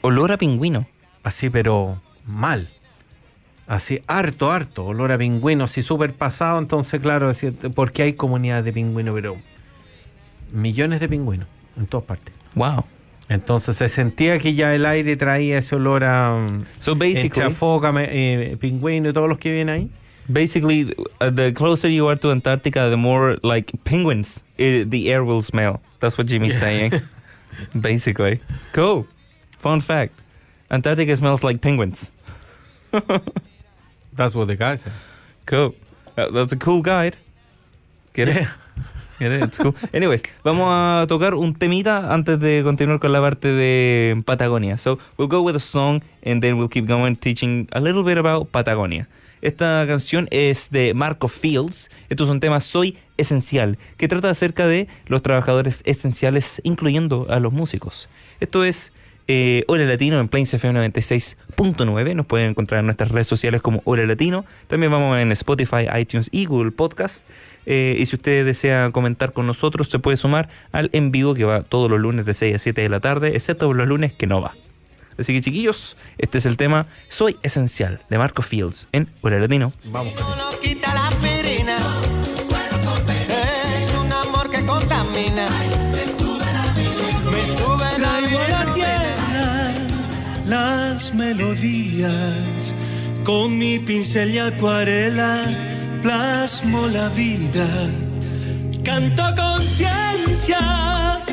Olor 0.00 0.32
a 0.32 0.38
pingüino. 0.38 0.86
Así, 1.22 1.50
pero 1.50 2.00
mal. 2.24 2.70
Así, 3.66 4.00
harto, 4.06 4.52
harto, 4.52 4.86
olor 4.86 5.10
a 5.10 5.18
pingüino, 5.18 5.64
así 5.64 5.82
súper 5.82 6.12
pasado. 6.12 6.58
Entonces, 6.58 7.00
claro, 7.00 7.28
decir, 7.28 7.52
porque 7.74 8.02
hay 8.02 8.12
comunidades 8.12 8.64
de 8.64 8.72
pingüinos, 8.72 9.14
pero 9.14 9.36
millones 10.52 11.00
de 11.00 11.08
pingüinos 11.08 11.48
en 11.76 11.86
todas 11.86 12.06
partes. 12.06 12.32
Wow. 12.54 12.84
Entonces 13.28 13.76
se 13.76 13.88
sentía 13.88 14.38
que 14.38 14.54
ya 14.54 14.72
el 14.72 14.86
aire 14.86 15.16
traía 15.16 15.58
ese 15.58 15.74
olor 15.74 16.04
a 16.04 16.46
So 16.78 16.92
entre 16.92 17.08
basically, 17.14 17.52
foca, 17.54 17.90
me- 17.90 18.08
eh, 18.52 18.56
pingüino 18.56 19.08
y 19.08 19.12
todos 19.12 19.28
los 19.28 19.38
que 19.38 19.52
vienen 19.52 19.74
ahí. 19.74 19.90
basically, 20.28 20.94
uh, 21.20 21.30
the 21.30 21.52
closer 21.52 21.88
you 21.88 22.08
are 22.08 22.16
to 22.18 22.30
Antarctica, 22.30 22.88
the 22.88 22.96
more 22.96 23.36
like 23.42 23.72
penguins 23.84 24.42
uh, 24.58 24.84
the 24.88 25.08
air 25.12 25.24
will 25.24 25.42
smell. 25.42 25.80
That's 26.00 26.16
what 26.16 26.28
Jimmy's 26.28 26.58
saying. 26.58 26.92
basically, 27.80 28.40
cool. 28.72 29.06
Fun 29.58 29.80
fact: 29.80 30.12
Antarctica 30.70 31.16
smells 31.16 31.42
like 31.42 31.60
penguins. 31.60 32.10
That's 34.16 34.34
what 34.34 34.46
the 34.48 34.56
guy 34.56 34.76
said. 34.76 34.92
Cool. 35.44 35.74
Uh, 36.16 36.30
that's 36.30 36.52
a 36.52 36.56
cool 36.56 36.82
guide. 36.82 37.16
Get 38.14 38.28
it? 38.28 38.48
Get 39.18 39.32
it? 39.32 39.42
It's 39.42 39.58
cool. 39.58 39.74
Anyways, 39.92 40.22
vamos 40.42 40.66
a 40.68 41.06
tocar 41.06 41.34
un 41.34 41.54
temita 41.54 42.12
antes 42.12 42.40
de 42.40 42.62
continuar 42.64 42.98
con 42.98 43.12
la 43.12 43.20
parte 43.20 43.48
de 43.48 44.22
Patagonia. 44.24 44.78
So, 44.78 44.98
we'll 45.18 45.28
go 45.28 45.42
with 45.42 45.54
a 45.54 45.60
song 45.60 46.02
and 46.24 46.42
then 46.42 46.56
we'll 46.56 46.68
keep 46.68 46.86
going 46.86 47.16
teaching 47.16 47.68
a 47.72 47.80
little 47.80 48.02
bit 48.02 48.16
about 48.18 48.50
Patagonia. 48.50 49.06
Esta 49.42 49.84
canción 49.86 50.26
es 50.30 50.70
de 50.70 50.94
Marco 50.94 51.28
Fields. 51.28 51.90
Esto 52.08 52.24
es 52.24 52.30
un 52.30 52.40
tema 52.40 52.60
Soy 52.60 52.96
Esencial, 53.18 53.78
que 53.98 54.08
trata 54.08 54.30
acerca 54.30 54.66
de 54.66 54.88
los 55.06 55.22
trabajadores 55.22 55.82
esenciales, 55.84 56.60
incluyendo 56.64 57.26
a 57.28 57.38
los 57.38 57.52
músicos. 57.52 58.08
Esto 58.40 58.64
es 58.64 58.92
eh, 59.28 59.64
Hora 59.66 59.84
Latino 59.84 60.20
en 60.20 60.28
Plains 60.28 60.52
FM 60.54 60.88
96.9. 60.90 62.14
Nos 62.14 62.26
pueden 62.26 62.50
encontrar 62.50 62.80
en 62.80 62.86
nuestras 62.86 63.10
redes 63.10 63.26
sociales 63.26 63.62
como 63.62 63.82
Hora 63.84 64.06
Latino. 64.06 64.44
También 64.68 64.92
vamos 64.92 65.18
en 65.18 65.32
Spotify, 65.32 65.86
iTunes 65.98 66.28
y 66.32 66.46
Google 66.46 66.70
Podcast. 66.70 67.24
Eh, 67.66 67.96
y 67.98 68.06
si 68.06 68.16
usted 68.16 68.44
desea 68.44 68.90
comentar 68.92 69.32
con 69.32 69.46
nosotros, 69.46 69.88
se 69.88 69.98
puede 69.98 70.16
sumar 70.16 70.48
al 70.70 70.88
en 70.92 71.10
vivo 71.10 71.34
que 71.34 71.44
va 71.44 71.62
todos 71.62 71.90
los 71.90 71.98
lunes 71.98 72.24
de 72.24 72.34
6 72.34 72.54
a 72.54 72.58
7 72.58 72.80
de 72.80 72.88
la 72.88 73.00
tarde, 73.00 73.34
excepto 73.34 73.72
los 73.72 73.88
lunes 73.88 74.12
que 74.12 74.26
no 74.26 74.40
va. 74.40 74.54
Así 75.18 75.32
que 75.32 75.40
chiquillos, 75.40 75.96
este 76.18 76.38
es 76.38 76.46
el 76.46 76.56
tema 76.56 76.86
Soy 77.08 77.36
Esencial 77.42 78.00
de 78.08 78.18
Marco 78.18 78.42
Fields 78.42 78.88
en 78.92 79.08
Hora 79.22 79.40
Latino. 79.40 79.72
Vamos 79.86 80.14
melodías 91.14 92.74
con 93.24 93.58
mi 93.58 93.78
pincel 93.78 94.34
y 94.34 94.38
acuarela 94.38 95.44
plasmo 96.02 96.86
la 96.88 97.08
vida 97.10 97.66
canto 98.84 99.22
conciencia 99.36 100.58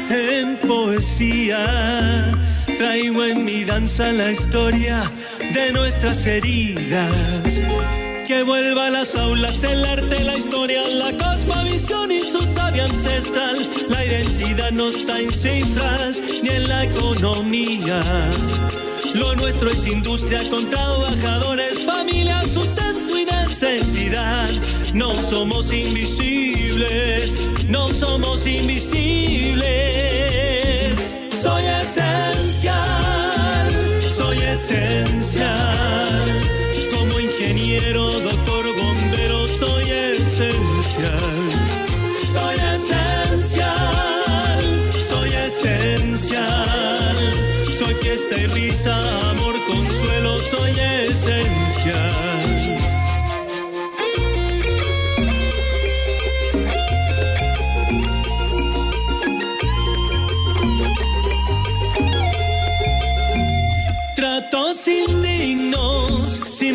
en 0.10 0.58
poesía 0.68 2.32
traigo 2.78 3.24
en 3.24 3.46
mi 3.46 3.64
danza 3.64 4.12
la 4.12 4.32
historia 4.32 5.12
de 5.54 5.72
nuestras 5.72 6.26
heridas 6.26 7.44
que 8.28 8.44
vuelva 8.44 8.88
a 8.88 8.90
las 8.90 9.16
aulas 9.16 9.64
el 9.64 9.84
arte, 9.84 10.24
la 10.24 10.38
historia, 10.38 10.82
la 10.88 11.12
cosmovisión 11.18 12.12
y 12.12 12.20
su 12.20 12.42
sabia 12.46 12.86
ancestral. 12.86 13.58
La 13.90 14.06
identidad 14.06 14.72
no 14.72 14.90
está 14.90 15.20
en 15.20 15.32
cifras 15.32 16.22
ni 16.42 16.50
en 16.50 16.70
la 16.70 16.86
economía. 16.86 18.02
Lo 19.14 19.36
nuestro 19.36 19.70
es 19.70 19.86
industria 19.88 20.42
con 20.50 20.70
trabajadores, 20.70 21.80
familia, 21.86 22.42
sustento 22.44 23.18
y 23.18 23.26
necesidad. 23.26 24.50
No 24.94 25.14
somos 25.30 25.72
invisibles, 25.72 27.34
no 27.68 27.88
somos 27.90 28.46
invisibles. 28.48 29.66
Soy 31.42 31.64
esencial, 31.82 33.68
soy 34.16 34.38
esencial. 34.38 36.42
Como 36.98 37.20
ingeniero, 37.20 38.20
doctor, 38.20 38.53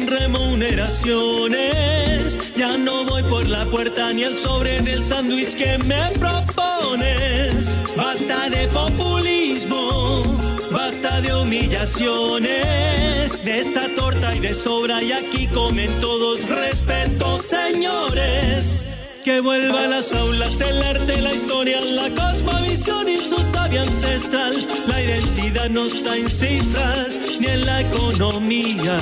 remuneraciones. 0.08 2.38
Ya 2.56 2.76
no 2.76 3.04
voy 3.04 3.22
por 3.24 3.46
la 3.46 3.64
puerta 3.66 4.12
ni 4.12 4.24
el 4.24 4.36
sobre 4.38 4.80
del 4.80 5.04
sándwich 5.04 5.54
que 5.54 5.78
me 5.78 6.10
propones. 6.18 7.66
Basta 7.96 8.50
de 8.50 8.66
populismo, 8.68 10.22
basta 10.70 11.20
de 11.20 11.34
humillaciones. 11.34 13.44
De 13.44 13.60
esta 13.60 13.88
torta 13.94 14.34
y 14.34 14.40
de 14.40 14.54
sobra 14.54 15.02
y 15.02 15.12
aquí 15.12 15.46
comen 15.48 16.00
todos 16.00 16.48
respeto, 16.48 17.38
señores. 17.38 18.80
Que 19.24 19.40
vuelva 19.40 19.84
a 19.84 19.88
las 19.88 20.12
aulas 20.12 20.60
el 20.60 20.82
arte, 20.82 21.20
la 21.20 21.34
historia, 21.34 21.80
la 21.80 22.08
cosmovisión 22.14 23.08
y 23.08 23.18
su 23.18 23.36
sabia 23.52 23.82
ancestral. 23.82 24.54
La 24.86 25.02
identidad 25.02 25.68
no 25.68 25.86
está 25.86 26.16
en 26.16 26.28
cifras 26.28 27.18
ni 27.38 27.46
en 27.46 27.66
la 27.66 27.82
economía. 27.82 28.98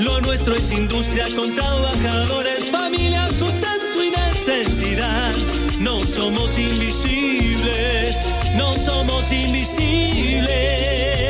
Lo 0.00 0.20
nuestro 0.20 0.54
es 0.54 0.70
industria 0.72 1.26
con 1.34 1.54
trabajadores, 1.54 2.70
familia, 2.70 3.28
sustento 3.28 4.04
y 4.04 4.10
necesidad. 4.10 5.32
No 5.78 6.00
somos 6.00 6.58
invisibles, 6.58 8.18
no 8.54 8.74
somos 8.74 9.32
invisibles. 9.32 11.25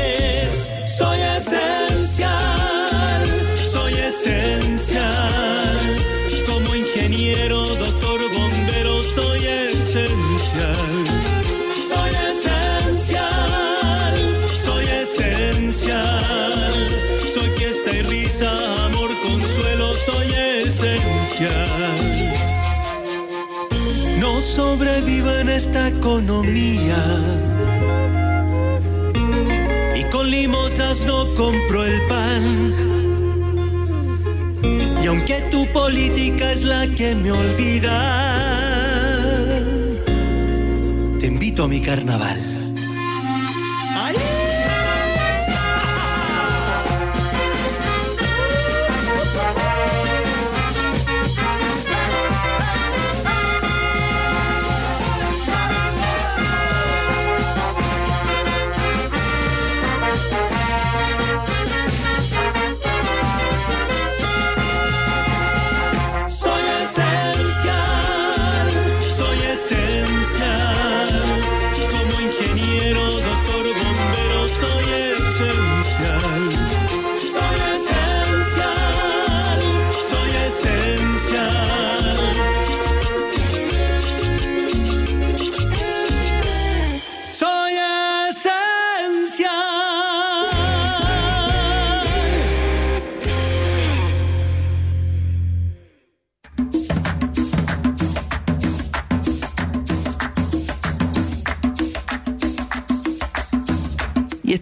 Esta 25.57 25.88
economía. 25.88 27.02
Y 29.96 30.04
con 30.11 30.30
limosnas 30.30 31.07
no 31.07 31.26
compro 31.34 31.84
el 31.84 32.00
pan. 32.09 32.74
Y 35.02 35.07
aunque 35.07 35.36
tu 35.50 35.66
política 35.72 36.52
es 36.52 36.62
la 36.62 36.86
que 36.88 37.14
me 37.14 37.30
olvida, 37.30 37.98
te 41.20 41.26
invito 41.26 41.64
a 41.64 41.68
mi 41.68 41.80
carnaval. 41.80 42.66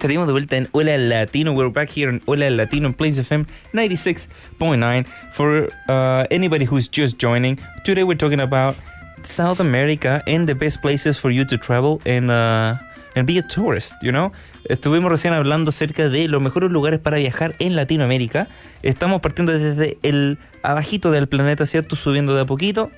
De 0.09 0.33
vuelta 0.33 0.57
en 0.59 0.69
Hola 0.73 0.99
Latino. 0.99 1.53
We're 1.53 1.71
back 1.71 1.89
here 1.89 2.11
in 2.11 2.21
Hola 2.27 2.51
Latino 2.51 2.89
in 2.89 2.93
Plains 2.93 3.19
FM 3.19 3.47
96.9. 3.73 5.07
For 5.33 5.71
uh, 5.89 6.27
anybody 6.31 6.67
who's 6.67 6.91
just 6.91 7.19
joining, 7.19 7.59
today 7.87 8.05
we're 8.05 8.19
talking 8.19 8.41
about 8.41 8.77
South 9.25 9.61
America 9.61 10.23
and 10.27 10.47
the 10.47 10.55
best 10.55 10.83
places 10.83 11.19
for 11.19 11.31
you 11.31 11.47
to 11.47 11.57
travel 11.57 12.03
and, 12.05 12.31
uh, 12.31 12.75
and 13.17 13.27
be 13.27 13.39
a 13.39 13.43
tourist, 13.43 13.95
you 14.03 14.13
know? 14.13 14.31
Estuvimos 14.69 15.11
recién 15.11 15.33
hablando 15.33 15.71
acerca 15.71 16.11
de 16.11 16.29
los 16.29 16.43
mejores 16.43 16.71
lugares 16.71 17.01
para 17.01 17.17
viajar 17.17 17.55
en 17.59 17.75
Latinoamérica. 17.75 18.47
Estamos 18.83 19.23
partiendo 19.23 19.59
desde 19.59 19.97
el 20.03 20.37
abajito 20.63 21.13
del 21.13 21.29
planeta, 21.29 21.65
¿cierto? 21.65 21.97
Subiendo 21.97 22.35
de 22.35 22.43
a 22.43 22.45
poquito. 22.45 22.91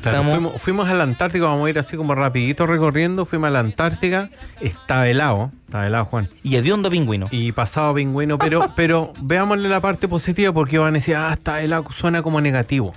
Claro, 0.00 0.18
Estamos- 0.18 0.32
fuimos, 0.34 0.62
fuimos 0.62 0.88
a 0.90 0.94
la 0.94 1.04
Antártica, 1.04 1.46
vamos 1.46 1.66
a 1.66 1.70
ir 1.70 1.78
así 1.78 1.96
como 1.96 2.14
rapidito 2.14 2.66
recorriendo, 2.66 3.24
fuimos 3.24 3.48
a 3.48 3.50
la 3.50 3.60
Antártica, 3.60 4.28
está 4.60 5.08
helado, 5.08 5.50
está 5.64 5.86
helado 5.86 6.04
Juan, 6.06 6.28
Y 6.42 6.56
hediondo 6.56 6.90
pingüino. 6.90 7.26
y 7.30 7.52
pasado 7.52 7.94
pingüino, 7.94 8.36
pero, 8.38 8.72
pero 8.76 9.12
veámosle 9.20 9.68
la 9.68 9.80
parte 9.80 10.06
positiva 10.06 10.52
porque 10.52 10.78
van 10.78 10.90
a 10.94 10.98
decir, 10.98 11.16
ah, 11.16 11.32
está 11.32 11.62
helado, 11.62 11.86
suena 11.90 12.22
como 12.22 12.40
negativo. 12.42 12.92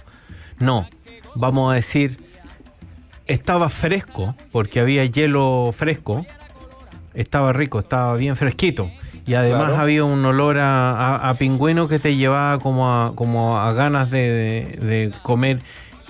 No, 0.60 0.90
vamos 1.36 1.72
a 1.72 1.76
decir, 1.76 2.20
estaba 3.26 3.70
fresco, 3.70 4.36
porque 4.52 4.80
había 4.80 5.06
hielo 5.06 5.74
fresco, 5.76 6.26
estaba 7.14 7.54
rico, 7.54 7.80
estaba 7.80 8.16
bien 8.16 8.36
fresquito. 8.36 8.92
Y 9.26 9.34
además 9.34 9.68
Claro. 9.68 9.82
había 9.84 10.04
un 10.06 10.24
olor 10.26 10.58
a, 10.58 10.92
a- 10.92 11.30
a 11.30 11.34
pingüino 11.36 11.88
que 11.90 12.00
te 12.00 12.16
llevaba 12.16 12.60
como 12.60 12.90
a, 12.92 13.14
como 13.16 13.58
a 13.58 13.74
ganas 13.74 14.10
de, 14.10 14.20
de- 14.20 14.86
de 14.86 15.12
comer 15.22 15.60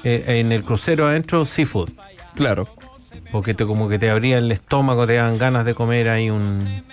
en 0.03 0.51
el 0.51 0.63
crucero 0.63 1.07
adentro 1.07 1.45
seafood. 1.45 1.89
Claro. 2.35 2.67
Porque 3.31 3.53
te, 3.53 3.65
como 3.65 3.89
que 3.89 3.99
te 3.99 4.09
abría 4.09 4.37
el 4.37 4.51
estómago, 4.51 5.05
te 5.07 5.15
dan 5.15 5.37
ganas 5.37 5.65
de 5.65 5.73
comer 5.73 6.09
ahí 6.09 6.29
un... 6.29 6.83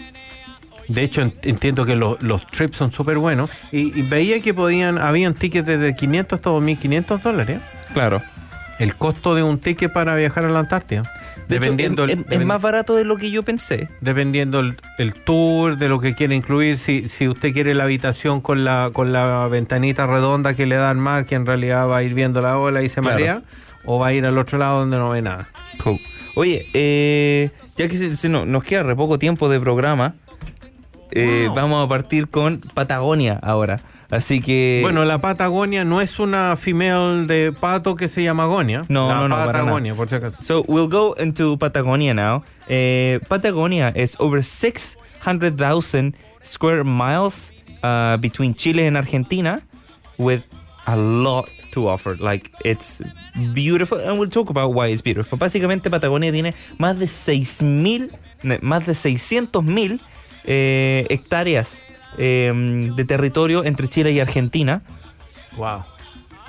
De 0.88 1.02
hecho, 1.02 1.22
en- 1.22 1.34
entiendo 1.42 1.86
que 1.86 1.96
los- 1.96 2.22
los 2.22 2.46
trips 2.48 2.76
son 2.76 2.92
súper 2.92 3.18
buenos. 3.18 3.50
Y, 3.72 3.98
y 3.98 4.02
veía 4.02 4.40
que 4.40 4.52
podían, 4.52 4.98
habían 4.98 5.34
tickets 5.34 5.66
desde 5.66 5.94
500 5.96 6.38
hasta 6.38 6.50
2.500 6.50 7.20
dólares. 7.22 7.60
Claro. 7.92 8.20
El 8.78 8.94
costo 8.96 9.34
de 9.34 9.42
un 9.42 9.58
ticket 9.58 9.92
para 9.92 10.14
viajar 10.16 10.44
a 10.44 10.48
la 10.50 10.58
Antártida. 10.60 11.02
De 11.48 11.56
hecho, 11.56 11.62
dependiendo 11.64 12.04
es, 12.04 12.12
el, 12.12 12.18
es- 12.20 12.26
es 12.40 12.44
más 12.46 12.60
barato 12.62 12.94
de 12.96 13.04
lo 13.04 13.16
que 13.16 13.30
yo 13.30 13.42
pensé. 13.42 13.88
dependiendo 14.00 14.60
el, 14.60 14.76
el 14.98 15.12
tour, 15.14 15.76
de 15.76 15.88
lo 15.88 16.00
que 16.00 16.14
quiere 16.14 16.34
incluir. 16.34 16.78
Si, 16.78 17.08
si 17.08 17.28
usted 17.28 17.52
quiere 17.52 17.74
la 17.74 17.84
habitación 17.84 18.40
con 18.40 18.64
la, 18.64 18.90
con 18.92 19.12
la 19.12 19.46
ventanita 19.48 20.06
redonda 20.06 20.54
que 20.54 20.66
le 20.66 20.76
da 20.76 20.90
al 20.90 20.96
mar, 20.96 21.26
que 21.26 21.34
en 21.34 21.44
realidad 21.46 21.88
va 21.88 21.98
a 21.98 22.02
ir 22.02 22.14
viendo 22.14 22.40
la 22.40 22.58
ola 22.58 22.82
y 22.82 22.88
se 22.88 23.00
Claro. 23.00 23.14
marea, 23.16 23.42
o 23.84 23.98
va 23.98 24.06
a 24.08 24.12
ir 24.14 24.24
al 24.24 24.38
otro 24.38 24.56
lado 24.58 24.80
donde 24.80 24.96
no 24.98 25.10
ve 25.10 25.20
nada. 25.22 25.48
Cool. 25.82 26.00
Oye, 26.36 26.66
eh, 26.74 27.50
ya 27.76 27.88
que 27.88 27.96
se- 27.98 28.16
se 28.16 28.28
no- 28.28 28.46
nos 28.46 28.64
queda 28.64 28.82
re 28.82 28.96
poco 28.96 29.18
tiempo 29.18 29.48
de 29.48 29.60
programa, 29.60 30.14
eh, 31.10 31.44
Wow. 31.46 31.54
vamos 31.54 31.84
a 31.84 31.88
partir 31.88 32.28
con 32.28 32.60
Patagonia 32.74 33.38
ahora. 33.42 33.80
Así 34.14 34.40
que. 34.40 34.78
Bueno, 34.82 35.04
la 35.04 35.20
Patagonia 35.20 35.84
no 35.84 36.00
es 36.00 36.18
una 36.18 36.56
female 36.56 37.26
de 37.26 37.52
pato 37.52 37.96
que 37.96 38.08
se 38.08 38.22
llama 38.22 38.46
Gonia. 38.46 38.84
No, 38.88 39.08
la 39.08 39.14
no, 39.14 39.28
no, 39.28 39.34
Patagonia, 39.36 39.94
por 39.94 40.08
si 40.08 40.14
acaso. 40.14 40.36
So 40.40 40.64
we'll 40.68 40.88
go 40.88 41.14
into 41.18 41.56
Patagonia 41.58 42.14
now. 42.14 42.44
Eh, 42.68 43.18
Patagonia 43.28 43.92
is 43.96 44.16
over 44.20 44.42
600,000 44.42 46.16
square 46.42 46.84
miles 46.84 47.50
uh, 47.82 48.16
between 48.18 48.54
Chile 48.54 48.86
and 48.86 48.96
Argentina, 48.96 49.62
with 50.18 50.42
a 50.86 50.96
lot 50.96 51.48
to 51.72 51.88
offer. 51.88 52.16
Like 52.16 52.52
it's 52.64 53.02
beautiful, 53.52 53.98
and 53.98 54.18
we'll 54.18 54.30
talk 54.30 54.48
about 54.48 54.72
why 54.74 54.88
it's 54.88 55.02
beautiful. 55.02 55.38
Básicamente 55.38 55.90
Patagonia 55.90 56.30
tiene 56.30 56.54
más 56.78 56.98
de 56.98 57.06
6.000, 57.06 58.10
ne- 58.44 58.58
más 58.60 58.86
de 58.86 58.92
600.000 58.92 60.00
eh, 60.46 61.06
hectáreas 61.10 61.83
eh, 62.18 62.90
de 62.94 63.04
territorio 63.04 63.64
entre 63.64 63.88
Chile 63.88 64.12
y 64.12 64.20
Argentina. 64.20 64.82
Wow. 65.56 65.84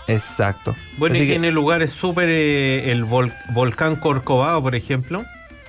Exacto. 0.08 0.76
Bueno, 0.98 1.16
Así 1.16 1.24
y 1.24 1.28
que- 1.28 1.34
tiene 1.34 1.52
lugares 1.52 1.92
súper. 1.92 2.30
eh, 2.30 2.92
el 2.92 3.06
vol- 3.06 3.34
volcán 3.54 3.96
Corcovado, 3.96 4.62
por 4.62 4.76
ejemplo. 4.76 5.24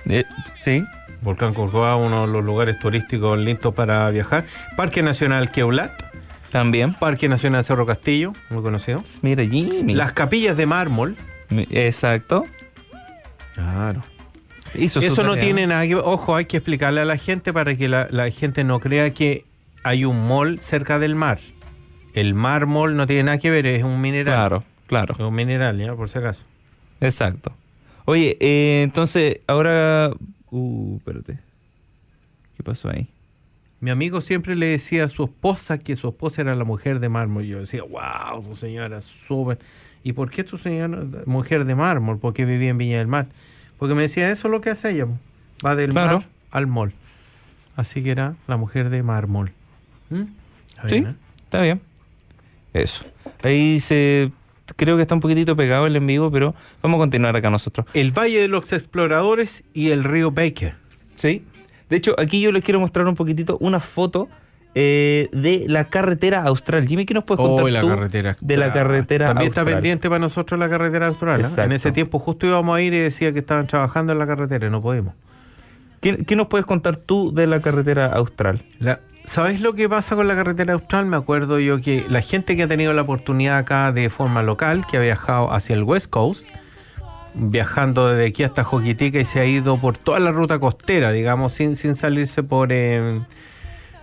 eh, 0.07 0.23
sí. 0.55 0.83
Volcán 1.21 1.53
Corcovado, 1.55 1.97
uno 1.97 2.27
de 2.27 2.33
los 2.33 2.45
lugares 2.45 2.77
turísticos 2.79 3.39
listos 3.39 3.73
para 3.73 4.09
viajar. 4.11 4.45
Parque 4.75 5.01
Nacional 5.01 5.51
Queulat. 5.51 5.91
También. 6.51 6.93
Parque 6.93 7.27
Nacional 7.27 7.65
Cerro 7.65 7.85
Castillo, 7.85 8.31
muy 8.49 8.61
conocido. 8.63 9.03
Mira, 9.21 9.43
Jimmy. 9.43 9.95
Las 9.95 10.13
capillas 10.13 10.55
de 10.55 10.65
mármol. 10.65 11.17
Exacto. 11.49 12.45
Claro. 13.55 14.01
Hizo 14.75 14.99
Eso 14.99 15.23
no 15.23 15.29
tarea. 15.29 15.43
tiene 15.43 15.67
nada 15.67 15.87
que 15.87 15.95
Ojo, 15.95 16.35
hay 16.35 16.45
que 16.45 16.57
explicarle 16.57 17.01
a 17.01 17.05
la 17.05 17.17
gente 17.17 17.51
para 17.51 17.75
que 17.75 17.87
la, 17.87 18.07
la 18.11 18.29
gente 18.29 18.63
no 18.63 18.79
crea 18.79 19.09
que 19.11 19.45
hay 19.83 20.05
un 20.05 20.27
mall 20.27 20.59
cerca 20.61 20.99
del 20.99 21.15
mar. 21.15 21.39
El 22.13 22.33
mármol 22.33 22.95
no 22.95 23.05
tiene 23.07 23.23
nada 23.23 23.37
que 23.37 23.49
ver, 23.49 23.65
es 23.67 23.83
un 23.83 24.01
mineral. 24.01 24.33
Claro, 24.35 24.63
claro. 24.87 25.13
Es 25.13 25.19
un 25.19 25.35
mineral, 25.35 25.77
ya, 25.77 25.95
por 25.95 26.09
si 26.09 26.17
acaso. 26.19 26.43
Exacto. 26.99 27.51
Oye, 28.05 28.37
eh, 28.39 28.81
entonces, 28.83 29.39
ahora... 29.47 30.11
Uh, 30.49 30.97
espérate. 30.97 31.39
¿Qué 32.55 32.63
pasó 32.63 32.89
ahí? 32.89 33.07
Mi 33.79 33.91
amigo 33.91 34.21
siempre 34.21 34.55
le 34.55 34.65
decía 34.67 35.03
a 35.03 35.09
su 35.09 35.25
esposa 35.25 35.77
que 35.77 35.95
su 35.95 36.07
esposa 36.07 36.41
era 36.41 36.55
la 36.55 36.63
mujer 36.63 36.99
de 36.99 37.09
mármol. 37.09 37.43
Yo 37.45 37.59
decía, 37.59 37.83
wow, 37.83 38.41
tu 38.43 38.55
señora 38.55 39.01
súper. 39.01 39.59
¿Y 40.03 40.13
por 40.13 40.31
qué 40.31 40.43
tu 40.43 40.57
señora 40.57 41.03
mujer 41.27 41.65
de 41.65 41.75
mármol? 41.75 42.17
¿Por 42.17 42.33
qué 42.33 42.45
vivía 42.45 42.69
en 42.69 42.77
Viña 42.79 42.97
del 42.97 43.07
Mar? 43.07 43.27
Porque 43.77 43.93
me 43.93 44.03
decía, 44.03 44.31
eso 44.31 44.47
es 44.47 44.51
lo 44.51 44.61
que 44.61 44.71
hace 44.71 44.89
ella. 44.91 45.05
Va 45.63 45.75
del 45.75 45.91
Claro. 45.91 46.19
mar 46.21 46.27
al 46.49 46.65
mall. 46.65 46.93
Así 47.75 48.01
que 48.01 48.09
era 48.09 48.35
la 48.47 48.57
mujer 48.57 48.89
de 48.89 49.03
mármol. 49.03 49.51
¿Mm? 50.09 50.21
Está 50.75 50.87
Sí, 50.89 50.95
¿eh? 50.95 51.13
está 51.43 51.61
bien. 51.61 51.81
Eso. 52.73 53.03
Ahí 53.43 53.79
se... 53.79 54.31
Creo 54.75 54.97
que 54.97 55.01
está 55.01 55.15
un 55.15 55.21
poquitito 55.21 55.55
pegado 55.55 55.87
el 55.87 55.95
en 55.95 56.05
vivo, 56.05 56.29
pero 56.29 56.53
vamos 56.83 56.97
a 56.97 56.99
continuar 56.99 57.35
acá 57.35 57.49
nosotros. 57.49 57.87
El 57.93 58.11
Valle 58.11 58.41
de 58.41 58.47
los 58.49 58.73
Exploradores 58.73 59.63
y 59.73 59.91
el 59.91 60.03
río 60.03 60.31
Baker. 60.31 60.75
Sí. 61.15 61.45
De 61.89 61.95
hecho, 61.95 62.15
aquí 62.19 62.41
yo 62.41 62.51
les 62.51 62.63
quiero 62.63 62.79
mostrar 62.81 63.07
un 63.07 63.15
poquitito 63.15 63.57
una 63.61 63.79
foto 63.79 64.27
eh, 64.75 65.29
de 65.31 65.63
la 65.69 65.85
carretera 65.85 66.43
austral. 66.43 66.85
Jimmy, 66.85 67.05
¿qué 67.05 67.13
nos 67.13 67.23
puedes 67.23 67.39
contar 67.43 67.63
Oh, 67.65 67.69
la 67.69 67.79
tú 67.79 67.87
carretera 67.87 68.35
de 68.41 68.57
la 68.57 68.65
austral. 68.65 68.83
carretera 68.83 69.27
También 69.27 69.49
está 69.51 69.63
pendiente 69.63 70.09
para 70.09 70.19
nosotros 70.19 70.59
la 70.59 70.69
carretera 70.69 71.07
austral. 71.07 71.41
¿eh? 71.41 71.47
En 71.63 71.71
ese 71.71 71.93
tiempo 71.93 72.19
justo 72.19 72.45
íbamos 72.45 72.75
a 72.75 72.81
ir 72.81 72.93
y 72.93 72.99
decía 72.99 73.31
que 73.31 73.39
estaban 73.39 73.67
trabajando 73.67 74.11
en 74.11 74.19
la 74.19 74.27
carretera 74.27 74.67
y 74.67 74.69
no 74.69 74.81
pudimos. 74.81 75.13
¿Qué, 76.01 76.25
qué 76.25 76.35
nos 76.35 76.47
puedes 76.47 76.65
contar 76.67 76.97
tú 76.97 77.33
de 77.33 77.47
la 77.47 77.61
carretera 77.61 78.07
austral? 78.07 78.63
La- 78.79 78.99
¿Sabes 79.27 79.59
lo 79.61 79.73
que 79.73 79.89
pasa 79.89 80.15
con 80.15 80.27
la 80.27 80.35
carretera 80.35 80.73
austral? 80.73 81.05
Me 81.05 81.17
acuerdo 81.17 81.59
yo 81.59 81.81
que 81.81 82.05
la 82.07 82.21
gente 82.21 82.55
que 82.55 82.63
ha 82.63 82.67
tenido 82.67 82.93
la 82.93 83.01
oportunidad 83.01 83.57
acá 83.57 83.91
de 83.91 84.09
forma 84.09 84.41
local, 84.41 84.85
que 84.89 84.97
ha 84.97 85.01
viajado 85.01 85.51
hacia 85.53 85.75
el 85.75 85.83
West 85.83 86.09
Coast, 86.09 86.47
viajando 87.33 88.07
desde 88.07 88.29
aquí 88.29 88.43
hasta 88.43 88.63
Joquitica 88.63 89.19
y 89.19 89.25
se 89.25 89.39
ha 89.41 89.45
ido 89.45 89.77
por 89.79 89.97
toda 89.97 90.19
la 90.21 90.31
ruta 90.31 90.59
costera, 90.59 91.11
digamos, 91.11 91.53
sin, 91.53 91.75
sin 91.75 91.95
salirse 91.95 92.41
por, 92.41 92.69
eh, 92.71 93.21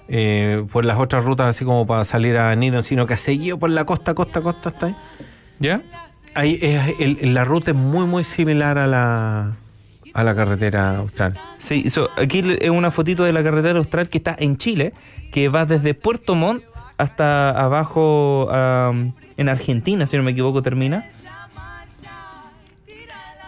eh, 0.08 0.62
por 0.70 0.84
las 0.84 0.98
otras 0.98 1.24
rutas, 1.24 1.48
así 1.48 1.64
como 1.64 1.86
para 1.86 2.04
salir 2.04 2.36
a 2.36 2.54
Nido, 2.54 2.82
sino 2.82 3.06
que 3.06 3.14
ha 3.14 3.18
seguido 3.18 3.58
por 3.58 3.70
la 3.70 3.84
costa, 3.86 4.12
costa, 4.14 4.42
costa 4.42 4.68
hasta 4.68 4.86
ahí. 4.86 4.96
¿Ya? 5.58 5.80
Ahí 6.34 6.58
es- 6.60 6.94
el- 7.00 7.32
la 7.32 7.44
ruta 7.46 7.70
es 7.70 7.76
muy, 7.76 8.06
muy 8.06 8.24
similar 8.24 8.76
a 8.76 8.86
la, 8.86 9.52
a 10.14 10.24
la 10.24 10.34
carretera 10.34 10.96
austral. 10.96 11.34
Sí, 11.58 11.90
so, 11.90 12.08
aquí 12.16 12.42
es 12.60 12.70
una 12.70 12.90
fotito 12.90 13.24
de 13.24 13.32
la 13.32 13.42
carretera 13.42 13.78
austral 13.78 14.08
que 14.08 14.18
está 14.18 14.34
en 14.38 14.56
Chile, 14.56 14.94
que 15.32 15.48
va 15.48 15.66
desde 15.66 15.92
Puerto 15.92 16.34
Montt 16.34 16.62
hasta 16.96 17.50
abajo 17.50 18.48
am, 18.50 19.12
en 19.36 19.48
Argentina, 19.48 20.06
si 20.06 20.16
no 20.16 20.22
me 20.22 20.30
equivoco, 20.30 20.62
termina. 20.62 21.08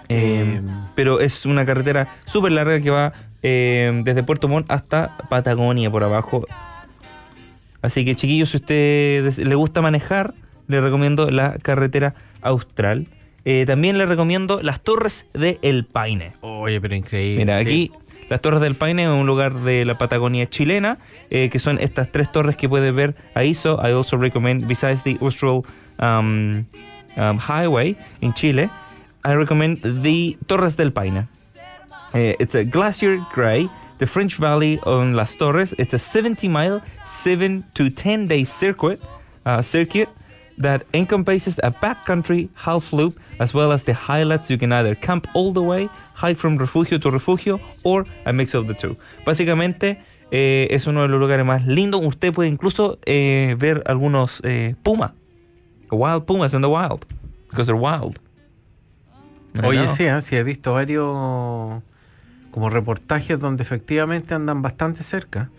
Eh, 0.09 0.45
Eh, 0.59 0.61
pero 0.95 1.21
es 1.21 1.47
una 1.47 1.67
carretera 1.67 2.09
súper 2.27 2.53
larga 2.53 2.81
que 2.81 2.91
va 2.91 3.13
eh, 3.43 4.03
desde 4.05 4.23
Puerto 4.23 4.49
Montt 4.49 4.71
hasta 4.71 5.17
Patagonia 5.29 5.91
por 5.91 6.05
abajo. 6.05 6.47
Así 7.83 8.05
que 8.05 8.17
chiquillos, 8.17 8.51
si 8.51 8.57
usted 8.57 9.39
le 9.39 9.55
gusta 9.55 9.83
manejar, 9.83 10.35
le 10.67 10.81
recomiendo 10.81 11.31
la 11.31 11.57
carretera 11.63 12.15
austral. 12.41 13.07
Eh, 13.49 13.65
también 13.65 13.97
le 13.97 14.07
recomiendo 14.07 14.61
las 14.61 14.81
Torres 14.81 15.25
de 15.33 15.61
El 15.63 15.87
Paine. 15.87 16.33
Oye, 16.41 16.81
pero 16.81 16.97
increíble. 16.97 17.45
Mira, 17.45 17.61
sí. 17.61 17.63
aquí 17.63 17.93
las 18.29 18.41
Torres 18.41 18.61
del 18.61 18.75
Paine 18.75 19.05
es 19.05 19.09
un 19.09 19.25
lugar 19.25 19.61
de 19.61 19.85
la 19.85 19.97
Patagonia 19.99 20.51
chilena, 20.51 20.99
eh, 21.31 21.49
que 21.49 21.61
son 21.61 21.79
estas 21.79 22.11
tres 22.11 22.33
torres 22.33 22.57
que 22.57 22.69
puedes 22.69 22.93
ver 22.93 23.15
ahí. 23.35 23.55
So 23.55 23.81
I 23.81 23.93
also 23.93 24.17
recommend, 24.19 24.67
besides 24.67 25.05
the 25.05 25.17
Austral 25.21 25.63
um, 26.01 26.67
um, 27.17 27.39
Highway 27.39 27.97
in 28.21 28.35
Chile, 28.35 28.69
I 29.25 29.35
recommend 29.35 29.81
the 30.03 30.37
Torres 30.49 30.77
del 30.77 30.91
Paine. 30.91 31.29
Eh, 32.15 32.35
it's 32.41 32.57
a 32.57 32.65
glacier 32.65 33.21
gray, 33.33 33.69
the 33.99 34.07
French 34.09 34.39
Valley 34.39 34.81
on 34.85 35.15
Las 35.15 35.37
Torres. 35.37 35.73
It's 35.79 35.95
a 35.95 36.01
70 36.01 36.49
mile, 36.49 36.83
7 37.05 37.65
to 37.75 37.91
10 37.91 38.27
day 38.27 38.43
circuit, 38.43 39.01
uh, 39.45 39.63
circuit 39.63 40.09
that 40.59 40.83
encompasses 40.93 41.61
a 41.63 41.71
backcountry 41.71 42.49
half 42.55 42.93
loop 42.93 43.21
as 43.39 43.55
well 43.55 43.73
as 43.73 43.85
the 43.85 43.95
highlights. 43.95 44.51
You 44.51 44.59
can 44.59 44.73
either 44.73 44.95
camp 44.95 45.27
all 45.35 45.53
the 45.53 45.61
way, 45.63 45.89
hike 46.15 46.37
from 46.39 46.57
refugio 46.57 46.99
to 46.99 47.11
refugio, 47.11 47.61
or 47.85 48.07
a 48.25 48.33
mix 48.33 48.55
of 48.55 48.67
the 48.67 48.75
two. 48.75 48.97
Básicamente 49.25 49.99
eh, 50.31 50.69
es 50.71 50.87
uno 50.87 51.03
de 51.03 51.09
los 51.09 51.21
lugares 51.21 51.45
más 51.45 51.67
lindos. 51.67 52.05
Usted 52.05 52.33
puede 52.33 52.49
incluso 52.49 52.99
eh, 53.07 53.57
ver 53.59 53.83
algunos 53.87 54.41
eh, 54.45 54.75
pumas, 54.83 55.13
wild 55.91 56.25
pumas 56.25 56.55
in 56.55 56.63
the 56.63 56.69
wild, 56.69 57.05
because 57.51 57.67
they're 57.67 57.81
wild. 57.81 58.19
I 59.55 59.67
Oye, 59.67 59.85
know. 59.85 59.97
sí, 59.97 60.05
¿eh? 60.05 60.21
sí, 60.21 60.37
he 60.37 60.43
visto 60.43 60.75
varios 60.75 61.83
como 62.51 62.71
reportajes 62.71 63.39
donde 63.39 63.63
efectivamente 63.63 64.35
andan 64.35 64.63
bastante 64.63 65.03
cerca. 65.03 65.51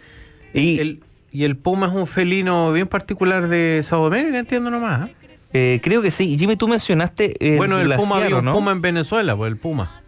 Y 0.53 0.79
El, 0.79 1.03
y 1.31 1.43
el 1.43 1.55
puma 1.57 1.87
es 1.87 1.93
un 1.93 2.07
felino 2.07 2.71
bien 2.73 2.87
particular 2.87 3.47
de 3.47 3.83
Sudamérica, 3.87 4.39
entiendo 4.39 4.69
nomás. 4.71 5.09
¿eh? 5.09 5.15
Eh, 5.53 5.79
creo 5.81 6.01
que 6.01 6.11
sí. 6.11 6.37
Jimmy, 6.37 6.55
tú 6.55 6.67
mencionaste 6.67 7.35
el 7.39 7.57
bueno, 7.57 7.79
el 7.79 7.87
puma 7.95 8.15
glaciar, 8.15 8.23
había 8.23 8.35
¿o 8.35 8.39
un 8.39 8.45
¿no? 8.45 8.53
puma 8.53 8.71
en 8.71 8.81
Venezuela, 8.81 9.35
pues 9.35 9.51
el 9.51 9.57
puma. 9.57 10.01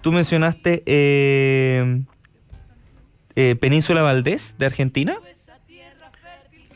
Tú 0.00 0.12
mencionaste 0.12 0.82
eh, 0.86 2.02
eh, 3.36 3.56
Península 3.56 4.02
Valdés 4.02 4.54
de 4.58 4.66
Argentina. 4.66 5.16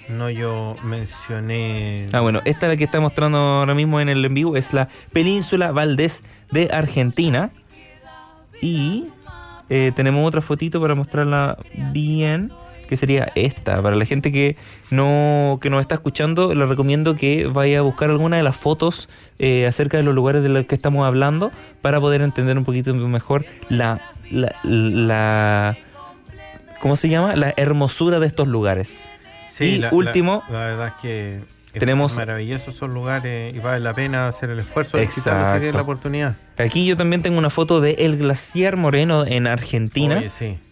No, 0.09 0.29
yo 0.29 0.77
mencioné. 0.83 2.07
Ah, 2.13 2.21
bueno, 2.21 2.43
esta 2.45 2.69
la 2.69 2.77
que 2.77 2.85
está 2.85 3.01
mostrando 3.01 3.39
ahora 3.39 3.75
mismo 3.75 4.01
en 4.01 4.09
el 4.09 4.25
en 4.25 4.35
vivo 4.35 4.57
es 4.57 4.73
la 4.75 4.89
Península 5.13 5.73
Valdés 5.73 6.23
de 6.51 6.69
Argentina. 6.73 7.51
Y 8.61 9.07
eh, 9.69 9.93
tenemos 9.95 10.27
otra 10.27 10.41
fotito 10.41 10.81
para 10.81 10.95
mostrarla 10.95 11.57
bien, 11.93 12.53
que 12.93 12.97
sería 12.99 13.33
esta. 13.35 13.81
Para 13.83 13.97
la 13.97 14.05
gente 14.05 14.31
que 14.31 14.57
no 14.91 15.59
que 15.63 15.71
nos 15.71 15.81
está 15.81 15.95
escuchando, 15.95 16.55
les 16.55 16.69
recomiendo 16.69 17.17
que 17.17 17.47
vaya 17.47 17.79
a 17.79 17.83
buscar 17.83 18.11
alguna 18.11 18.37
de 18.37 18.43
las 18.43 18.55
fotos 18.55 19.09
eh, 19.39 19.67
acerca 19.67 19.97
de 19.97 20.03
los 20.03 20.15
lugares 20.15 20.43
de 20.43 20.51
los 20.51 20.67
que 20.67 20.75
estamos 20.75 21.07
hablando 21.07 21.51
para 21.81 22.01
poder 22.01 22.21
entender 22.21 22.59
un 22.59 22.65
poquito 22.65 22.93
mejor 22.95 23.47
la, 23.71 24.01
la, 24.31 24.55
la 24.65 25.77
¿cómo 26.81 26.97
se 26.97 27.09
llama? 27.09 27.35
La 27.37 27.55
hermosura 27.57 28.21
de 28.21 28.27
estos 28.27 28.47
lugares. 28.47 29.03
y 29.59 29.79
la- 29.79 29.89
último, 29.93 30.43
La, 30.51 30.53
la 30.59 30.65
verdad 30.67 30.87
es 30.89 30.95
que 31.01 31.41
tenemos- 31.79 32.17
maravillosos 32.17 32.75
esos 32.75 32.91
lugares 32.91 33.55
y 33.55 33.59
vale 33.59 33.81
la 33.81 33.95
pena 33.95 34.29
hacer 34.29 34.51
el 34.51 34.59
esfuerzo 34.59 34.99
de 34.99 35.05
visitarlos 35.07 35.41
si 35.45 35.47
Exacto. 35.47 35.61
tienen 35.61 35.77
la 35.77 35.83
oportunidad. 35.83 36.37
Aquí 36.59 36.85
yo 36.85 36.97
también 36.99 37.23
tengo 37.23 37.39
una 37.39 37.49
foto 37.51 37.81
de 37.81 37.93
el 38.01 38.19
glaciar 38.19 38.77
moreno 38.77 39.25
en 39.27 39.47
Argentina. 39.47 40.19
Oye, 40.19 40.29
sí, 40.29 40.59
sí. 40.61 40.72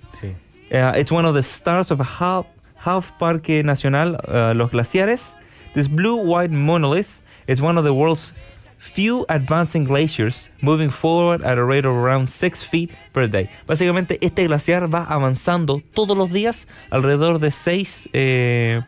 Uh, 0.73 0.93
it's 0.97 1.11
one 1.11 1.25
of 1.25 1.35
the 1.35 1.43
stars 1.43 1.91
of 1.91 2.01
a 2.01 2.05
half, 2.05 2.47
half 2.77 3.17
Parque 3.19 3.65
Nacional, 3.65 4.17
uh, 4.29 4.55
Los 4.55 4.71
Glaciares. 4.71 5.35
This 5.75 5.89
blue-white 5.89 6.51
monolith 6.51 7.23
is 7.47 7.61
one 7.61 7.77
of 7.79 7.85
the 7.85 7.93
world's 7.93 8.33
few 8.79 9.27
advancing 9.29 9.85
glaciers, 9.85 10.49
moving 10.63 10.91
forward 10.91 11.43
at 11.43 11.59
a 11.59 11.65
rate 11.65 11.85
of 11.85 11.95
around 11.95 12.29
6 12.29 12.63
feet 12.63 12.91
per 13.13 13.27
day. 13.29 13.49
Básicamente, 13.67 14.19
este 14.21 14.47
glaciar 14.47 14.93
va 14.93 15.05
avanzando 15.05 15.83
todos 15.95 16.17
los 16.17 16.31
días 16.31 16.67
alrededor 16.91 17.39
de 17.41 17.51
6 17.51 18.09
eh, 18.13 18.81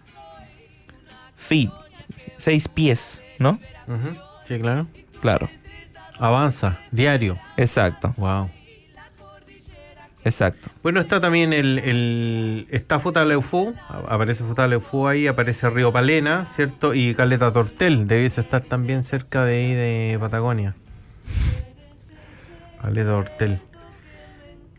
feet, 1.37 1.71
6 2.39 2.69
pies, 2.69 3.21
¿no? 3.39 3.59
Sí, 4.47 4.59
claro. 4.59 4.87
Claro, 5.21 5.49
Avanza, 6.19 6.79
diario. 6.91 7.39
exacto, 7.57 8.15
Wow. 8.17 8.51
Exacto. 10.25 10.69
Bueno, 10.83 11.01
está 11.01 11.21
también 11.21 11.53
el, 11.53 11.79
el 11.79 12.67
está 12.71 12.99
Futaleufú, 12.99 13.75
aparece 14.09 14.45
Futaleufú 14.45 15.07
ahí, 15.09 15.27
aparece 15.27 15.69
Río 15.71 15.93
Palena, 15.93 16.47
¿cierto? 16.55 16.95
Y 16.95 17.15
Caleta 17.15 17.53
Tortel, 17.53 18.07
debiese 18.07 18.41
estar 18.43 18.63
también 18.63 19.05
cerca 19.05 19.45
de 19.45 19.55
ahí 19.57 19.75
de 19.75 20.19
Patagonia. 20.21 20.75
Caleta 22.81 23.11
Tortel. 23.11 23.61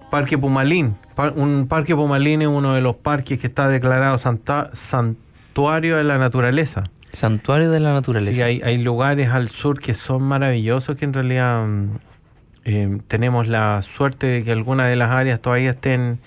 Parque 0.10 0.38
Pumalín. 0.38 0.96
Un 1.36 1.68
parque 1.68 1.96
Pumalín 1.96 2.42
es 2.42 2.48
uno 2.48 2.74
de 2.76 2.82
los 2.82 2.96
parques 2.96 3.40
que 3.40 3.48
está 3.48 3.68
declarado 3.68 4.18
santa- 4.20 4.70
santuario 4.74 5.98
de 5.98 6.04
la 6.04 6.18
naturaleza. 6.18 6.84
Santuario 7.12 7.72
de 7.72 7.80
la 7.80 7.94
naturaleza. 7.94 8.34
Sí, 8.34 8.42
hay, 8.42 8.62
hay 8.64 8.78
lugares 8.78 9.30
al 9.30 9.50
sur 9.50 9.80
que 9.80 9.94
son 9.94 10.24
maravillosos 10.24 10.96
que 10.98 11.06
en 11.06 11.14
realidad 11.14 11.66
mm, 11.66 11.90
eh, 12.66 13.00
tenemos 13.08 13.48
la 13.48 13.82
suerte 13.84 14.28
de 14.28 14.44
que 14.44 14.52
algunas 14.52 14.90
de 14.90 14.96
las 14.96 15.12
áreas 15.12 15.42
todavía 15.42 15.72
estén 15.72 16.20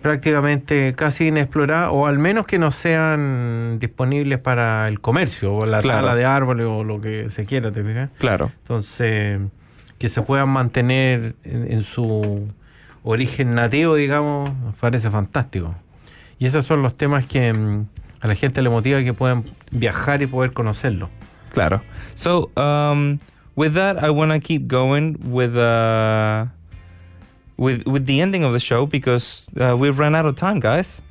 prácticamente 0.00 0.94
casi 0.96 1.28
inexploradas 1.28 1.90
o 1.92 2.06
al 2.06 2.18
menos 2.18 2.46
que 2.46 2.58
no 2.58 2.72
sean 2.72 3.78
disponibles 3.78 4.38
para 4.40 4.88
el 4.88 5.00
comercio 5.00 5.54
o 5.54 5.66
la 5.66 5.80
Claro. 5.80 6.00
tala 6.00 6.14
de 6.16 6.24
árboles 6.24 6.66
o 6.68 6.82
lo 6.82 7.00
que 7.00 7.30
se 7.30 7.44
quiera, 7.44 7.70
¿te 7.70 7.84
fijas? 7.84 8.10
Claro. 8.18 8.50
Entonces, 8.62 9.40
que 9.98 10.08
se 10.08 10.22
puedan 10.22 10.48
mantener 10.48 11.36
en, 11.44 11.70
en 11.70 11.84
su 11.84 12.48
origen 13.04 13.54
nativo, 13.54 13.94
digamos, 13.94 14.50
nos 14.64 14.74
parece 14.74 15.08
fantástico. 15.10 15.74
Y 16.40 16.46
esos 16.46 16.64
son 16.66 16.82
los 16.82 16.96
temas 16.96 17.24
que 17.26 17.52
mm, 17.52 17.86
a 18.20 18.26
la 18.26 18.34
gente 18.34 18.60
le 18.62 18.70
motiva 18.70 19.02
que 19.04 19.12
puedan 19.12 19.44
viajar 19.70 20.20
y 20.22 20.26
poder 20.26 20.52
conocerlo. 20.52 21.10
Claro. 21.52 21.82
So, 22.14 22.50
um, 22.56 23.18
with 23.56 23.74
that, 23.74 24.02
I 24.02 24.10
want 24.10 24.32
to 24.32 24.40
keep 24.40 24.66
going 24.66 25.16
with 25.30 25.56
uh, 25.56 26.46
with 27.56 27.86
with 27.86 28.06
the 28.06 28.20
ending 28.20 28.44
of 28.44 28.52
the 28.52 28.60
show 28.60 28.86
because 28.86 29.48
uh, 29.60 29.76
we've 29.76 29.98
run 29.98 30.14
out 30.14 30.26
of 30.26 30.36
time, 30.36 30.60
guys. 30.60 31.02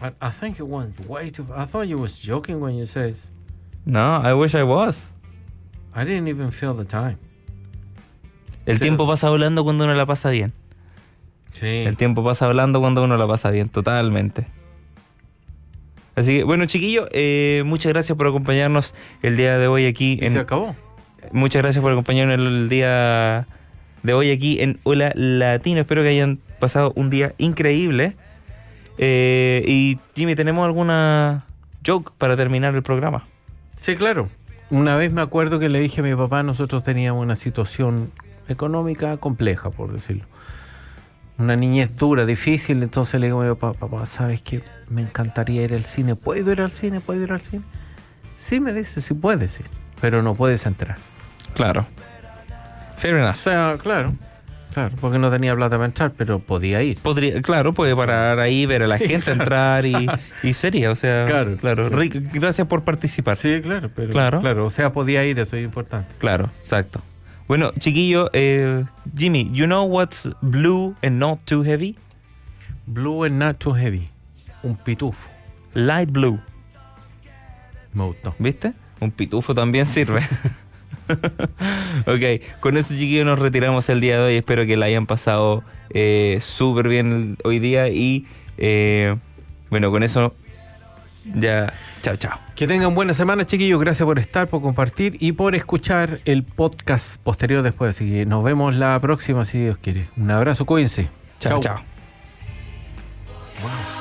But 0.00 0.14
I 0.20 0.30
think 0.30 0.58
it 0.60 0.66
went 0.66 1.08
way 1.08 1.30
too. 1.30 1.46
I 1.54 1.64
thought 1.64 1.88
you 1.88 1.98
was 1.98 2.18
joking 2.18 2.60
when 2.60 2.74
you 2.74 2.86
said. 2.86 3.16
No, 3.84 4.20
I 4.22 4.34
wish 4.34 4.54
I 4.54 4.62
was. 4.62 5.08
I 5.94 6.04
didn't 6.04 6.28
even 6.28 6.50
feel 6.50 6.74
the 6.74 6.84
time. 6.84 7.18
El 8.66 8.78
tiempo 8.78 9.06
pasa 9.06 9.30
volando 9.30 9.64
cuando 9.64 9.84
uno 9.84 9.94
la 9.94 10.04
pasa 10.04 10.30
bien. 10.30 10.52
Sí. 11.54 11.84
El 11.86 11.96
tiempo 11.96 12.22
pasa 12.22 12.46
volando 12.46 12.80
cuando 12.80 13.02
uno 13.02 13.16
la 13.16 13.26
pasa 13.26 13.50
bien, 13.50 13.70
totalmente. 13.70 14.46
Así 16.14 16.38
que, 16.38 16.44
bueno, 16.44 16.66
chiquillos, 16.66 17.08
eh, 17.12 17.62
muchas 17.64 17.92
gracias 17.92 18.18
por 18.18 18.26
acompañarnos 18.26 18.94
el 19.22 19.36
día 19.36 19.56
de 19.56 19.68
hoy 19.68 19.86
aquí 19.86 20.18
Y 20.20 20.26
en 20.26 20.32
se 20.32 20.40
acabó. 20.40 20.76
Muchas 21.32 21.62
gracias 21.62 21.82
por 21.82 21.92
acompañarnos 21.92 22.38
el 22.38 22.68
día 22.68 23.46
de 24.02 24.14
hoy 24.14 24.30
aquí 24.30 24.60
en 24.60 24.78
Hola 24.84 25.12
Latino. 25.14 25.80
Espero 25.80 26.02
que 26.02 26.08
hayan 26.08 26.38
pasado 26.58 26.92
un 26.96 27.10
día 27.10 27.32
increíble. 27.38 28.16
Eh, 28.96 29.62
y 29.66 29.98
Jimmy, 30.14 30.34
¿tenemos 30.34 30.64
alguna 30.64 31.44
joke 31.86 32.12
para 32.16 32.36
terminar 32.36 32.74
el 32.74 32.82
programa? 32.82 33.26
Sí, 33.76 33.96
claro. 33.96 34.28
Una 34.70 34.96
vez 34.96 35.12
me 35.12 35.20
acuerdo 35.20 35.58
que 35.58 35.68
le 35.68 35.80
dije 35.80 36.00
a 36.00 36.04
mi 36.04 36.14
papá, 36.14 36.42
nosotros 36.42 36.82
teníamos 36.82 37.22
una 37.22 37.36
situación 37.36 38.10
económica 38.48 39.16
compleja, 39.18 39.70
por 39.70 39.92
decirlo. 39.92 40.24
Una 41.36 41.56
niñez 41.56 41.96
dura, 41.96 42.24
difícil, 42.26 42.82
entonces 42.82 43.20
le 43.20 43.26
digo 43.26 43.42
a 43.42 43.44
mi 43.44 43.54
papá, 43.54 43.78
papá, 43.78 44.06
¿sabes 44.06 44.40
qué? 44.40 44.62
Me 44.88 45.02
encantaría 45.02 45.62
ir 45.62 45.74
al 45.74 45.84
cine. 45.84 46.14
¿Puedo 46.16 46.52
ir 46.52 46.60
al 46.62 46.70
cine? 46.70 47.00
¿Puedo 47.00 47.22
ir 47.22 47.32
al 47.32 47.40
cine? 47.40 47.62
Sí, 48.36 48.60
me 48.60 48.72
dice, 48.72 49.00
sí 49.00 49.14
puedes 49.14 49.60
ir, 49.60 49.66
pero 50.00 50.22
no 50.22 50.34
puedes 50.34 50.64
entrar. 50.64 50.96
Claro. 51.58 51.84
Fair 52.96 53.14
O 53.14 53.18
enough. 53.18 53.34
sea, 53.34 53.76
claro, 53.82 54.14
claro, 54.72 54.96
porque 55.00 55.18
no 55.18 55.30
tenía 55.30 55.54
plata 55.54 55.76
para 55.76 55.84
entrar, 55.86 56.12
pero 56.16 56.38
podía 56.38 56.82
ir. 56.82 56.98
Podría, 57.00 57.42
claro, 57.42 57.74
puede 57.74 57.94
parar 57.94 58.38
ahí, 58.40 58.64
ver 58.64 58.82
a 58.84 58.86
la 58.86 58.96
gente 58.98 59.30
entrar 59.32 59.84
y, 59.84 60.06
y 60.42 60.52
sería, 60.54 60.90
o 60.90 60.96
sea, 60.96 61.24
Claro. 61.26 61.56
claro. 61.56 61.88
Rick, 61.90 62.32
gracias 62.32 62.66
por 62.66 62.84
participar. 62.84 63.36
Sí, 63.36 63.60
claro, 63.62 63.90
pero 63.94 64.10
Claro. 64.12 64.40
claro, 64.40 64.64
o 64.66 64.70
sea, 64.70 64.92
podía 64.92 65.24
ir, 65.26 65.38
eso 65.38 65.56
es 65.56 65.64
importante. 65.64 66.08
Claro, 66.18 66.50
exacto. 66.60 67.02
Bueno, 67.48 67.72
chiquillo, 67.78 68.30
eh, 68.32 68.84
Jimmy, 69.16 69.50
you 69.52 69.64
know 69.66 69.84
what's 69.84 70.28
blue 70.42 70.94
and 71.02 71.18
not 71.18 71.40
too 71.44 71.62
heavy? 71.64 71.96
Blue 72.86 73.24
and 73.24 73.36
not 73.38 73.58
too 73.58 73.74
heavy. 73.74 74.08
Un 74.62 74.76
pitufo. 74.76 75.28
Light 75.74 76.10
blue. 76.10 76.40
Me 77.94 78.04
gustó. 78.04 78.34
¿Viste? 78.38 78.72
Un 79.00 79.10
pitufo 79.10 79.54
también 79.54 79.86
sirve. 79.86 80.22
ok, 82.06 82.60
con 82.60 82.76
eso 82.76 82.94
chiquillos 82.94 83.26
nos 83.26 83.38
retiramos 83.38 83.88
el 83.88 84.00
día 84.00 84.16
de 84.16 84.22
hoy. 84.22 84.36
Espero 84.36 84.66
que 84.66 84.76
la 84.76 84.86
hayan 84.86 85.06
pasado 85.06 85.64
eh, 85.90 86.38
súper 86.40 86.88
bien 86.88 87.36
hoy 87.44 87.58
día 87.58 87.88
y 87.88 88.26
eh, 88.58 89.16
bueno, 89.70 89.90
con 89.90 90.02
eso 90.02 90.34
ya, 91.34 91.72
chao, 92.02 92.16
chao. 92.16 92.38
Que 92.54 92.66
tengan 92.66 92.94
buena 92.94 93.14
semana, 93.14 93.44
chiquillos. 93.44 93.80
Gracias 93.80 94.04
por 94.06 94.18
estar, 94.18 94.48
por 94.48 94.62
compartir 94.62 95.16
y 95.20 95.32
por 95.32 95.54
escuchar 95.54 96.20
el 96.24 96.42
podcast 96.42 97.20
posterior 97.22 97.62
después. 97.62 97.90
Así 97.90 98.10
que 98.10 98.26
nos 98.26 98.42
vemos 98.44 98.74
la 98.74 98.98
próxima, 99.00 99.44
si 99.44 99.58
Dios 99.58 99.78
quiere. 99.78 100.08
Un 100.16 100.30
abrazo, 100.30 100.64
cuídense. 100.64 101.08
Chao, 101.38 101.60
chao. 101.60 101.80
Wow. 103.62 103.97